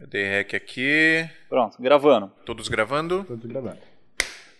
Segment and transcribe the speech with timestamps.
[0.00, 1.28] Eu dei rec aqui.
[1.48, 2.30] Pronto, gravando.
[2.46, 3.24] Todos gravando?
[3.24, 3.78] Todos gravando.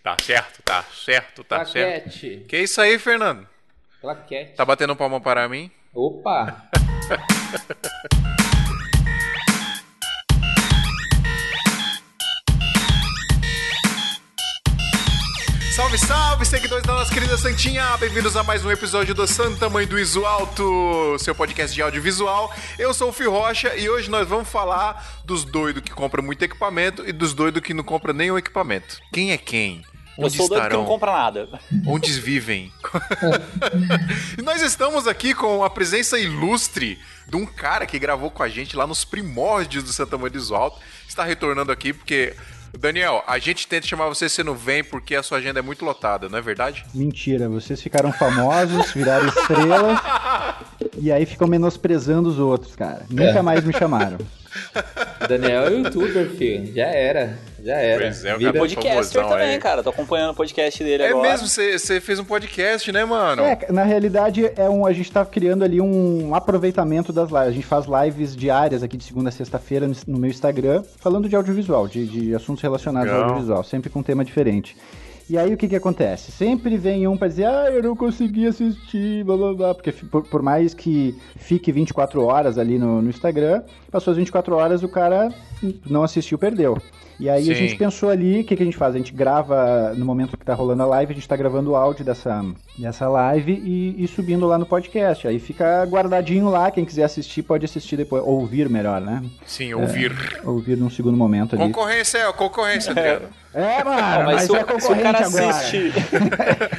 [0.03, 2.03] Tá certo, tá certo, tá certo.
[2.03, 2.45] Claquete.
[2.49, 3.49] Que isso aí, Fernando?
[4.01, 4.57] Claquete.
[4.57, 5.71] Tá batendo palma para mim?
[5.95, 6.69] Opa!
[15.89, 17.97] Salve, salve, seguidores da nossa querida Santinha!
[17.97, 22.53] Bem-vindos a mais um episódio do Santa Mãe do Iso Alto, seu podcast de audiovisual.
[22.79, 26.43] Eu sou o Fio Rocha e hoje nós vamos falar dos doidos que compram muito
[26.43, 28.99] equipamento e dos doidos que não compram nenhum equipamento.
[29.11, 29.83] Quem é quem?
[30.19, 31.49] Eu Onde sou doido que não compra nada.
[31.87, 32.71] Onde vivem?
[34.37, 38.49] e nós estamos aqui com a presença ilustre de um cara que gravou com a
[38.49, 40.79] gente lá nos primórdios do Santa Mãe do Iso Alto.
[41.09, 42.37] Está retornando aqui porque...
[42.77, 45.85] Daniel, a gente tenta chamar você, você não vem porque a sua agenda é muito
[45.85, 46.85] lotada, não é verdade?
[46.95, 49.99] Mentira, vocês ficaram famosos, viraram estrelas
[50.99, 53.05] e aí ficam menosprezando os outros, cara.
[53.11, 54.19] Nunca mais me chamaram.
[55.29, 56.75] Daniel é youtuber, filho.
[56.75, 57.39] Já era.
[57.63, 58.01] Já era.
[58.03, 59.59] Pois é, o Vida- Podcaster famosão também, aí.
[59.59, 59.83] cara.
[59.83, 61.29] Tô acompanhando o podcast dele É agora.
[61.31, 63.43] mesmo, você fez um podcast, né, mano?
[63.43, 67.49] É, na realidade, é um, a gente tá criando ali um aproveitamento das lives.
[67.49, 71.29] A gente faz lives diárias aqui de segunda a sexta-feira no, no meu Instagram, falando
[71.29, 73.23] de audiovisual, de, de assuntos relacionados Legal.
[73.25, 74.77] ao audiovisual, sempre com um tema diferente.
[75.31, 76.33] E aí o que que acontece?
[76.33, 80.23] Sempre vem um pra dizer, ah, eu não consegui assistir, blá blá blá, porque por,
[80.27, 84.89] por mais que fique 24 horas ali no, no Instagram, passou as 24 horas, o
[84.89, 85.29] cara
[85.85, 86.79] não assistiu, perdeu.
[87.21, 87.55] E aí a Sim.
[87.55, 88.95] gente pensou ali, o que, que a gente faz?
[88.95, 91.77] A gente grava, no momento que tá rolando a live, a gente tá gravando o
[91.77, 92.45] áudio dessa,
[92.77, 95.27] dessa live e, e subindo lá no podcast.
[95.27, 99.23] Aí fica guardadinho lá, quem quiser assistir pode assistir depois, ouvir melhor, né?
[99.45, 100.13] Sim, ouvir.
[100.45, 101.65] Ouvir num segundo momento ali.
[101.65, 103.29] Concorrência é, concorrência, Adriano.
[103.55, 105.49] É, mano, mas, mas se, é o, se o concorrente cara agora.
[105.49, 105.93] assiste.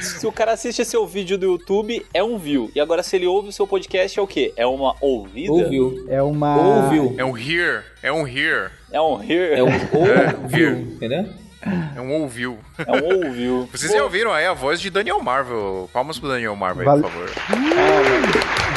[0.00, 2.70] se o cara assiste seu vídeo do YouTube, é um view.
[2.74, 4.52] E agora, se ele ouve o seu podcast, é o quê?
[4.56, 5.52] É uma ouvida?
[5.52, 6.06] Ouviu.
[6.08, 6.84] É uma...
[6.84, 7.14] Ouviu.
[7.18, 9.52] É um hear, é um hear, É um hear?
[9.58, 9.68] É um
[10.06, 10.48] É, ouviu.
[10.48, 10.78] viu.
[10.94, 11.28] Entendeu?
[11.96, 12.58] É um ouviu.
[12.78, 13.68] É um ouviu.
[13.72, 15.88] Vocês já ouviram aí a voz de Daniel Marvel.
[15.92, 17.30] Palmas pro Daniel Marvel aí, Vale- por favor.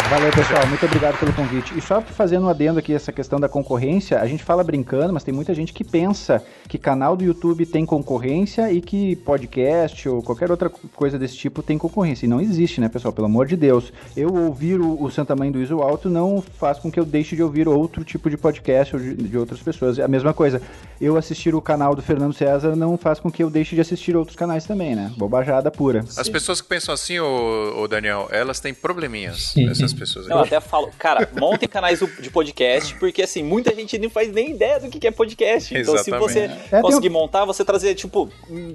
[0.10, 0.68] Valeu, pessoal.
[0.68, 1.74] Muito obrigado pelo convite.
[1.78, 5.24] E só fazendo um adendo aqui, essa questão da concorrência, a gente fala brincando, mas
[5.24, 10.22] tem muita gente que pensa que canal do YouTube tem concorrência e que podcast ou
[10.22, 12.26] qualquer outra coisa desse tipo tem concorrência.
[12.26, 13.14] E não existe, né, pessoal?
[13.14, 13.92] Pelo amor de Deus.
[14.16, 17.36] Eu ouvir o, o Santa Mãe do Iso Alto não faz com que eu deixe
[17.36, 19.98] de ouvir outro tipo de podcast ou de, de outras pessoas.
[19.98, 20.62] É a mesma coisa.
[21.02, 24.16] Eu assistir o canal do Fernando César não faz com que eu deixe de assistir
[24.16, 25.12] outros canais também, né?
[25.18, 26.04] Bobajada pura.
[26.18, 30.60] As pessoas que pensam assim, ô, ô Daniel, elas têm probleminhas, essas pessoas Eu até
[30.60, 34.90] falo, cara, montem canais de podcast, porque assim, muita gente não faz nem ideia do
[34.90, 35.74] que é podcast.
[35.76, 36.32] Então, se Exatamente.
[36.70, 38.30] você É, conseguir um- montar, você trazer, tipo,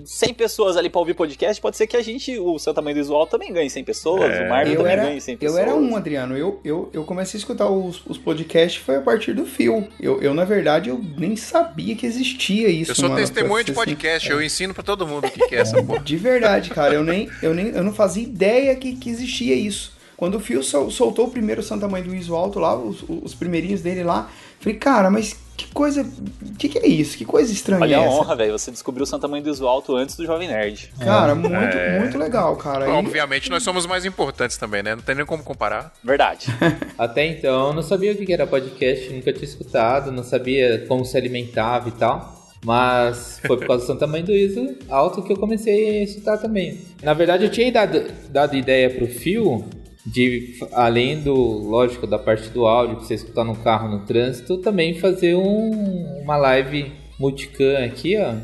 [0.05, 3.27] 100 pessoas ali pra ouvir podcast, pode ser que a gente, o seu tamanho visual,
[3.27, 4.47] também ganhe 100 pessoas, É.
[4.47, 5.59] o Marvel Eu também era, ganhe 100 eu pessoas.
[5.61, 6.37] era um, Adriano.
[6.37, 9.87] Eu, eu, eu comecei a escutar os, os podcasts foi a partir do fio.
[10.01, 12.91] Eu, eu, na verdade, eu nem sabia que existia isso.
[12.93, 15.55] Eu sou mano, testemunha de pra podcast, eu ensino pra todo mundo o que, que
[15.55, 16.01] é essa porra.
[16.01, 16.95] De verdade, cara.
[16.95, 19.97] Eu nem, eu nem eu não fazia ideia que, que existia isso.
[20.17, 23.35] Quando o Fio sol- soltou o primeiro Santa Mãe do Iso Alto lá, os, os
[23.35, 24.29] primeirinhos dele lá,
[24.59, 26.03] falei, cara, mas que coisa.
[26.03, 27.17] O que, que é isso?
[27.17, 28.11] Que coisa estranha Olha é a essa?
[28.17, 28.53] honra, velho.
[28.59, 30.91] Você descobriu o Santa Mãe do Iso Alto antes do Jovem Nerd.
[31.01, 32.01] Cara, muito, É.
[32.01, 32.87] muito legal, cara.
[32.89, 34.97] E- Obviamente nós somos mais importantes também, né?
[34.97, 35.93] Não tem nem como comparar.
[36.03, 36.47] Verdade.
[36.99, 41.05] Até então eu não sabia o que era podcast, nunca tinha escutado, não sabia como
[41.05, 42.38] se alimentava e tal.
[42.65, 46.79] Mas foi por causa do Mãe do Iso alto que eu comecei a escutar também.
[47.03, 49.65] Na verdade, eu tinha dado, dado ideia pro Fio
[50.07, 54.59] de, além do, lógico, da parte do áudio, que você escutar no carro, no trânsito,
[54.59, 58.35] também fazer um- uma live multicam aqui, ó.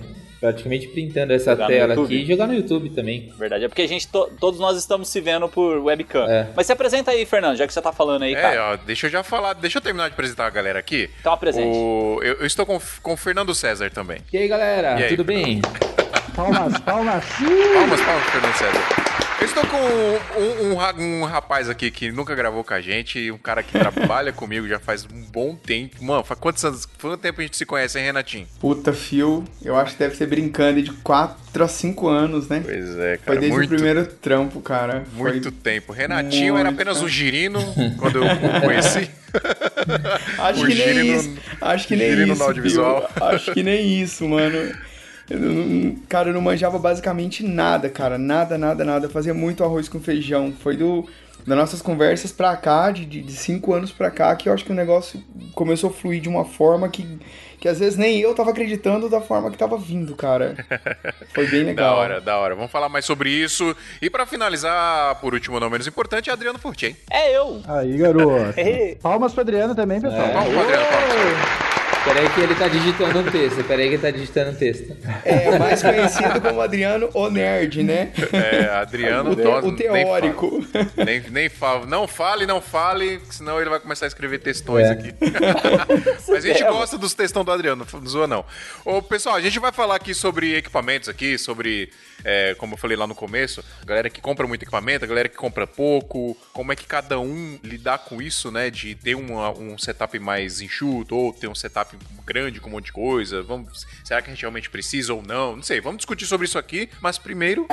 [0.44, 3.32] Praticamente printando essa Jogar tela aqui e jogar no YouTube também.
[3.38, 3.64] Verdade.
[3.64, 6.26] É porque a gente, to- todos nós estamos se vendo por webcam.
[6.28, 6.48] É.
[6.54, 8.72] Mas se apresenta aí, Fernando, já que você tá falando aí, É, cara.
[8.72, 11.08] ó, deixa eu já falar, deixa eu terminar de apresentar a galera aqui.
[11.18, 11.66] Então apresente.
[11.66, 14.18] O, eu, eu estou com, com o Fernando César também.
[14.30, 15.62] E aí, galera, E aí, tudo bem?
[16.36, 17.24] Palmas, palmas.
[17.74, 19.23] Palmas, palmas, Fernando César.
[19.44, 23.36] Eu estou com um, um um rapaz aqui que nunca gravou com a gente, um
[23.36, 26.02] cara que trabalha comigo já faz um bom tempo.
[26.02, 28.46] Mano, faz quantos anos, quanto tempo a gente se conhece, hein, Renatinho?
[28.58, 32.62] Puta, Fio, eu acho que deve ser brincando de 4 a 5 anos, né?
[32.64, 35.04] Pois é, Foi cara, desde muito, o primeiro trampo, cara.
[35.14, 35.92] Foi- muito tempo.
[35.92, 37.60] Renatinho era muito apenas um girino
[37.98, 39.10] quando eu o conheci.
[40.40, 41.36] Acho O que nem isso.
[41.60, 42.42] Acho que nem isso.
[43.20, 44.74] Acho que nem isso, mano.
[45.30, 48.18] Eu não- cara, eu não manjava basicamente nada, cara.
[48.18, 49.06] Nada, nada, nada.
[49.06, 50.52] Eu fazia muito arroz com feijão.
[50.60, 51.06] Foi do
[51.46, 54.72] das nossas conversas pra cá, de, de, cinco anos pra cá, que eu acho que
[54.72, 55.22] o negócio
[55.54, 57.06] começou a fluir de uma forma que,
[57.60, 60.54] que às vezes nem eu tava acreditando da forma que tava vindo, cara.
[61.34, 61.96] Foi bem Da legal.
[61.98, 62.54] hora, da hora.
[62.54, 63.76] Vamos falar mais sobre isso.
[64.00, 66.96] E pra finalizar, por último, não menos importante, é Adriano Furtin.
[67.10, 67.60] É eu.
[67.68, 68.54] Aí, garoto.
[69.02, 70.22] Palmas pro Adriano também, pessoal.
[70.22, 70.32] É.
[70.32, 71.73] Palmas pro Adriano, palmas.
[72.04, 73.64] Peraí que ele tá digitando um texto.
[73.64, 74.96] Peraí que ele tá digitando um texto.
[75.24, 78.12] É, mais conhecido como Adriano o Nerd, né?
[78.32, 80.62] É, Adriano O, nós- o nem teórico.
[80.70, 80.90] fala.
[81.04, 81.86] Nem, nem fala.
[81.86, 84.90] Não fale, não fale, senão ele vai começar a escrever textões É.
[84.90, 85.14] aqui.
[86.28, 88.44] Mas a gente É, gosta dos textão do Adriano, não zoa não.
[88.84, 91.90] Ô, pessoal, a gente vai falar aqui sobre equipamentos aqui, sobre,
[92.24, 95.36] é, como eu falei lá no começo, galera que compra muito equipamento, a galera que
[95.36, 99.78] compra pouco, como é que cada um lidar com isso, né, de ter uma- um
[99.78, 101.93] setup mais enxuto ou ter um setup
[102.24, 103.42] grande com um monte de coisa.
[103.42, 105.56] Vamos, será que a gente realmente precisa ou não?
[105.56, 107.66] Não sei, vamos discutir sobre isso aqui, mas primeiro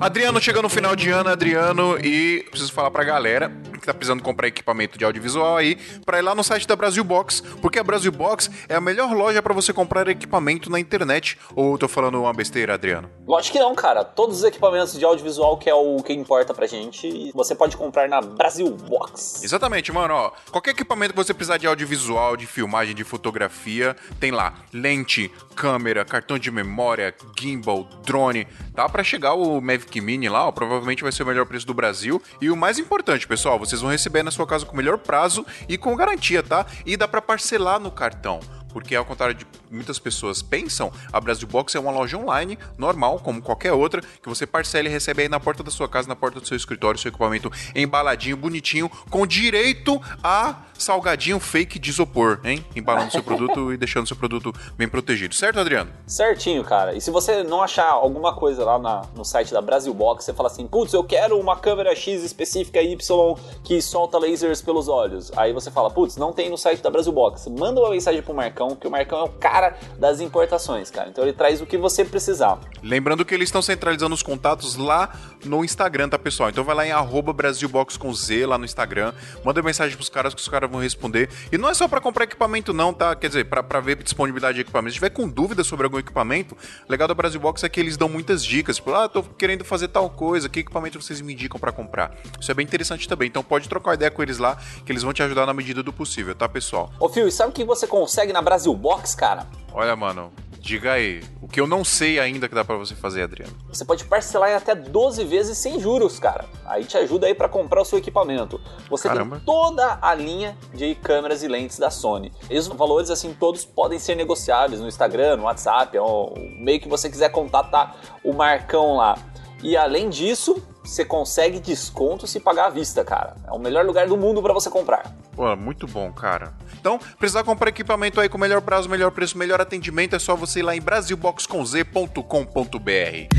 [0.00, 3.50] Adriano chega no final de ano, Adriano, e preciso falar pra galera
[3.86, 7.04] que tá precisando comprar equipamento de audiovisual aí, pra ir lá no site da Brasil
[7.04, 11.38] Box, porque a Brasil Box é a melhor loja pra você comprar equipamento na internet.
[11.54, 13.08] Ou eu tô falando uma besteira, Adriano?
[13.26, 14.04] Lógico que não, cara.
[14.04, 18.08] Todos os equipamentos de audiovisual, que é o que importa pra gente, você pode comprar
[18.08, 19.44] na Brasil Box.
[19.44, 20.32] Exatamente, mano, ó.
[20.50, 26.04] Qualquer equipamento que você precisar de audiovisual, de filmagem, de fotografia, tem lá lente, câmera,
[26.04, 28.46] cartão de memória, gimbal, drone.
[28.74, 31.74] Tá pra chegar o Mavic Mini lá, ó, provavelmente vai ser o melhor preço do
[31.74, 32.20] Brasil.
[32.40, 35.44] E o mais importante, pessoal, vocês vão receber na sua casa com o melhor prazo
[35.68, 36.66] e com garantia, tá?
[36.84, 38.40] E dá pra parcelar no cartão.
[38.76, 43.18] Porque ao contrário de muitas pessoas pensam, a Brasil Box é uma loja online, normal,
[43.20, 46.14] como qualquer outra, que você parcela e recebe aí na porta da sua casa, na
[46.14, 52.38] porta do seu escritório, seu equipamento embaladinho, bonitinho, com direito a salgadinho fake de isopor,
[52.44, 52.62] hein?
[52.76, 55.34] Embalando seu produto e deixando seu produto bem protegido.
[55.34, 55.90] Certo, Adriano?
[56.06, 56.94] Certinho, cara.
[56.94, 60.34] E se você não achar alguma coisa lá na- no site da Brasil Box, você
[60.34, 63.34] fala assim, putz, eu quero uma câmera X específica Y
[63.64, 65.32] que solta lasers pelos olhos.
[65.34, 67.48] Aí você fala, putz, não tem no site da Brasil Box.
[67.48, 71.08] Manda uma mensagem pro Marcão, que o Marcão é o cara das importações, cara.
[71.08, 72.58] Então ele traz o que você precisar.
[72.82, 75.12] Lembrando que eles estão centralizando os contatos lá
[75.44, 76.48] no Instagram, tá, pessoal?
[76.48, 76.92] Então vai lá em
[77.34, 79.12] Brasilbox com Z lá no Instagram,
[79.44, 81.28] manda mensagem pros caras que os caras vão responder.
[81.52, 83.14] E não é só pra comprar equipamento não, tá?
[83.14, 84.92] Quer dizer, pra, pra ver disponibilidade de equipamento.
[84.92, 88.08] Se tiver com dúvida sobre algum equipamento, o legal da Brasilbox é que eles dão
[88.08, 88.76] muitas dicas.
[88.76, 92.14] Tipo, ah, tô querendo fazer tal coisa, que equipamento vocês me indicam pra comprar?
[92.40, 93.28] Isso é bem interessante também.
[93.28, 95.92] Então pode trocar ideia com eles lá, que eles vão te ajudar na medida do
[95.92, 96.90] possível, tá, pessoal?
[96.98, 99.44] Ô, Fio, e sabe o que você consegue na Brasil Box, cara?
[99.74, 101.20] Olha, mano, diga aí.
[101.42, 103.52] O que eu não sei ainda que dá pra você fazer, Adriano.
[103.68, 106.44] Você pode parcelar em até 12 vezes sem juros, cara.
[106.64, 108.60] Aí te ajuda aí pra comprar o seu equipamento.
[108.88, 109.36] Você Caramba.
[109.36, 112.32] tem toda a linha de câmeras e lentes da Sony.
[112.48, 116.78] E os valores, assim, todos podem ser negociáveis no Instagram, no WhatsApp, é o meio
[116.78, 119.18] que você quiser contatar o Marcão lá.
[119.66, 123.34] E além disso, você consegue desconto se pagar à vista, cara.
[123.48, 125.12] É o melhor lugar do mundo pra você comprar.
[125.34, 126.54] Pô, muito bom, cara.
[126.78, 130.60] Então, precisar comprar equipamento aí com melhor prazo, melhor preço, melhor atendimento, é só você
[130.60, 133.36] ir lá em brasilboxconz.com.br.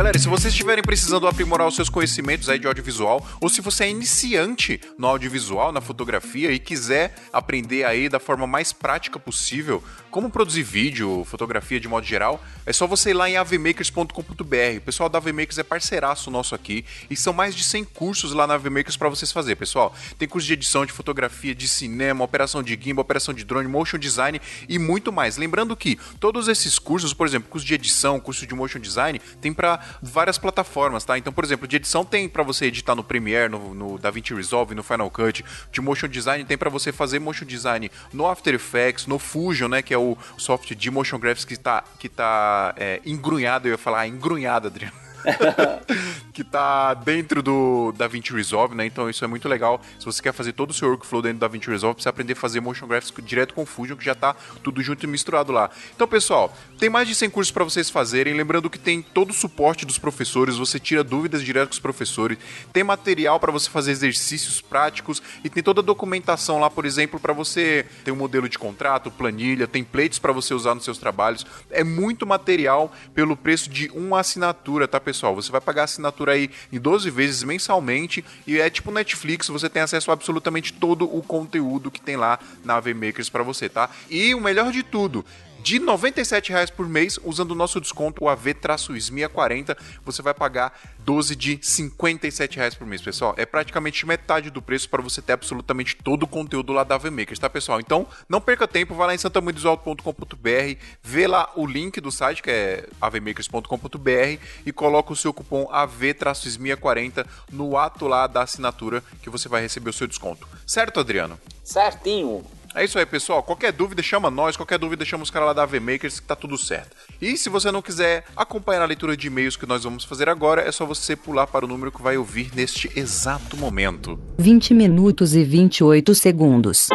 [0.00, 3.84] Galera, se vocês estiverem precisando aprimorar os seus conhecimentos aí de audiovisual, ou se você
[3.84, 9.84] é iniciante no audiovisual, na fotografia e quiser aprender aí da forma mais prática possível
[10.10, 14.76] como produzir vídeo, fotografia de modo geral, é só você ir lá em avmakers.com.br.
[14.76, 18.46] O pessoal da AVMakers é parceiraço nosso aqui e são mais de 100 cursos lá
[18.46, 19.94] na AVMakers para vocês fazer, pessoal.
[20.18, 23.98] Tem curso de edição, de fotografia, de cinema, operação de gimbal, operação de drone, motion
[23.98, 25.36] design e muito mais.
[25.36, 29.52] Lembrando que todos esses cursos, por exemplo, curso de edição, curso de motion design, tem
[29.52, 31.16] para várias plataformas, tá?
[31.16, 34.74] Então, por exemplo, de edição tem para você editar no Premiere, no, no DaVinci Resolve,
[34.74, 35.44] no Final Cut.
[35.70, 39.82] De motion design tem para você fazer motion design no After Effects, no Fusion, né,
[39.82, 43.78] que é o software de motion graphics que tá que tá é, engrunhado, eu ia
[43.78, 45.09] falar engrunhado, Adriano.
[46.32, 48.86] que tá dentro do DaVinci Resolve, né?
[48.86, 49.80] Então isso é muito legal.
[49.98, 52.36] Se você quer fazer todo o seu workflow dentro do DaVinci Resolve, precisa aprender a
[52.36, 55.70] fazer motion graphics direto com Fusion, que já tá tudo junto e misturado lá.
[55.94, 58.34] Então, pessoal, tem mais de 100 cursos para vocês fazerem.
[58.34, 62.38] Lembrando que tem todo o suporte dos professores, você tira dúvidas direto com os professores.
[62.72, 67.20] Tem material para você fazer exercícios práticos e tem toda a documentação lá, por exemplo,
[67.20, 71.44] para você ter um modelo de contrato, planilha, templates para você usar nos seus trabalhos.
[71.70, 75.09] É muito material pelo preço de uma assinatura, tá, pessoal?
[75.34, 79.68] Você vai pagar a assinatura aí em 12 vezes mensalmente e é tipo Netflix, você
[79.68, 83.68] tem acesso a absolutamente todo o conteúdo que tem lá na AV Makers para você,
[83.68, 83.90] tá?
[84.08, 85.24] E o melhor de tudo,
[85.62, 91.36] de R$ 97,00 por mês, usando o nosso desconto, o AV-SMIA40, você vai pagar 12
[91.36, 93.34] de R$ 57,00 por mês, pessoal.
[93.36, 97.38] É praticamente metade do preço para você ter absolutamente todo o conteúdo lá da AV-Makers,
[97.38, 97.80] tá, pessoal?
[97.80, 102.50] Então, não perca tempo, vai lá em santamanhodosalto.com.br, vê lá o link do site, que
[102.50, 109.48] é avmakers.com.br, e coloca o seu cupom AV-SMIA40 no ato lá da assinatura, que você
[109.48, 110.48] vai receber o seu desconto.
[110.66, 111.38] Certo, Adriano?
[111.64, 112.44] Certinho.
[112.74, 113.42] É isso aí, pessoal.
[113.42, 114.56] Qualquer dúvida, chama nós.
[114.56, 116.96] Qualquer dúvida, chama os caras lá da AV Makers que tá tudo certo.
[117.20, 120.62] E se você não quiser acompanhar a leitura de e-mails que nós vamos fazer agora,
[120.62, 124.18] é só você pular para o número que vai ouvir neste exato momento.
[124.38, 126.88] 20 minutos e 28 segundos.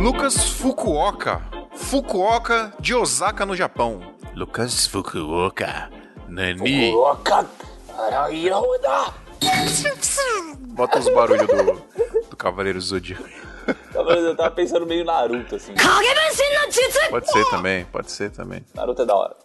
[0.00, 1.42] Lucas Fukuoka.
[1.74, 4.00] Fukuoka de Osaka, no Japão.
[4.34, 5.90] Lucas Fukuoka.
[6.28, 6.90] Nani.
[6.90, 7.73] Yoda.
[10.74, 11.82] Bota os barulhos do,
[12.30, 13.24] do Cavaleiro Zodíaco.
[13.94, 15.72] Eu tava pensando meio Naruto, assim.
[17.08, 18.64] Pode ser também, pode ser também.
[18.74, 19.36] Naruto é da hora.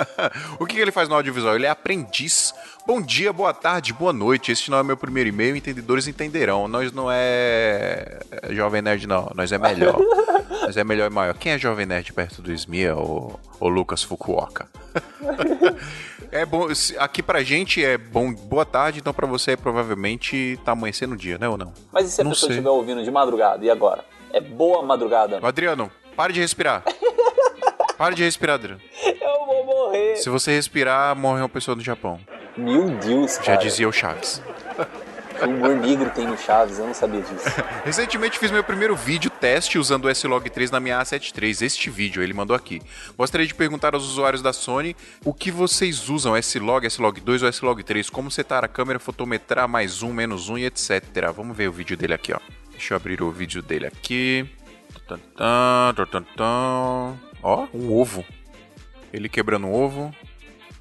[0.60, 1.54] o que que ele faz no audiovisual?
[1.54, 2.54] Ele é aprendiz.
[2.86, 4.52] Bom dia, boa tarde, boa noite.
[4.52, 6.68] Este não é meu primeiro e-mail, entendedores entenderão.
[6.68, 9.30] Nós não é Jovem Nerd, não.
[9.34, 9.96] Nós é melhor.
[10.62, 11.34] Nós é melhor e maior.
[11.34, 14.68] Quem é Jovem Nerd perto do Smia ou, ou Lucas Fukuoka?
[16.32, 16.66] é bom,
[16.98, 21.38] aqui pra gente é bom, boa tarde, então pra você provavelmente tá amanhecendo o dia,
[21.38, 21.72] né ou não?
[21.92, 22.56] Mas e se a Não pessoa sei.
[22.58, 23.64] estiver ouvindo de madrugada?
[23.64, 24.04] E agora?
[24.32, 25.38] É boa madrugada?
[25.42, 26.82] Adriano, pare de respirar.
[27.96, 28.78] Pare de respirar, Adriano.
[29.02, 30.16] Eu vou morrer.
[30.16, 32.20] Se você respirar, morre uma pessoa no Japão.
[32.54, 33.56] Meu Deus, Já cara.
[33.56, 34.42] dizia o Chaves.
[35.38, 37.44] Que humor negro tem no Chaves, eu não sabia disso.
[37.84, 41.62] Recentemente fiz meu primeiro vídeo teste usando o S-Log3 na minha A73.
[41.62, 42.80] Este vídeo ele mandou aqui.
[43.16, 48.10] Gostaria de perguntar aos usuários da Sony o que vocês usam, S-Log, S-Log2 ou S-Log3,
[48.10, 51.02] como setar a câmera, fotometrar mais um, menos um e etc.
[51.34, 52.40] Vamos ver o vídeo dele aqui, ó.
[52.70, 54.48] Deixa eu abrir o vídeo dele aqui.
[57.42, 58.24] Ó, um ovo.
[59.12, 60.14] Ele quebrando um ovo.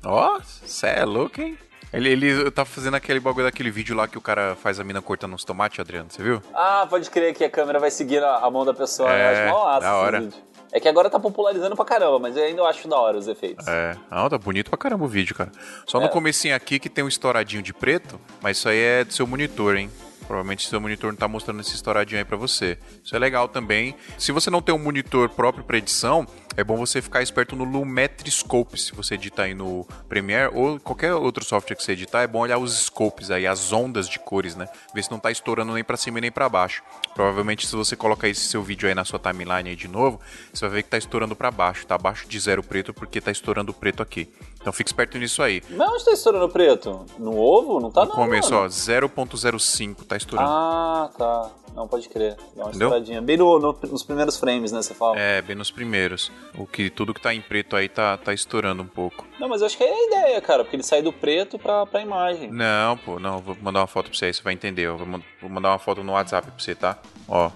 [0.04, 1.58] Ó, cê é louco, hein?
[1.96, 5.02] Ele, ele tá fazendo aquele bagulho daquele vídeo lá que o cara faz a mina
[5.02, 6.42] cortando uns tomates, Adriano, você viu?
[6.54, 9.12] Ah, pode crer que a câmera vai seguir a, a mão da pessoa.
[9.14, 10.20] É, eu acho da esse hora.
[10.22, 10.34] vídeo.
[10.72, 13.66] É que agora tá popularizando pra caramba, mas eu ainda acho da hora os efeitos.
[13.66, 15.50] É, ah, tá bonito pra caramba o vídeo, cara.
[15.88, 16.10] Só no É.
[16.10, 19.78] comecinho aqui que tem um estouradinho de preto, mas isso aí é do seu monitor,
[19.78, 19.90] hein?
[20.28, 22.78] Provavelmente seu monitor não tá mostrando esse estouradinho aí pra você.
[23.04, 23.96] Isso é legal também.
[24.18, 26.28] Se você não tem um monitor próprio pra edição,
[26.58, 28.80] é bom você ficar esperto no Lumetriscope.
[28.80, 32.40] Se você editar aí no Premiere ou qualquer outro software que você editar, é bom
[32.40, 34.68] olhar os scopes aí, as ondas de cores, né?
[34.94, 36.82] Ver se não tá estourando nem pra cima nem pra baixo.
[37.14, 40.20] Provavelmente se você colocar esse seu vídeo aí na sua timeline aí de novo,
[40.54, 43.32] você vai ver que tá estourando pra baixo, tá abaixo de zero preto porque tá
[43.32, 44.30] estourando preto aqui.
[44.66, 45.62] Então fique esperto nisso aí.
[45.70, 47.06] Mas onde tá estourando preto?
[47.20, 47.80] No ovo?
[47.80, 48.66] Não tá No não, começo, mano.
[48.66, 50.50] ó, 0.05 tá estourando.
[50.52, 51.52] Ah, tá.
[51.76, 52.36] Não, pode crer.
[52.56, 52.88] Dá uma Entendeu?
[52.88, 53.22] estouradinha.
[53.22, 55.20] Bem no- no- nos primeiros frames, né, você fala.
[55.20, 56.32] É, bem nos primeiros.
[56.58, 59.26] O que tudo que tá em preto aí tá, tá estourando um pouco.
[59.40, 61.86] Não, mas eu acho que é a ideia, cara, porque ele sai do preto pra,
[61.86, 62.50] pra imagem.
[62.50, 64.84] Não, pô, não, vou mandar uma foto pra você aí, você vai entender.
[64.84, 65.06] Eu vou,
[65.42, 66.98] vou mandar uma foto no WhatsApp pra você, tá?
[67.28, 67.52] Ó.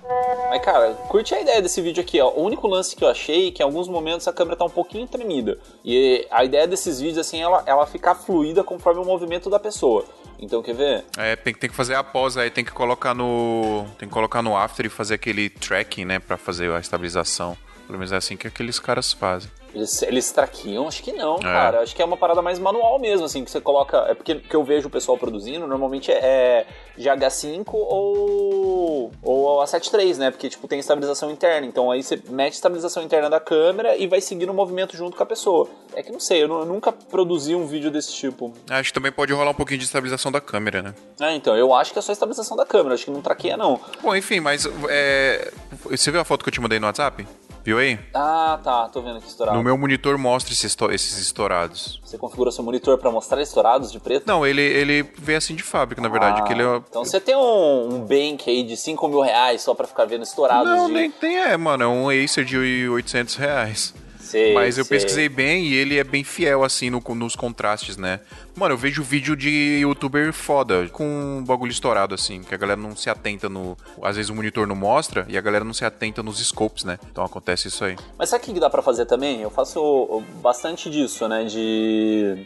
[0.50, 2.30] Mas, cara, curte a ideia desse vídeo aqui, ó.
[2.32, 4.70] O único lance que eu achei é que em alguns momentos a câmera tá um
[4.70, 5.58] pouquinho tremida.
[5.86, 10.04] E a ideia desses vídeos, assim, ela, ela ficar fluida conforme o movimento da pessoa.
[10.42, 11.04] Então, quer ver?
[11.18, 13.86] É, tem, que- tem que fazer a pós aí, tem que colocar no.
[13.98, 16.20] Tem que colocar no After e fazer aquele tracking, né?
[16.20, 17.58] Pra fazer a estabilização.
[17.86, 19.52] Pelo menos é assim que aqueles caras fazem.
[19.74, 20.88] Eles, eles traqueiam?
[20.88, 21.42] Acho que não, É.
[21.42, 21.82] cara.
[21.82, 23.98] Acho que é uma parada mais manual mesmo, assim, que você coloca.
[24.10, 26.66] É porque que eu vejo o pessoal produzindo, normalmente é, é
[26.98, 30.32] GH5 ou, ou a 7.3, né?
[30.32, 31.68] Porque, tipo, tem estabilização interna.
[31.68, 35.16] Então aí você mete a estabilização interna da câmera e vai seguindo o movimento junto
[35.16, 35.70] com a pessoa.
[35.94, 38.54] É que não sei, eu, eu nunca produzi um vídeo desse tipo.
[38.70, 40.94] Acho que também pode rolar um pouquinho de estabilização da câmera, né?
[41.20, 43.80] É, então, eu acho que é só estabilização da câmera, acho que não traqueia, não.
[44.02, 44.68] Bom, enfim, mas.
[44.90, 45.52] É...
[45.90, 47.26] Você viu a foto que eu te mandei no WhatsApp?
[47.64, 48.00] Viu aí?
[48.14, 49.58] Ah, tá, tô vendo aqui estourado.
[49.58, 52.00] No meu monitor mostra esses, esses estourados.
[52.04, 54.26] Você configura seu monitor pra mostrar estourados de preto?
[54.26, 56.42] Não, ele, ele vem assim de fábrica, na verdade.
[56.42, 56.78] Ah, que ele é...
[56.90, 60.24] Então você tem um, um bank aí de 5 mil reais só pra ficar vendo
[60.24, 60.94] estourados Não, de...
[60.94, 61.84] nem tem, é, mano.
[61.84, 63.94] É um Acer de 800 reais.
[64.30, 64.98] Sei, Mas eu sei.
[64.98, 68.20] pesquisei bem e ele é bem fiel, assim, no- nos contrastes, né?
[68.56, 71.04] Mano, eu vejo vídeo de youtuber foda, com
[71.40, 73.76] um bagulho estourado, assim, que a galera não se atenta no.
[74.04, 77.00] Às vezes o monitor não mostra e a galera não se atenta nos scopes, né?
[77.12, 77.96] Então acontece isso aí.
[78.18, 79.42] Mas sabe o que dá pra fazer também?
[79.42, 81.46] Eu faço bastante disso, né?
[81.46, 82.46] De.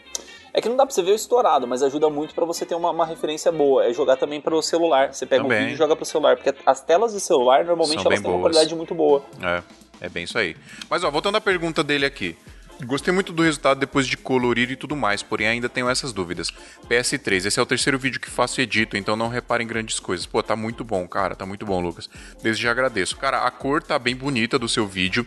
[0.56, 2.76] É que não dá pra você ver o estourado, mas ajuda muito pra você ter
[2.76, 3.84] uma, uma referência boa.
[3.86, 5.12] É jogar também pro celular.
[5.12, 5.58] Você pega Também.
[5.58, 6.36] um vídeo e joga pro celular.
[6.36, 8.52] Porque as telas de celular normalmente São elas têm uma boas.
[8.52, 9.24] qualidade muito boa.
[9.42, 9.62] É,
[10.00, 10.56] é bem isso aí.
[10.88, 12.36] Mas ó, voltando à pergunta dele aqui.
[12.82, 16.50] Gostei muito do resultado depois de colorir e tudo mais, porém ainda tenho essas dúvidas.
[16.88, 20.26] PS3, esse é o terceiro vídeo que faço e edito, então não reparem grandes coisas.
[20.26, 22.10] Pô, tá muito bom, cara, tá muito bom, Lucas.
[22.42, 23.16] Desde já agradeço.
[23.16, 25.26] Cara, a cor tá bem bonita do seu vídeo.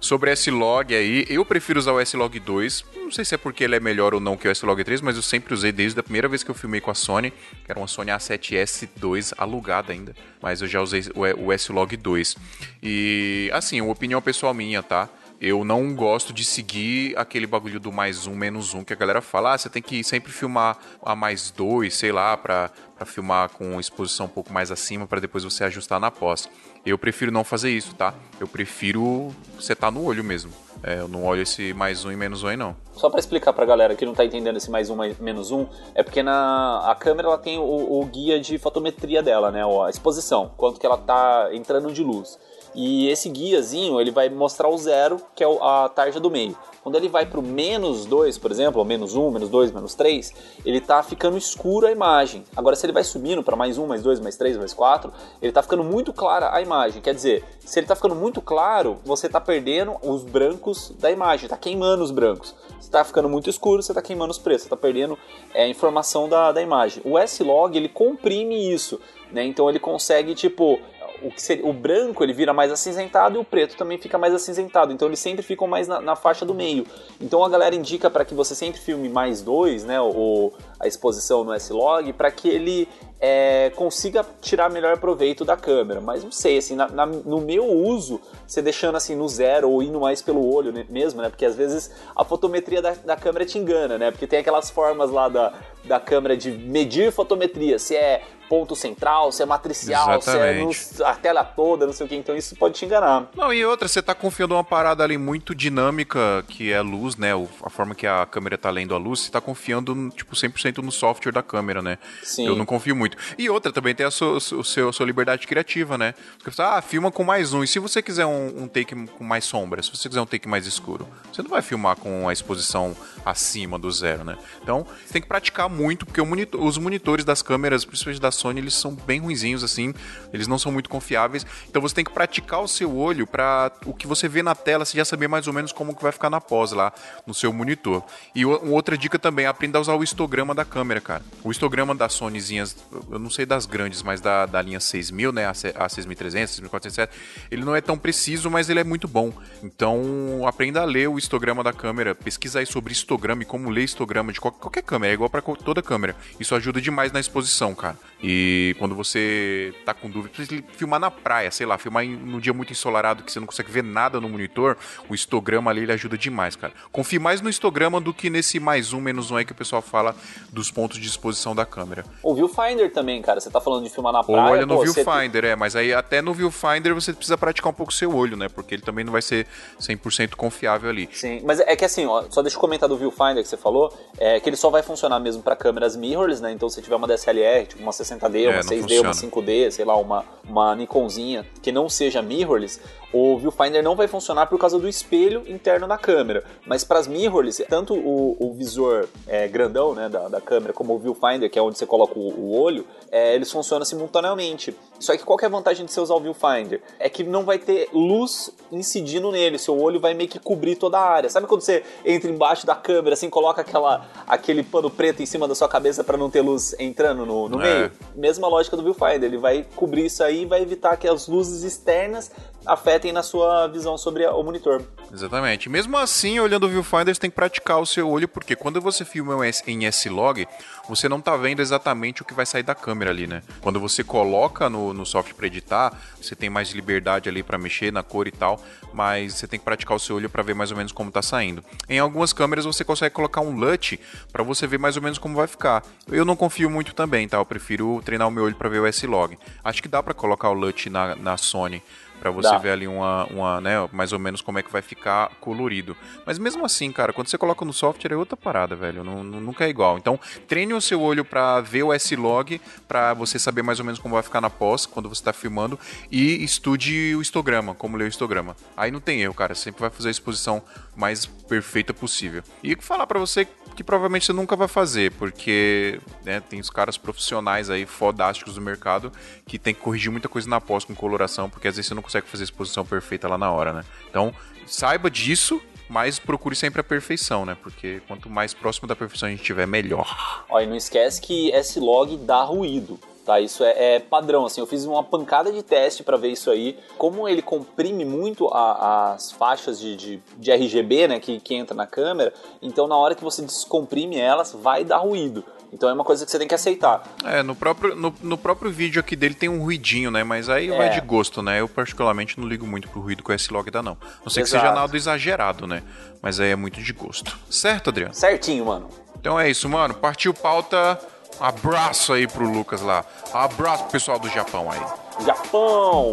[0.00, 2.84] Sobre S-Log aí, eu prefiro usar o S-Log 2.
[2.96, 5.16] Não sei se é porque ele é melhor ou não que o S-Log 3, mas
[5.16, 7.78] eu sempre usei desde a primeira vez que eu filmei com a Sony, que era
[7.78, 12.36] uma Sony A7S2 alugada ainda, mas eu já usei o o S-Log 2.
[12.82, 15.08] E assim, uma opinião pessoal minha, tá?
[15.40, 19.20] Eu não gosto de seguir aquele bagulho do mais um, menos um, que a galera
[19.20, 23.50] fala, ah, você tem que sempre filmar a mais dois, sei lá, pra, pra filmar
[23.50, 26.48] com exposição um pouco mais acima, para depois você ajustar na pós.
[26.84, 28.14] Eu prefiro não fazer isso, tá?
[28.40, 29.28] Eu prefiro
[29.60, 30.52] setar no olho mesmo.
[30.82, 32.74] É, eu não olho esse mais um e menos um aí, não.
[32.92, 36.02] Só para explicar pra galera que não tá entendendo esse mais um, menos um, é
[36.02, 39.62] porque na a câmera ela tem o, o guia de fotometria dela, né?
[39.64, 42.38] A exposição, quanto que ela tá entrando de luz.
[42.74, 46.56] E esse guiazinho, ele vai mostrar o zero, que é a tarja do meio.
[46.82, 49.72] Quando ele vai para o menos 2, por exemplo, ou menos 1, um, menos 2,
[49.72, 50.32] menos 3,
[50.64, 52.44] ele está ficando escuro a imagem.
[52.56, 55.12] Agora, se ele vai subindo para mais 1, um, mais 2, mais 3, mais 4,
[55.42, 57.02] ele está ficando muito clara a imagem.
[57.02, 61.46] Quer dizer, se ele está ficando muito claro, você está perdendo os brancos da imagem,
[61.46, 62.54] está queimando os brancos.
[62.80, 65.18] Se está ficando muito escuro, você está queimando os pretos, está perdendo
[65.52, 67.02] é, a informação da, da imagem.
[67.04, 68.98] O S-Log, ele comprime isso,
[69.30, 69.44] né?
[69.44, 70.80] Então ele consegue, tipo,
[71.22, 74.34] o, que seria, o branco ele vira mais acinzentado e o preto também fica mais
[74.34, 74.92] acinzentado.
[74.92, 76.86] Então eles sempre ficam mais na, na faixa do meio.
[77.20, 80.00] Então a galera indica para que você sempre filme mais dois, né?
[80.00, 82.88] O, a exposição no S-Log, para que ele
[83.20, 86.00] é, consiga tirar melhor proveito da câmera.
[86.00, 89.82] Mas não sei, assim, na, na, no meu uso, você deixando assim no zero ou
[89.82, 91.28] indo mais pelo olho né, mesmo, né?
[91.28, 94.10] Porque às vezes a fotometria da, da câmera te engana, né?
[94.10, 95.52] Porque tem aquelas formas lá da,
[95.84, 100.76] da câmera de medir fotometria, se é ponto central, se é matricial, Exatamente.
[100.76, 103.28] se é no, a tela toda, não sei o que, então isso pode te enganar.
[103.34, 107.16] Não, e outra, você tá confiando uma parada ali muito dinâmica, que é a luz,
[107.16, 107.32] né?
[107.62, 110.90] A forma que a câmera tá lendo a luz, você tá confiando, tipo, 100% no
[110.90, 111.98] software da câmera, né?
[112.22, 112.46] Sim.
[112.46, 113.16] Eu não confio muito.
[113.36, 116.14] E outra, também tem a sua, seu, a sua liberdade criativa, né?
[116.42, 117.62] Você fala, ah, filma com mais um.
[117.62, 120.48] E se você quiser um, um take com mais sombra, se você quiser um take
[120.48, 124.38] mais escuro, você não vai filmar com a exposição acima do zero, né?
[124.62, 128.60] Então, você tem que praticar muito, porque monitor, os monitores das câmeras, principalmente da Sony,
[128.60, 129.94] eles são bem ruinzinhos, assim,
[130.32, 131.44] eles não são muito confiáveis.
[131.68, 134.84] Então você tem que praticar o seu olho para o que você vê na tela,
[134.84, 136.92] você já saber mais ou menos como que vai ficar na pós lá
[137.26, 138.02] no seu monitor.
[138.34, 141.22] E outra dica também, aprenda a usar o histograma da câmera, cara.
[141.42, 142.76] O histograma das Sonyzinhas,
[143.10, 147.12] eu não sei das grandes, mas da, da linha 6000, né, a, a 6300, 6407,
[147.50, 149.32] ele não é tão preciso, mas ele é muito bom.
[149.62, 153.84] Então, aprenda a ler o histograma da câmera, pesquisa aí sobre histograma e como ler
[153.84, 156.16] histograma de qualquer câmera, é igual para toda câmera.
[156.38, 157.98] Isso ajuda demais na exposição, cara.
[158.22, 162.40] E quando você tá com dúvida, precisa filmar na praia, sei lá, filmar em, num
[162.40, 164.76] dia muito ensolarado que você não consegue ver nada no monitor,
[165.08, 166.72] o histograma ali ele ajuda demais, cara.
[166.90, 169.80] Confie mais no histograma do que nesse mais um, menos um aí que o pessoal
[169.80, 170.16] fala
[170.52, 172.04] dos pontos de exposição da câmera.
[172.22, 174.50] O viewfinder também, cara, você tá falando de filmar na praia.
[174.50, 177.92] Olha no pô, viewfinder, é, mas aí até no viewfinder você precisa praticar um pouco
[177.92, 178.48] o seu olho, né?
[178.48, 179.46] Porque ele também não vai ser
[179.80, 181.08] 100% confiável ali.
[181.12, 183.96] Sim, mas é que assim, ó, só deixa eu comentar do viewfinder que você falou,
[184.18, 186.50] é que ele só vai funcionar mesmo para câmeras mirrorless, né?
[186.50, 189.08] Então se tiver uma DSLR, tipo uma 60D, é, uma 6D, funciona.
[189.08, 192.80] uma 5D, sei lá, uma, uma Nikonzinha que não seja mirrorless,
[193.12, 196.44] o viewfinder não vai funcionar por causa do espelho interno da câmera.
[196.66, 200.94] Mas para as mirrorless, tanto o, o visor é, grandão né, da, da, câmera como
[200.94, 204.76] o viewfinder, que é onde você coloca o, o olho, é, eles funcionam simultaneamente.
[204.98, 206.82] Só que qual que é a vantagem de você usar o viewfinder?
[206.98, 210.98] É que não vai ter luz incidindo nele, seu olho vai meio que cobrir toda
[210.98, 211.30] a área.
[211.30, 215.48] Sabe quando você entra embaixo da câmera, assim, coloca aquela, aquele pano preto em cima
[215.48, 217.74] da sua cabeça para não ter luz entrando no, no é.
[217.74, 217.92] meio?
[218.14, 221.62] Mesma lógica do viewfinder, ele vai cobrir isso aí e vai evitar que as luzes
[221.62, 222.30] externas
[222.66, 224.82] afetem na sua visão sobre o monitor.
[225.12, 225.68] Exatamente.
[225.68, 229.04] Mesmo assim, olhando o viewfinder, você tem que praticar o seu olho, porque quando você
[229.04, 230.46] filma em S-Log,
[230.88, 233.42] você não está vendo exatamente o que vai sair da câmera ali, né?
[233.60, 237.92] Quando você coloca no, no software para editar, você tem mais liberdade ali para mexer
[237.92, 238.60] na cor e tal,
[238.92, 241.22] mas você tem que praticar o seu olho para ver mais ou menos como está
[241.22, 241.62] saindo.
[241.88, 244.00] Em algumas câmeras você consegue colocar um LUT
[244.32, 245.82] para você ver mais ou menos como vai ficar.
[246.08, 247.36] Eu não confio muito também, tá?
[247.36, 249.38] Eu prefiro treinar o meu olho para ver o S-Log.
[249.62, 251.82] Acho que dá para colocar o LUT na, na Sony
[252.18, 252.58] para você Dá.
[252.58, 255.96] ver ali uma, uma, né, mais ou menos como é que vai ficar colorido.
[256.26, 259.40] Mas mesmo assim, cara, quando você coloca no software é outra parada, velho, não, não,
[259.40, 259.98] nunca é igual.
[259.98, 263.98] Então, treine o seu olho para ver o S-Log, para você saber mais ou menos
[263.98, 265.78] como vai ficar na pós, quando você tá filmando,
[266.10, 268.56] e estude o histograma, como ler o histograma.
[268.76, 270.62] Aí não tem erro, cara, você sempre vai fazer a exposição
[270.96, 272.42] mais perfeita possível.
[272.62, 273.46] E falar para você
[273.78, 278.60] que provavelmente você nunca vai fazer, porque né, tem os caras profissionais aí, fodásticos do
[278.60, 279.12] mercado,
[279.46, 282.02] que tem que corrigir muita coisa na pós com coloração, porque às vezes você não
[282.02, 283.84] consegue fazer a exposição perfeita lá na hora, né?
[284.10, 284.34] Então,
[284.66, 287.56] saiba disso, mas procure sempre a perfeição, né?
[287.62, 290.44] Porque quanto mais próximo da perfeição a gente tiver, melhor.
[290.50, 292.98] E não esquece que S-Log dá ruído.
[293.28, 296.50] Tá, isso é, é, padrão, assim, eu fiz uma pancada de teste para ver isso
[296.50, 301.54] aí, como ele comprime muito a, as faixas de, de, de, RGB, né, que, que
[301.54, 305.44] entra na câmera, então na hora que você descomprime elas, vai dar ruído.
[305.70, 307.02] Então é uma coisa que você tem que aceitar.
[307.22, 310.24] É, no próprio, no, no próprio vídeo aqui dele tem um ruidinho, né?
[310.24, 310.88] Mas aí vai É.
[310.88, 311.60] de gosto, né?
[311.60, 313.98] Eu particularmente não ligo muito pro ruído que o S-Log dá, não.
[314.24, 314.64] Não sei que Exato.
[314.64, 315.82] seja nada exagerado, né?
[316.22, 317.38] Mas aí é muito de gosto.
[317.50, 318.14] Certo, Adriano?
[318.14, 318.88] Certinho, mano.
[319.20, 319.92] Então é isso, mano.
[319.92, 320.98] Partiu pauta.
[321.40, 323.04] Um abraço aí pro Lucas lá.
[323.32, 324.80] Abraço pro pessoal do Japão aí.
[325.24, 326.12] Japão!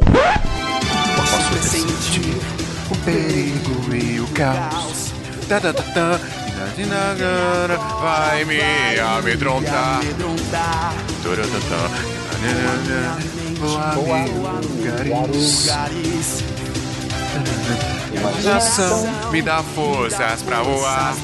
[1.15, 2.41] Posso sentir
[2.91, 5.13] o perigo e o caos.
[5.47, 6.19] Tá, tá, tá.
[6.55, 8.59] Inadinagara Vai me
[8.99, 10.01] amedrontar.
[13.59, 16.43] Voar mil lugares.
[18.13, 21.15] Imaginação me dá forças pra voar.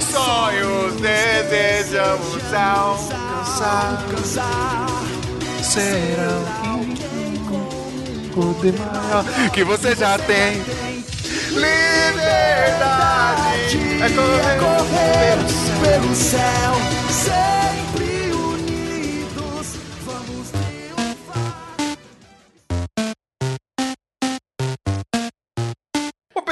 [0.00, 4.02] Sonhos desejamos alcançar.
[5.62, 6.42] Serão
[8.36, 10.60] o de maior que você já tem.
[11.50, 12.24] Liberdade
[14.02, 14.08] é
[14.58, 15.38] correr
[15.80, 16.74] pelo céu,
[17.10, 18.03] sempre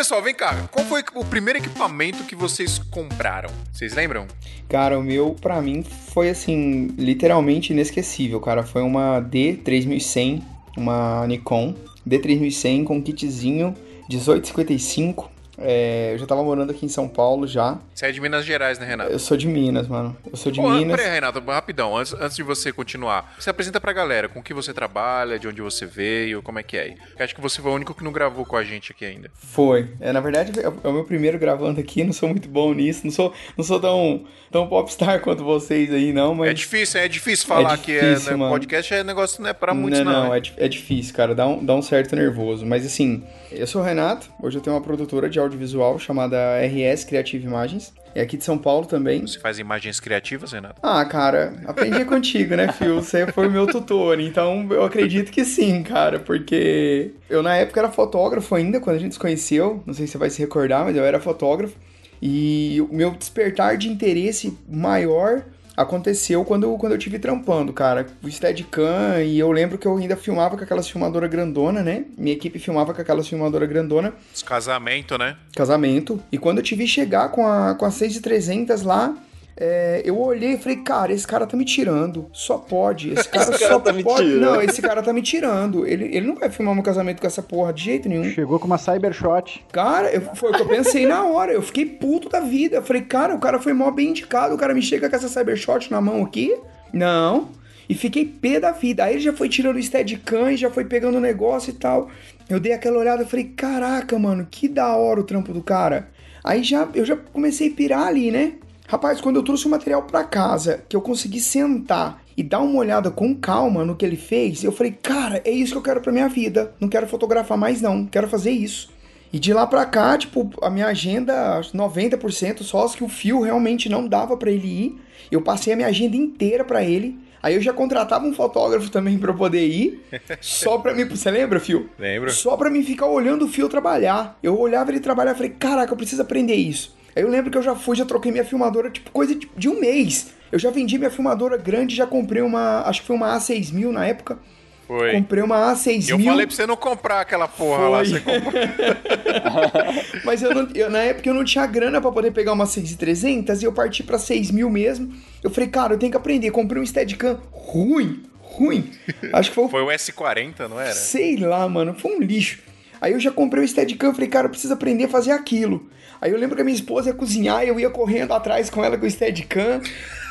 [0.02, 0.68] pessoal, vem cá.
[0.72, 3.48] Qual foi o primeiro equipamento que vocês compraram?
[3.72, 4.26] Vocês lembram?
[4.68, 8.64] Cara, o meu, pra mim, foi assim, literalmente inesquecível, cara.
[8.64, 10.42] Foi uma D3100,
[10.76, 13.76] uma Nikon D3100 com kitzinho
[14.08, 15.30] 1855.
[15.58, 17.78] É, eu já tava morando aqui em São Paulo já.
[17.94, 19.12] Você é de Minas Gerais, né, Renato?
[19.12, 20.16] Eu sou de Minas, mano.
[20.30, 20.96] Eu sou de Pô, Minas.
[20.96, 24.72] Peraí, Renato, rapidão, antes, antes de você continuar, se apresenta pra galera com que você
[24.72, 26.94] trabalha, de onde você veio, como é que é.
[27.18, 29.30] Eu acho que você foi o único que não gravou com a gente aqui ainda.
[29.34, 29.90] Foi.
[30.00, 33.02] É, na verdade, é o- é meu primeiro gravando aqui, não sou muito bom nisso.
[33.04, 36.50] Não sou, não sou tão, tão popstar quanto vocês aí, não, mas.
[36.50, 38.52] É difícil, é difícil falar que é, difícil, né, mano.
[38.52, 40.24] podcast é negócio não é pra muitos, não, não.
[40.28, 41.34] não, é, é difícil, cara.
[41.34, 42.64] Dá um, dá um certo nervoso.
[42.64, 44.30] Mas assim, eu sou o Renato.
[44.42, 47.92] Hoje eu tenho uma produtora de audiovisual chamada RS Creative Imagens.
[48.14, 49.26] É aqui de São Paulo também.
[49.26, 50.80] Você faz imagens criativas, Renato?
[50.82, 52.96] Ah, cara, aprendi contigo, né, Phil?
[52.96, 57.90] Você foi meu tutor, então eu acredito que sim, cara, porque eu na época era
[57.90, 60.94] fotógrafo ainda, quando a gente se conheceu, não sei se você vai se recordar, mas
[60.94, 61.74] eu era fotógrafo,
[62.20, 65.42] e o meu despertar de interesse maior
[65.82, 70.16] aconteceu quando, quando eu tive trampando, cara, o Steadicam, e eu lembro que eu ainda
[70.16, 72.04] filmava com aquelas filmadoras grandona, né?
[72.16, 75.36] Minha equipe filmava com aquelas filmadoras grandona, Os casamento, né?
[75.54, 76.20] casamento.
[76.30, 79.14] E quando eu te vi chegar com a, com a 6300 lá,
[79.56, 82.26] é, eu olhei e falei, cara, esse cara tá me tirando.
[82.32, 83.12] Só pode.
[83.12, 84.24] Esse cara Esse cara só tá me pode.
[84.28, 84.40] tirando.
[84.40, 85.86] Não, esse cara tá me tirando.
[85.86, 88.24] Ele, ele não vai filmar meu casamento com essa porra de jeito nenhum.
[88.30, 89.64] Chegou com uma Cybershot.
[89.72, 91.52] Cara, eu- foi o que eu pensei na hora.
[91.52, 92.76] Eu fiquei puto da vida.
[92.76, 94.54] Eu falei, cara, o cara foi mó bem indicado.
[94.54, 96.56] O cara me chega com essa Cybershot na mão aqui.
[96.92, 97.48] Não.
[97.88, 99.04] E fiquei pé da vida.
[99.04, 102.08] Aí ele já foi tirando o Steadicam e já foi pegando o negócio e tal.
[102.48, 106.08] Eu dei aquela olhada e falei, caraca, mano, que da hora o trampo do cara.
[106.44, 108.54] Aí já, eu já comecei a pirar ali, né?
[108.92, 112.78] Rapaz, quando eu trouxe o material pra casa, que eu consegui sentar e dar uma
[112.78, 116.02] olhada com calma no que ele fez, eu falei, cara, é isso que eu quero
[116.02, 116.74] pra minha vida.
[116.78, 118.04] Não quero fotografar mais, não.
[118.04, 118.90] Quero fazer isso.
[119.32, 123.02] E de lá pra cá, tipo, a minha agenda, acho que 90% só as que
[123.02, 125.00] o fio realmente não dava pra ele ir.
[125.30, 127.18] Eu passei a minha agenda inteira pra ele.
[127.42, 130.04] Aí eu já contratava um fotógrafo também pra eu poder ir.
[130.38, 131.06] Só pra mim.
[131.06, 131.88] Você lembra, Fio?
[131.98, 132.30] Lembro.
[132.30, 134.38] Só pra mim ficar olhando o fio trabalhar.
[134.42, 136.94] Eu olhava ele trabalhar e falei, caraca, eu preciso aprender isso.
[137.14, 139.68] Aí eu lembro que eu já fui, já troquei minha filmadora, tipo, coisa de, de
[139.68, 140.28] um mês.
[140.50, 144.06] Eu já vendi minha filmadora grande, já comprei uma, acho que foi uma A6000 na
[144.06, 144.38] época.
[144.86, 145.12] Foi.
[145.12, 146.08] Comprei uma E A6000.
[146.10, 147.98] eu falei pra você não comprar aquela porra lá.
[147.98, 148.06] Foi.
[148.08, 148.52] Você comprou.
[150.24, 153.62] Mas eu não- eu- na época eu não tinha grana pra poder pegar uma 6300
[153.62, 155.12] e eu parti pra 6000 mesmo.
[155.42, 156.50] Eu falei, cara, eu tenho que aprender.
[156.50, 158.90] Comprei um Steadicam ruim, ruim.
[159.32, 160.92] Acho que foi o Foi o S40, não era?
[160.92, 162.58] Sei lá, mano, foi um lixo.
[163.02, 165.90] Aí eu já comprei o Steadicam, falei, cara, eu preciso aprender a fazer aquilo.
[166.20, 168.84] Aí eu lembro que a minha esposa ia cozinhar e eu ia correndo atrás com
[168.84, 169.80] ela com o Steadicam.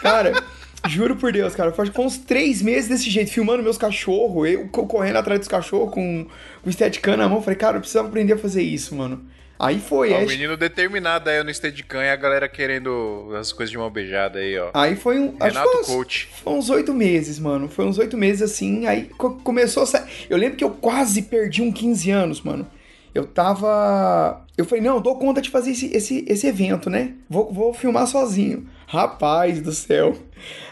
[0.01, 0.31] Cara,
[0.87, 4.69] juro por Deus, cara, foi foi uns três meses desse jeito, filmando meus cachorros, eu
[4.69, 6.25] co- correndo atrás dos cachorros com,
[6.63, 7.41] com o Steadicam na mão.
[7.41, 9.21] Falei, cara, eu precisava aprender a fazer isso, mano.
[9.63, 13.53] Aí foi, Ó, aí, o menino determinado aí no Steadicam e a galera querendo as
[13.53, 14.71] coisas de mão beijada aí, ó.
[14.73, 15.27] aí foi um.
[15.27, 16.29] acho que Renato foi uns- Coach.
[16.43, 17.69] Foi uns oito meses, mano.
[17.69, 18.87] Foi uns oito meses assim.
[18.87, 20.05] Aí co- começou a sair.
[20.29, 22.65] Eu lembro que eu quase perdi um 15 anos, mano.
[23.13, 24.45] Eu tava.
[24.57, 27.13] Eu falei, não, eu dou conta de fazer esse, esse, esse evento, né?
[27.29, 28.67] Vou, vou filmar sozinho.
[28.87, 30.17] Rapaz do céu.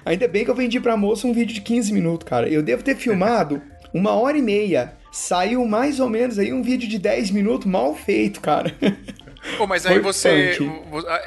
[0.06, 2.48] Ainda bem que eu vendi pra moça um vídeo de 15 minutos, cara.
[2.50, 3.62] Eu devo ter filmado
[3.94, 4.94] uma hora e meia.
[5.12, 8.74] Saiu mais ou menos aí um vídeo de 10 minutos mal feito, cara.
[9.58, 10.58] Pô, mas aí você,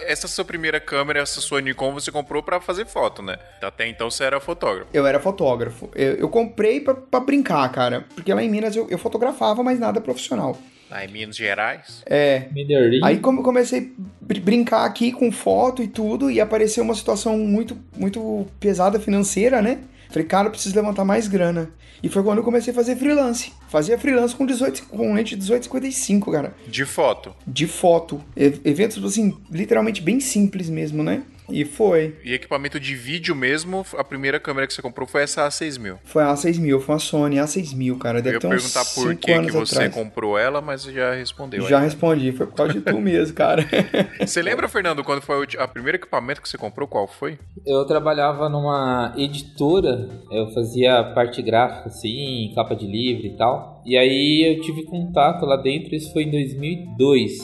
[0.07, 3.37] Essa sua primeira câmera, essa sua Nikon, você comprou pra fazer foto, né?
[3.61, 4.89] Até então você era fotógrafo.
[4.93, 5.91] Eu era fotógrafo.
[5.95, 8.05] Eu, eu comprei pra, pra brincar, cara.
[8.15, 10.57] Porque lá em Minas eu, eu fotografava, mas nada profissional.
[10.91, 12.03] Lá em Minas Gerais.
[12.05, 13.01] É, Melhoria.
[13.03, 16.95] Aí como eu comecei a br- brincar aqui com foto e tudo, e apareceu uma
[16.95, 19.79] situação muito, muito pesada financeira, né?
[20.13, 21.71] Falei, cara, eu preciso levantar mais grana.
[22.03, 23.53] E foi quando eu comecei a fazer freelance.
[23.69, 26.55] Fazia freelance com 18, com lente 1855, cara.
[26.69, 27.35] De foto.
[27.47, 28.21] De foto.
[28.37, 31.23] E- Eventos, assim, literalmente bem simples mesmo, né?
[31.49, 32.17] E foi.
[32.25, 35.99] E equipamento de vídeo mesmo, a primeira câmera que você comprou foi essa A6000.
[36.05, 38.19] Foi a A6000, foi uma Sony A6000, cara.
[38.19, 39.95] Eu Deve ia ter uns perguntar por que, que você atrás.
[39.95, 41.67] comprou ela, mas já respondeu.
[41.69, 41.85] Já aí.
[41.85, 43.67] respondi, foi por causa de tu mesmo, cara.
[44.21, 46.87] Você lembra, Fernando, quando foi o primeiro equipamento que você comprou?
[46.87, 47.39] Qual foi?
[47.67, 53.83] Eu trabalhava numa editora, eu fazia parte gráfica, assim, capa de livro e tal.
[53.85, 57.39] E aí eu tive contato lá dentro, isso foi em 2002.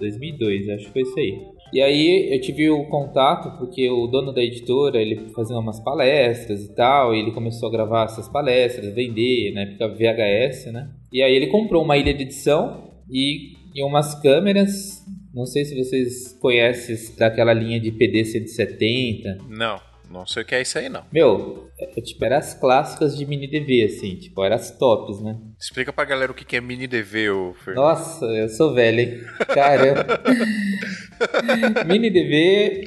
[0.00, 1.51] 2002, acho que foi isso aí.
[1.72, 6.64] E aí eu tive o contato porque o dono da editora, ele fazia umas palestras
[6.64, 10.90] e tal, e ele começou a gravar essas palestras, vender, na época VHS, né?
[11.10, 15.02] E aí ele comprou uma ilha de edição e, e umas câmeras,
[15.34, 19.80] não sei se vocês conhecem daquela linha de PD 170, Não,
[20.12, 21.02] não sei o que é isso aí, não.
[21.12, 25.36] meu, é, tipo, eram as clássicas de mini DV, assim, tipo, eram as tops, né?
[25.58, 27.84] Explica pra galera o que que é mini DV, ô Fernando.
[27.84, 29.20] Nossa, eu sou velho, hein?
[29.48, 30.20] Caramba.
[31.86, 32.84] mini DV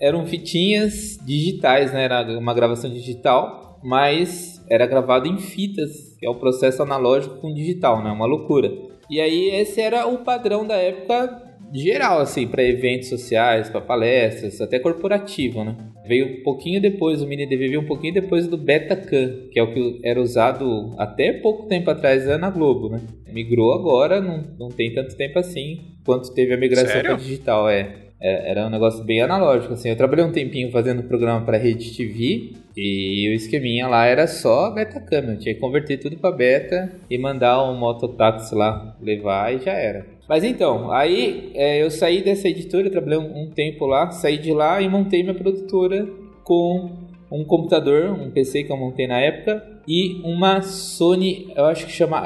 [0.00, 2.04] eram fitinhas digitais, né?
[2.04, 7.52] Era uma gravação digital, mas era gravado em fitas, que é o processo analógico com
[7.52, 8.10] digital, né?
[8.10, 8.70] Uma loucura.
[9.10, 14.60] E aí esse era o padrão da época geral, assim, para eventos sociais, para palestras,
[14.60, 15.76] até corporativo, né?
[16.08, 19.62] Veio um pouquinho depois, o Mini DV veio um pouquinho depois do Betacam, que é
[19.62, 23.00] o que era usado até pouco tempo atrás era na Globo, né?
[23.30, 27.10] Migrou agora, não, não tem tanto tempo assim quanto teve a migração Sério?
[27.10, 28.08] para digital, é.
[28.20, 29.90] É, Era um negócio bem analógico, assim.
[29.90, 34.70] Eu trabalhei um tempinho fazendo programa para Rede TV e o esqueminha lá era só
[34.70, 35.32] Betacam.
[35.32, 39.72] Eu tinha que converter tudo para beta e mandar um mototáxi lá levar e já
[39.72, 40.17] era.
[40.28, 44.52] Mas então, aí é, eu saí dessa editora, trabalhei um, um tempo lá, saí de
[44.52, 46.06] lá e montei minha produtora
[46.44, 46.90] com
[47.30, 51.92] um computador, um PC que eu montei na época e uma Sony, eu acho que
[51.92, 52.20] chama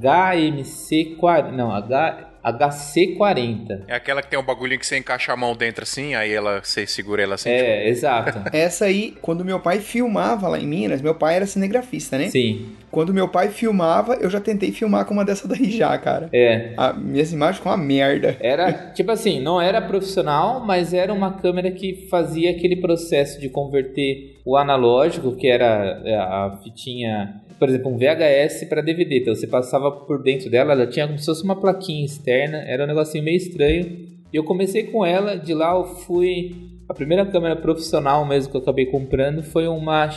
[0.00, 3.82] HMC40, não, H, HC40.
[3.86, 6.60] É aquela que tem um bagulhinho que você encaixa a mão dentro assim, aí ela,
[6.62, 7.50] você segura ela assim.
[7.50, 8.40] É, exato.
[8.56, 12.28] Essa aí, quando meu pai filmava lá em Minas, meu pai era cinegrafista, né?
[12.28, 16.28] Sim, Quando meu pai filmava, eu já tentei filmar com uma dessa daí já, cara.
[16.32, 16.72] é.
[16.76, 18.36] A, minhas imagens ficam uma merda.
[18.40, 23.48] Era, tipo assim, não era profissional, mas era uma câmera que fazia aquele processo de
[23.48, 29.20] converter o analógico, que era é, a fitinha, por exemplo, um VHS para DVD.
[29.20, 32.84] Então você passava por dentro dela, ela tinha como se fosse uma plaquinha externa, era
[32.84, 34.08] um negocinho meio estranho.
[34.32, 36.70] E eu comecei com ela, de lá eu fui.
[36.88, 40.08] A primeira câmera profissional mesmo que eu acabei comprando foi uma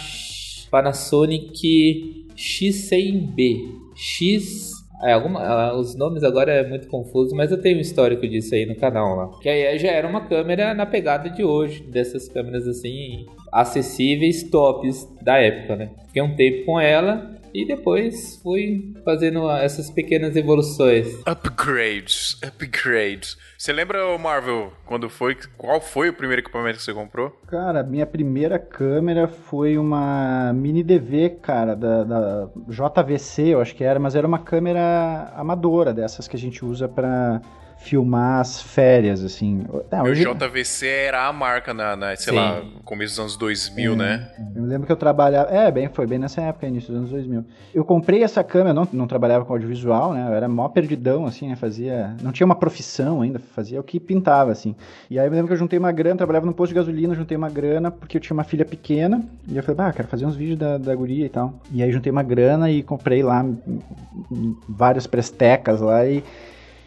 [0.71, 3.83] Panasonic X100B.
[3.95, 4.72] X
[5.03, 8.55] é, alguma, ah, os nomes agora é muito confuso, mas eu tenho um histórico disso
[8.55, 9.29] aí no canal lá.
[9.41, 15.07] Que aí já era uma câmera na pegada de hoje, dessas câmeras assim, acessíveis, tops
[15.21, 15.89] da época, né?
[16.07, 21.07] Fiquei um tempo com ela e depois fui fazendo essas pequenas evoluções.
[21.25, 23.37] Upgrades, upgrades.
[23.57, 27.29] Você lembra, Marvel, quando foi, qual foi o primeiro equipamento que você comprou?
[27.47, 33.83] Cara, minha primeira câmera foi uma mini DV, cara, da, da JVC, eu acho que
[33.83, 37.41] era, mas era uma câmera amadora, dessas que a gente usa pra
[37.83, 39.65] filmar as férias, assim.
[39.69, 42.39] O hoje, JVC era a marca na, na, sei Sim.
[42.39, 44.29] lá, começo dos anos 2000, né?
[44.55, 45.51] Eu lembro que eu trabalhava.
[45.51, 47.43] É, bem, foi bem nessa época, início dos anos 2000.
[47.75, 50.25] Eu comprei essa câmera, não, não trabalhava com audiovisual, né?
[50.27, 51.55] Eu era mó perdidão, assim, né?
[51.55, 52.15] Fazia.
[52.21, 54.75] Não tinha uma profissão ainda, fazia o que pintava, assim.
[55.09, 57.13] E aí eu me lembro que eu juntei uma grana, trabalhava no posto de gasolina,
[57.13, 59.21] juntei uma grana, porque eu tinha uma filha pequena.
[59.47, 61.53] E eu falei, ah, quero fazer uns vídeos da, da guria e tal.
[61.71, 63.45] E aí juntei uma grana e comprei lá
[64.69, 66.23] várias prestecas lá e.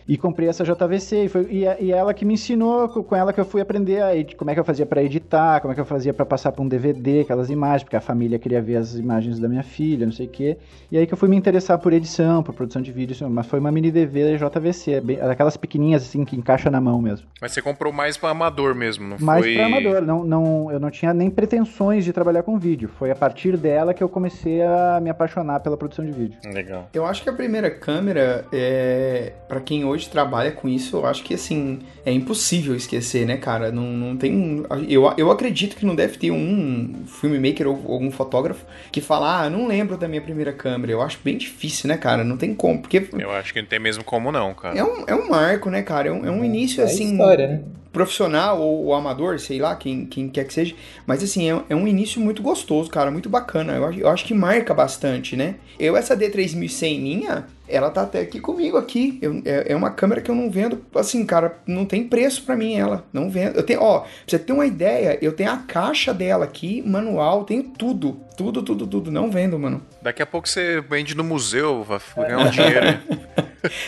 [0.08, 3.32] E comprei essa JVC, e, foi, e, e ela que me ensinou, co- com ela
[3.32, 5.80] que eu fui aprender a como é que eu fazia pra editar, como é que
[5.80, 8.94] eu fazia pra passar pra um DVD, aquelas imagens, porque a família queria ver as
[8.94, 10.56] imagens da minha filha, não sei o quê.
[10.92, 13.46] E aí que eu fui me interessar por edição, por produção de vídeo, assim, mas
[13.46, 17.26] foi uma mini DV JVC, é bem, aquelas pequenininhas assim que encaixa na mão mesmo.
[17.40, 19.54] Mas você comprou mais pra amador mesmo, não Mais foi?
[19.56, 22.88] pra amador, não, não, eu não tinha nem pretensões de trabalhar com vídeo.
[22.96, 26.38] Foi a partir dela que eu comecei a me apaixonar pela produção de vídeo.
[26.44, 26.88] Legal.
[26.94, 31.22] Eu acho que a primeira câmera, é, para quem hoje trabalha com isso, eu acho
[31.24, 33.72] que assim, é impossível esquecer, né, cara?
[33.72, 34.64] Não, não tem.
[34.88, 39.50] Eu, eu acredito que não deve ter um filmmaker ou algum fotógrafo que fala, ah,
[39.50, 40.92] não lembro da minha primeira câmera.
[40.92, 42.22] Eu acho bem difícil, né, cara?
[42.24, 42.80] Não tem como.
[42.82, 44.76] Porque Eu acho que não tem mesmo como não, cara.
[44.78, 46.08] é um, é um marco, né, cara?
[46.08, 47.12] É um, é um início É assim.
[47.12, 47.62] história, né?
[47.96, 50.74] Profissional ou, ou amador, sei lá, quem, quem quer que seja.
[51.06, 53.72] Mas assim, é, é um início muito gostoso, cara, muito bacana.
[53.74, 55.54] Eu, acho- eu acho que marca bastante, né?
[55.78, 59.18] Eu, essa D3100 minha, ela tá até aqui comigo aqui.
[59.22, 62.54] Eu- é, é uma câmera que eu não vendo, assim, cara, não tem preço pra
[62.54, 63.04] mim ela.
[63.12, 63.56] Não vendo.
[63.56, 67.44] Eu tenho, ó, pra você ter uma ideia, eu tenho a caixa dela aqui, manual,
[67.44, 68.20] tenho tudo.
[68.36, 69.10] Tudo, tudo, tudo.
[69.10, 69.82] Não vendo, mano.
[70.02, 72.98] Daqui a pouco você vende no museu, vai ganhar um dinheiro.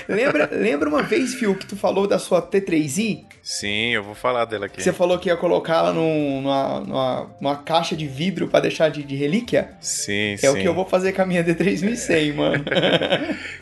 [0.09, 3.25] Lembra, lembra uma vez, Phil, que tu falou da sua T3i?
[3.41, 4.83] Sim, eu vou falar dela aqui.
[4.83, 8.89] Você falou que ia colocar ela num- numa, numa, numa caixa de vidro pra deixar
[8.89, 9.71] de, de relíquia?
[9.81, 10.49] Sim, É sim.
[10.49, 12.65] o que eu vou fazer com a minha D3100, mano.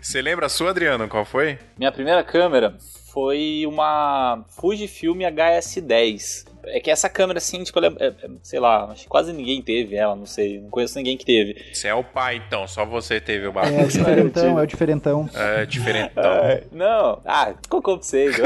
[0.00, 1.06] Você lembra a sua, Adriano?
[1.06, 1.58] Qual foi?
[1.76, 2.74] Minha primeira câmera
[3.12, 6.46] foi uma Fujifilm HS10.
[6.66, 9.62] É que essa câmera, assim, tipo, ela é- é- sei lá, acho que quase ninguém
[9.62, 11.56] teve ela, não sei, não conheço ninguém que teve.
[11.72, 12.66] Você é o pai, então.
[12.66, 13.86] Só você teve o É o bagulho.
[13.88, 15.30] diferentão, é o diferentão.
[15.34, 16.32] É, diferente, então.
[16.32, 18.36] É, não, ah, cocô pra vocês.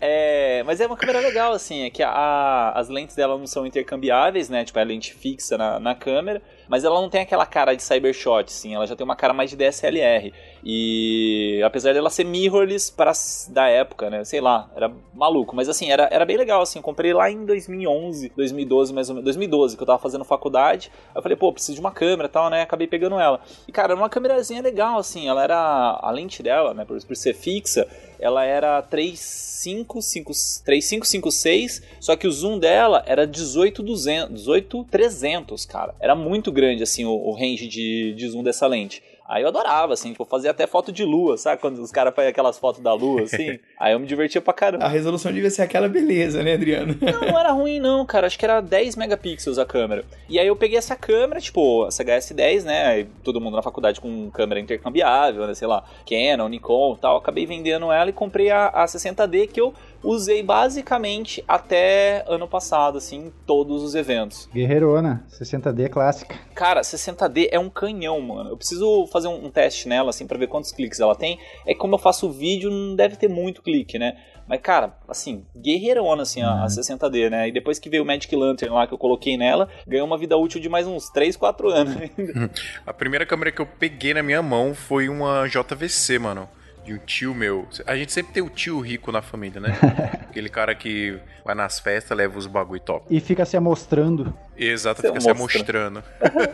[0.00, 3.66] é, mas é uma câmera legal, assim, é que a- as lentes dela não são
[3.66, 4.64] intercambiáveis, né?
[4.64, 8.44] Tipo, é lente fixa na, na câmera, mas ela não tem aquela cara de cybershot,
[8.44, 10.32] assim, ela já tem uma cara mais de DSLR.
[10.62, 13.10] E apesar dela ser mirrorless para
[13.48, 14.24] da época, né?
[14.24, 17.44] Sei lá, era maluco, mas assim, era, era bem legal, assim, eu comprei lá em
[17.44, 20.92] 2011, 2012 mais ou menos, 2012, que eu tava fazendo faculdade.
[21.12, 22.62] Eu falei, pô, preciso de uma câmera tal, né?
[22.62, 23.40] Acabei pegando ela.
[23.66, 27.16] E cara, era uma câmerazinha legal, assim, ela era a lente dela, né, por, por
[27.16, 27.88] ser fixa,
[28.20, 35.94] ela era 3556, 3556, só que o zoom dela era 18200, 18300, cara.
[35.98, 39.02] Era muito grande assim o, o range de, de zoom dessa lente.
[39.30, 41.60] Aí eu adorava, assim, tipo, fazia até foto de lua, sabe?
[41.60, 43.60] Quando os caras fazem aquelas fotos da lua, assim.
[43.78, 44.84] Aí eu me divertia pra caramba.
[44.84, 46.96] A resolução devia ser aquela beleza, né, Adriano?
[47.00, 48.26] Não, não era ruim não, cara.
[48.26, 50.04] Acho que era 10 megapixels a câmera.
[50.28, 52.86] E aí eu peguei essa câmera, tipo, essa HS10, né?
[52.86, 55.54] Aí todo mundo na faculdade com câmera intercambiável, né?
[55.54, 57.16] Sei lá, Canon, Nikon e tal.
[57.16, 62.98] Acabei vendendo ela e comprei a, a 60D que eu usei basicamente até ano passado,
[62.98, 64.48] assim, em todos os eventos.
[64.52, 66.36] Guerreirona, 60D clássica.
[66.54, 68.50] Cara, 60D é um canhão, mano.
[68.50, 71.38] Eu preciso fazer um, um teste nela, assim, pra ver quantos cliques ela tem.
[71.66, 74.16] É que como eu faço vídeo, não deve ter muito clique, né?
[74.46, 77.48] Mas, cara, assim, guerreirona, assim, a, a 60D, né?
[77.48, 80.36] E depois que veio o Magic Lantern lá, que eu coloquei nela, ganhou uma vida
[80.36, 82.50] útil de mais uns 3, 4 anos ainda.
[82.84, 86.48] A primeira câmera que eu peguei na minha mão foi uma JVC, mano.
[86.90, 87.68] De um tio meu.
[87.86, 89.78] A gente sempre tem o tio rico na família, né?
[90.28, 93.06] Aquele cara que vai nas festas, leva os bagulho top.
[93.08, 94.34] E fica se amostrando.
[94.56, 95.78] Exato, Se fica se amostra.
[95.88, 96.04] amostrando.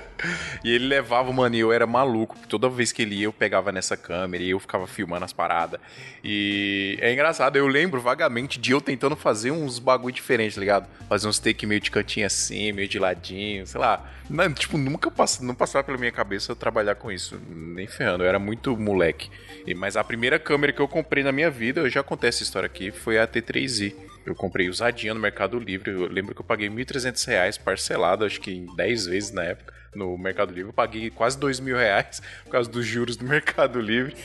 [0.62, 2.36] e ele levava, mano, e eu era maluco.
[2.48, 5.80] Toda vez que ele ia, eu pegava nessa câmera e eu ficava filmando as paradas.
[6.22, 10.86] E é engraçado, eu lembro vagamente de eu tentando fazer uns bagulho diferentes, tá ligado?
[11.08, 14.04] Fazer uns take meio de cantinho assim, meio de ladinho, sei lá.
[14.28, 15.40] Não, tipo, nunca pass...
[15.40, 17.40] não passava pela minha cabeça eu trabalhar com isso.
[17.48, 19.30] Nem ferrando, eu era muito moleque.
[19.74, 22.66] Mas a primeira câmera que eu comprei na minha vida, eu já contei essa história
[22.66, 23.94] aqui, foi a T3i.
[24.24, 25.90] Eu comprei usadinha no Mercado Livre.
[25.90, 29.72] Eu lembro que eu paguei 1.300 reais parcelado, acho que em 10 vezes na época,
[29.94, 30.70] no Mercado Livre.
[30.70, 34.16] Eu paguei quase 2 mil reais por causa dos juros do Mercado Livre.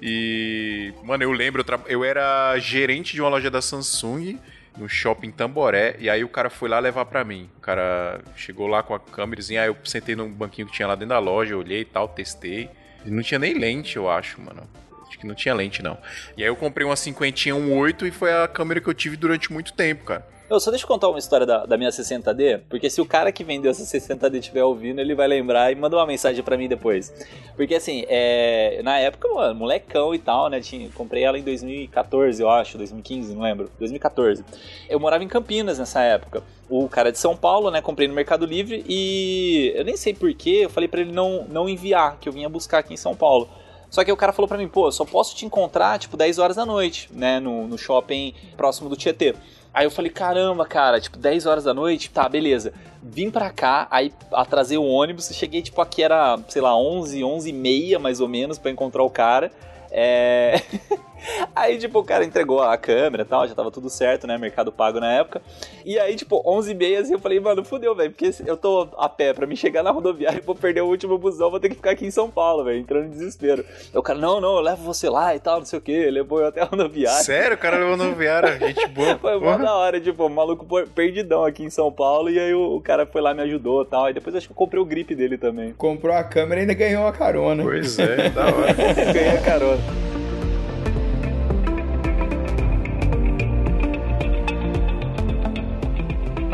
[0.00, 4.38] E, mano, eu lembro, eu, tra- eu era gerente de uma loja da Samsung
[4.76, 7.48] no shopping Tamboré, e aí o cara foi lá levar pra mim.
[7.58, 10.94] O cara chegou lá com a câmerazinha, aí eu sentei num banquinho que tinha lá
[10.94, 12.70] dentro da loja, olhei e tal, testei.
[13.04, 14.66] E não tinha nem lente, eu acho, mano.
[15.12, 15.98] Acho que não tinha lente, não.
[16.38, 19.14] E aí eu comprei uma cinquentinha, um 8, e foi a câmera que eu tive
[19.14, 20.26] durante muito tempo, cara.
[20.48, 23.30] Eu só deixa eu contar uma história da, da minha 60D, porque se o cara
[23.30, 26.66] que vendeu essa 60D estiver ouvindo, ele vai lembrar e manda uma mensagem pra mim
[26.66, 27.12] depois.
[27.54, 30.60] Porque assim, é, na época, mano, molecão e tal, né?
[30.60, 33.70] Tinha, comprei ela em 2014, eu acho, 2015, não lembro.
[33.78, 34.42] 2014.
[34.88, 36.42] Eu morava em Campinas nessa época.
[36.70, 37.82] O cara é de São Paulo, né?
[37.82, 41.68] Comprei no Mercado Livre e eu nem sei porquê, eu falei pra ele não, não
[41.68, 43.48] enviar, que eu vinha buscar aqui em São Paulo.
[43.92, 46.38] Só que o cara falou pra mim, pô, eu só posso te encontrar, tipo, 10
[46.38, 49.34] horas da noite, né, no, no shopping próximo do Tietê.
[49.74, 52.72] Aí eu falei, caramba, cara, tipo, 10 horas da noite, tá, beleza.
[53.02, 57.50] Vim pra cá, aí atrasei o ônibus, cheguei, tipo, aqui era, sei lá, 11, 11
[57.50, 59.52] e meia, mais ou menos, pra encontrar o cara.
[59.90, 60.62] É...
[61.54, 64.72] aí, tipo, o cara entregou a câmera e tal, já tava tudo certo, né, mercado
[64.72, 65.42] pago na época.
[65.84, 68.88] E aí, tipo, 11 e meia, assim, eu falei, mano, fudeu, velho, porque eu tô
[68.96, 71.68] a pé pra me chegar na rodoviária e vou perder o último busão, vou ter
[71.68, 73.64] que ficar aqui em São Paulo, velho, entrando em desespero.
[73.92, 76.10] Aí o cara, não, não, eu levo você lá e tal, não sei o que,
[76.10, 77.22] levou eu até a rodoviária.
[77.22, 79.18] Sério, o cara levou no Viara, gente boa.
[79.18, 82.76] Foi mó da hora, tipo, o maluco perdidão aqui em São Paulo, e aí o,
[82.76, 84.10] o cara foi lá, me ajudou e tal.
[84.10, 85.72] E depois acho que eu comprei o grip dele também.
[85.72, 87.62] Comprou a câmera e ainda ganhou uma carona.
[87.62, 88.72] Pois é, da hora.
[89.12, 90.11] Ganhei a carona.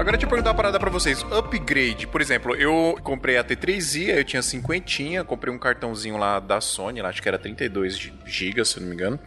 [0.08, 1.22] Agora deixa eu perguntar uma parada pra vocês.
[1.30, 6.40] Upgrade, por exemplo, eu comprei a T3i, aí eu tinha cinquentinha, comprei um cartãozinho lá
[6.40, 9.20] da Sony, lá, acho que era 32 GB, se eu não me engano.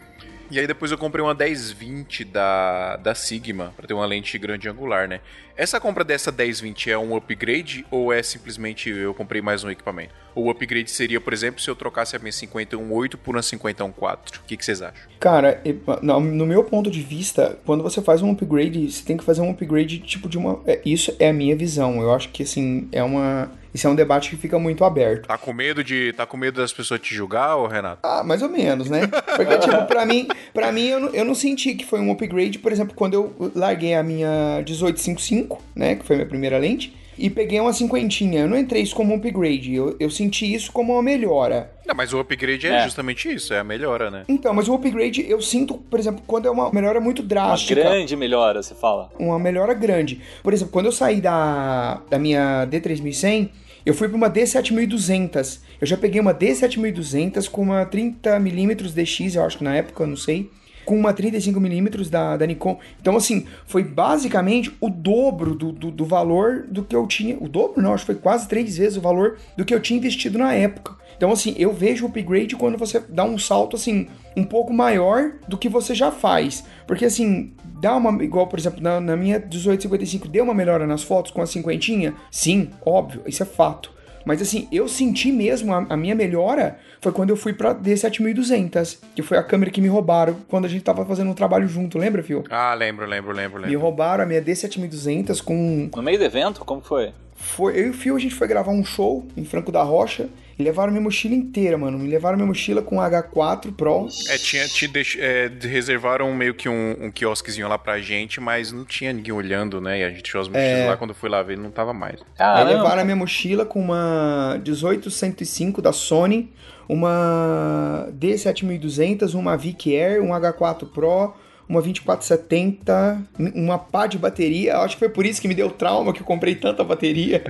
[0.51, 4.67] E aí depois eu comprei uma 1020 da, da Sigma, pra ter uma lente grande
[4.67, 5.21] angular, né?
[5.55, 10.13] Essa compra dessa 1020 é um upgrade ou é simplesmente eu comprei mais um equipamento?
[10.35, 14.39] O upgrade seria, por exemplo, se eu trocasse a minha 51.8 por uma 51.4?
[14.39, 15.09] O que, que vocês acham?
[15.21, 15.61] Cara,
[16.01, 19.39] no no meu ponto de vista, quando você faz um upgrade, você tem que fazer
[19.41, 20.59] um upgrade tipo de uma.
[20.65, 22.01] é, Isso é a minha visão.
[22.01, 23.51] Eu acho que assim, é uma.
[23.73, 25.27] Isso é um debate que fica muito aberto.
[25.27, 26.13] Tá com medo de.
[26.13, 27.99] Tá com medo das pessoas te julgar, ô Renato?
[28.03, 29.07] Ah, mais ou menos, né?
[29.07, 32.59] Porque, tipo, pra mim, pra mim eu, não, eu não senti que foi um upgrade,
[32.59, 35.95] por exemplo, quando eu larguei a minha 1855, né?
[35.95, 38.41] Que foi a minha primeira lente, e peguei uma cinquentinha.
[38.41, 41.71] Eu não entrei isso como um upgrade, eu, eu senti isso como uma melhora.
[41.85, 42.83] Não, mas o upgrade é, É.
[42.83, 44.23] justamente isso, é a melhora, né?
[44.29, 47.81] Então, mas o upgrade eu sinto, por exemplo, quando é uma melhora muito Uma drástica.
[47.81, 49.09] grande melhora, você fala.
[49.19, 50.21] uma melhora grande.
[50.41, 53.49] Por exemplo, quando eu saí da, da minha D3100,
[53.85, 55.59] eu fui para uma D7200.
[55.79, 60.07] Eu já peguei uma D7200 com uma 30mm DX, eu acho que na época, eu
[60.07, 60.49] não sei.
[60.91, 62.77] Com uma 35mm da, da Nikon.
[62.99, 67.37] Então, assim, foi basicamente o dobro do, do, do valor do que eu tinha.
[67.39, 69.97] O dobro não, acho que foi quase três vezes o valor do que eu tinha
[69.97, 70.97] investido na época.
[71.15, 75.31] Então, assim, eu vejo o upgrade quando você dá um salto, assim, um pouco maior
[75.47, 76.65] do que você já faz.
[76.85, 78.21] Porque, assim, dá uma.
[78.21, 82.13] Igual, por exemplo, na, na minha 1855, deu uma melhora nas fotos com a cinquentinha?
[82.29, 83.93] Sim, óbvio, isso é fato.
[84.25, 88.97] Mas, assim, eu senti mesmo a, a minha melhora foi quando eu fui pra D7200,
[89.15, 91.97] que foi a câmera que me roubaram quando a gente tava fazendo um trabalho junto,
[91.97, 92.43] lembra, Fio?
[92.49, 93.81] Ah, lembro, lembro, lembro, Me lembro.
[93.81, 97.11] roubaram a minha D7200 com No meio do evento, como que foi?
[97.41, 100.29] Foi, eu e o Fio, a gente foi gravar um show em Franco da Rocha
[100.57, 101.97] e levaram minha mochila inteira, mano.
[101.97, 104.07] Me levaram minha mochila com H4 Pro.
[104.29, 105.17] É, tinha, te deix...
[105.19, 109.81] é, reservaram meio que um, um quiosquezinho lá pra gente, mas não tinha ninguém olhando,
[109.81, 109.99] né?
[109.99, 112.21] E a gente tirou as mochilas lá, quando eu fui lá ver, não tava mais.
[112.21, 112.69] Aí Caramba.
[112.69, 116.53] levaram a minha mochila com uma 18105 da Sony,
[116.87, 121.33] uma D7200, uma Vic Air, um H4 Pro,
[121.71, 123.21] uma 2470,
[123.55, 124.77] uma pá de bateria.
[124.79, 127.41] Acho que foi por isso que me deu trauma que eu comprei tanta bateria.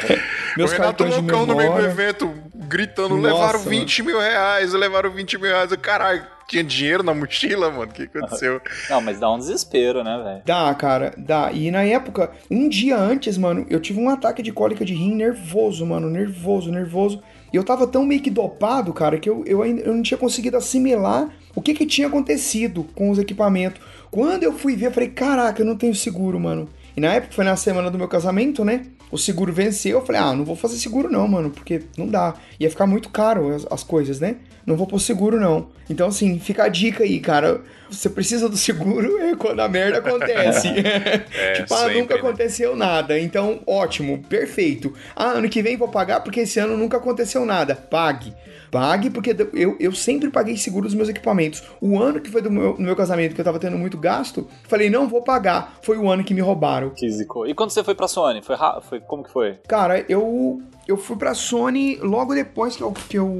[0.56, 3.70] Meus o Renato cartões de loucão no meio do evento, gritando, Nossa, levaram mano.
[3.70, 5.70] 20 mil reais, levaram 20 mil reais.
[5.82, 7.90] Caralho, tinha dinheiro na mochila, mano?
[7.90, 8.58] O que aconteceu?
[8.88, 10.42] Não, mas dá um desespero, né, velho?
[10.46, 11.52] Dá, cara, dá.
[11.52, 15.14] E na época, um dia antes, mano, eu tive um ataque de cólica de rim
[15.14, 17.22] nervoso, mano, nervoso, nervoso.
[17.52, 20.18] E eu tava tão meio que dopado, cara, que eu, eu ainda eu não tinha
[20.18, 21.28] conseguido assimilar
[21.58, 23.80] o que que tinha acontecido com os equipamentos.
[24.12, 26.68] Quando eu fui ver, eu falei, caraca, eu não tenho seguro, mano.
[26.96, 28.86] E na época foi na semana do meu casamento, né?
[29.10, 32.34] O seguro venceu, eu falei, ah, não vou fazer seguro não, mano, porque não dá.
[32.60, 34.36] Ia ficar muito caro as, as coisas, né?
[34.64, 35.66] Não vou pôr seguro não.
[35.90, 37.60] Então, assim, fica a dica aí, cara.
[37.90, 40.68] Você precisa do seguro é quando a merda acontece.
[41.56, 42.20] tipo, ah, sempre, nunca né?
[42.20, 43.18] aconteceu nada.
[43.18, 44.94] Então, ótimo, perfeito.
[45.14, 47.74] Ah, ano que vem vou pagar porque esse ano nunca aconteceu nada.
[47.74, 48.34] Pague.
[48.70, 51.62] Pague, porque eu, eu sempre paguei seguro dos meus equipamentos.
[51.80, 54.46] O ano que foi do meu, no meu casamento, que eu tava tendo muito gasto,
[54.68, 55.78] falei, não vou pagar.
[55.82, 56.90] Foi o ano que me roubaram.
[56.90, 57.46] Que zicou.
[57.46, 58.42] E quando você foi pra Sony?
[58.42, 59.58] Foi, foi Como que foi?
[59.66, 62.92] Cara, eu, eu fui pra Sony logo depois que eu.
[62.92, 63.30] Que eu...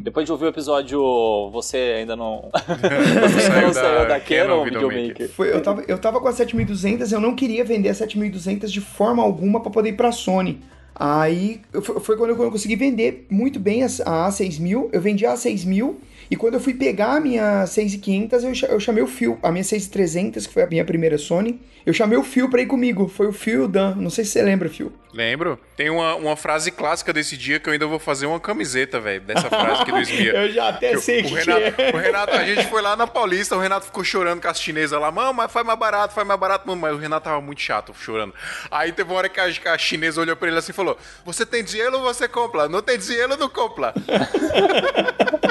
[0.00, 1.00] Depois de ouvir o episódio,
[1.52, 2.50] você ainda não.
[3.30, 5.30] você ainda não saiu da Canon Videomaker.
[5.30, 8.80] Foi, eu, tava, eu tava com a 7200, eu não queria vender a 7200 de
[8.80, 10.60] forma alguma pra poder ir pra Sony.
[10.94, 14.90] Aí eu- foi, foi quando eu consegui vender muito bem a, a A6000.
[14.92, 15.94] Eu vendi a A6000
[16.30, 19.64] e quando eu fui pegar a minha 6500, eu, eu chamei o Phil, a minha
[19.64, 21.60] 6300, que foi a minha primeira Sony.
[21.84, 23.08] Eu chamei o Phil pra ir comigo.
[23.08, 23.96] Foi o Phil e o Dan.
[23.96, 24.92] Não sei se você lembra, Phil.
[25.12, 25.58] Lembro.
[25.76, 29.20] Tem uma, uma frase clássica desse dia que eu ainda vou fazer uma camiseta, velho,
[29.20, 30.32] dessa frase aqui do Esmia.
[30.32, 31.90] Eu já até Que sei o, que, o Renato, que é.
[31.90, 34.98] o Renato, a gente foi lá na Paulista, o Renato ficou chorando com as chinesas
[34.98, 37.60] lá, mano, mas faz mais barato, faz mais barato, mano, mas o Renato tava muito
[37.60, 38.32] chato, chorando.
[38.70, 40.96] Aí teve uma hora que a, que a chinesa olhou pra ele assim e falou:
[41.26, 42.68] Você tem dinheiro ou você compra?
[42.68, 43.92] Não tem dinheiro, não compra.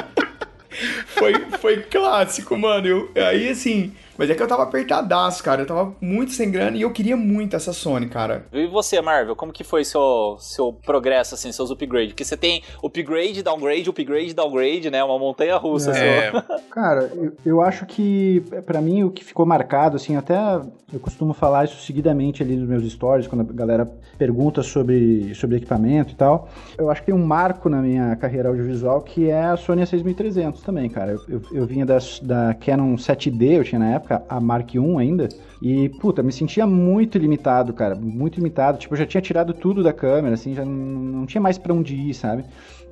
[1.22, 2.86] Foi, foi clássico, mano.
[2.86, 3.92] Eu, aí, assim...
[4.22, 5.62] Mas é que eu tava apertadaço, cara.
[5.62, 8.46] Eu tava muito sem grana e eu queria muito essa Sony, cara.
[8.52, 12.12] E você, Marvel, como que foi seu, seu progresso, assim, seus upgrades?
[12.12, 15.02] Porque você tem upgrade, downgrade, upgrade, downgrade, né?
[15.02, 15.90] Uma montanha russa.
[15.90, 16.42] É, sua.
[16.70, 20.36] Cara, eu, eu acho que, pra mim, o que ficou marcado, assim, até
[20.92, 25.56] eu costumo falar isso seguidamente ali nos meus stories, quando a galera pergunta sobre, sobre
[25.56, 26.48] equipamento e tal.
[26.76, 30.60] Eu acho que tem um marco na minha carreira audiovisual que é a Sony A6300
[30.60, 31.12] também, cara.
[31.12, 34.78] Eu, eu, eu vinha das, da Canon 7D, eu tinha na época, a Mark I
[34.98, 35.28] ainda,
[35.60, 38.78] E, puta, me sentia muito limitado, cara, muito limitado.
[38.78, 41.94] Tipo, eu já tinha tirado tudo da câmera, assim, já não, tinha mais pra onde
[41.94, 42.44] ir, sabe?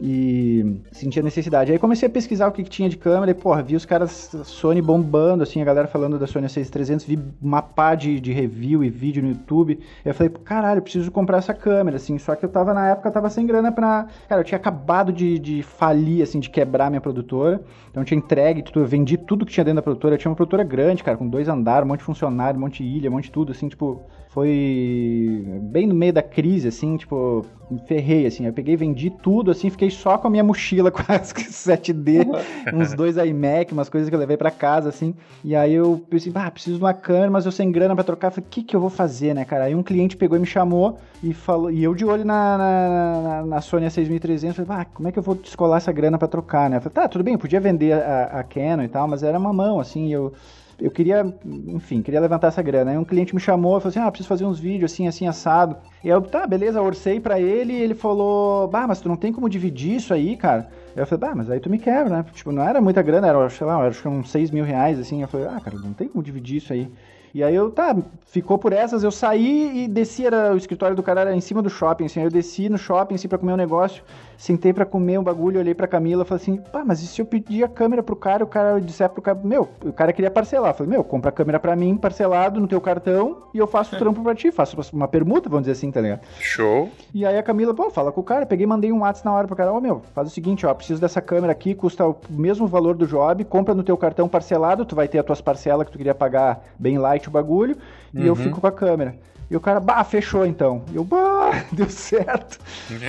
[0.03, 1.71] E sentia necessidade.
[1.71, 4.35] Aí comecei a pesquisar o que, que tinha de câmera e, porra, vi os caras
[4.45, 8.83] Sony bombando, assim, a galera falando da Sony A6300, vi uma pá de, de review
[8.83, 9.79] e vídeo no YouTube.
[10.03, 12.17] Eu falei, caralho, preciso comprar essa câmera, assim.
[12.19, 14.07] Só que eu tava, na época, tava sem grana pra...
[14.27, 17.63] Cara, eu tinha acabado de, de falir, assim, de quebrar minha produtora.
[17.91, 20.15] Então eu tinha entregue tudo, eu vendi tudo que tinha dentro da produtora.
[20.15, 22.83] Eu tinha uma produtora grande, cara, com dois andares, um monte de funcionário, um monte
[22.83, 24.01] de ilha, um monte de tudo, assim, tipo...
[24.31, 28.47] Foi bem no meio da crise, assim, tipo, me ferrei, assim.
[28.47, 32.27] Eu peguei, vendi tudo, assim, fiquei só com a minha mochila com as 7D,
[32.75, 35.15] uns dois iMac, umas coisas que eu levei pra casa, assim.
[35.45, 38.31] E aí eu pensei, ah, preciso de uma câmera, mas eu sem grana pra trocar.
[38.31, 39.65] Falei, o que que eu vou fazer, né, cara?
[39.65, 43.21] Aí um cliente pegou e me chamou e falou, e eu de olho na, na,
[43.23, 46.27] na, na Sony A6300, falei, ah, como é que eu vou descolar essa grana pra
[46.29, 46.79] trocar, né?
[46.79, 49.39] Eu falei, tá, tudo bem, eu podia vender a, a Canon e tal, mas era
[49.39, 50.33] uma mão, assim, eu
[50.81, 52.91] eu queria, enfim, queria levantar essa grana.
[52.91, 55.27] Aí um cliente me chamou e falou assim: ah, preciso fazer uns vídeos assim, assim,
[55.27, 55.77] assado.
[56.03, 59.33] E eu, tá, beleza, orcei pra ele e ele falou: bah, mas tu não tem
[59.33, 60.69] como dividir isso aí, cara?
[60.97, 62.25] Eu falei, bah, mas aí tu me quebra, né?
[62.33, 65.23] Tipo, não era muita grana, era, sei lá, acho que uns 6 mil reais, assim.
[65.23, 66.91] Eu falei, ah, cara, não tem como dividir isso aí.
[67.33, 71.03] E aí eu, tá, ficou por essas, eu saí e desci, era, o escritório do
[71.03, 73.53] cara era em cima do shopping, assim, aí eu desci no shopping, assim, pra comer
[73.53, 74.03] um negócio,
[74.41, 77.27] sentei pra comer um bagulho, olhei pra Camila, falei assim, pá, mas e se eu
[77.27, 80.71] pedir a câmera pro cara, o cara disser pro cara, meu, o cara queria parcelar,
[80.71, 83.95] eu falei, meu, compra a câmera pra mim, parcelado no teu cartão, e eu faço
[83.95, 86.23] o trampo pra ti, faço uma permuta, vamos dizer assim, tá ligado?
[86.39, 86.89] Show.
[87.13, 89.35] E aí a Camila, pô, fala com o cara, peguei e mandei um WhatsApp na
[89.35, 92.17] hora pro cara, ó, meu, faz o seguinte, ó, preciso dessa câmera aqui, custa o
[92.31, 95.85] mesmo valor do job, compra no teu cartão parcelado, tu vai ter as tuas parcelas
[95.85, 97.77] que tu queria pagar bem light o bagulho,
[98.15, 99.15] e eu fico com a câmera.
[99.51, 100.85] E o cara, bah, fechou então.
[100.93, 102.59] E eu, bah, deu certo.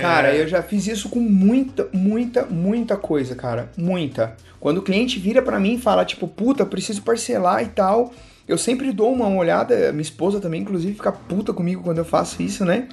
[0.00, 3.70] Cara, eu já fiz isso com muita, muita, muita coisa, cara.
[3.76, 4.36] Muita.
[4.58, 8.12] Quando o cliente vira pra mim e fala, tipo, puta, preciso parcelar e tal.
[8.46, 12.42] Eu sempre dou uma olhada, minha esposa também, inclusive, fica puta comigo quando eu faço
[12.42, 12.88] isso, né?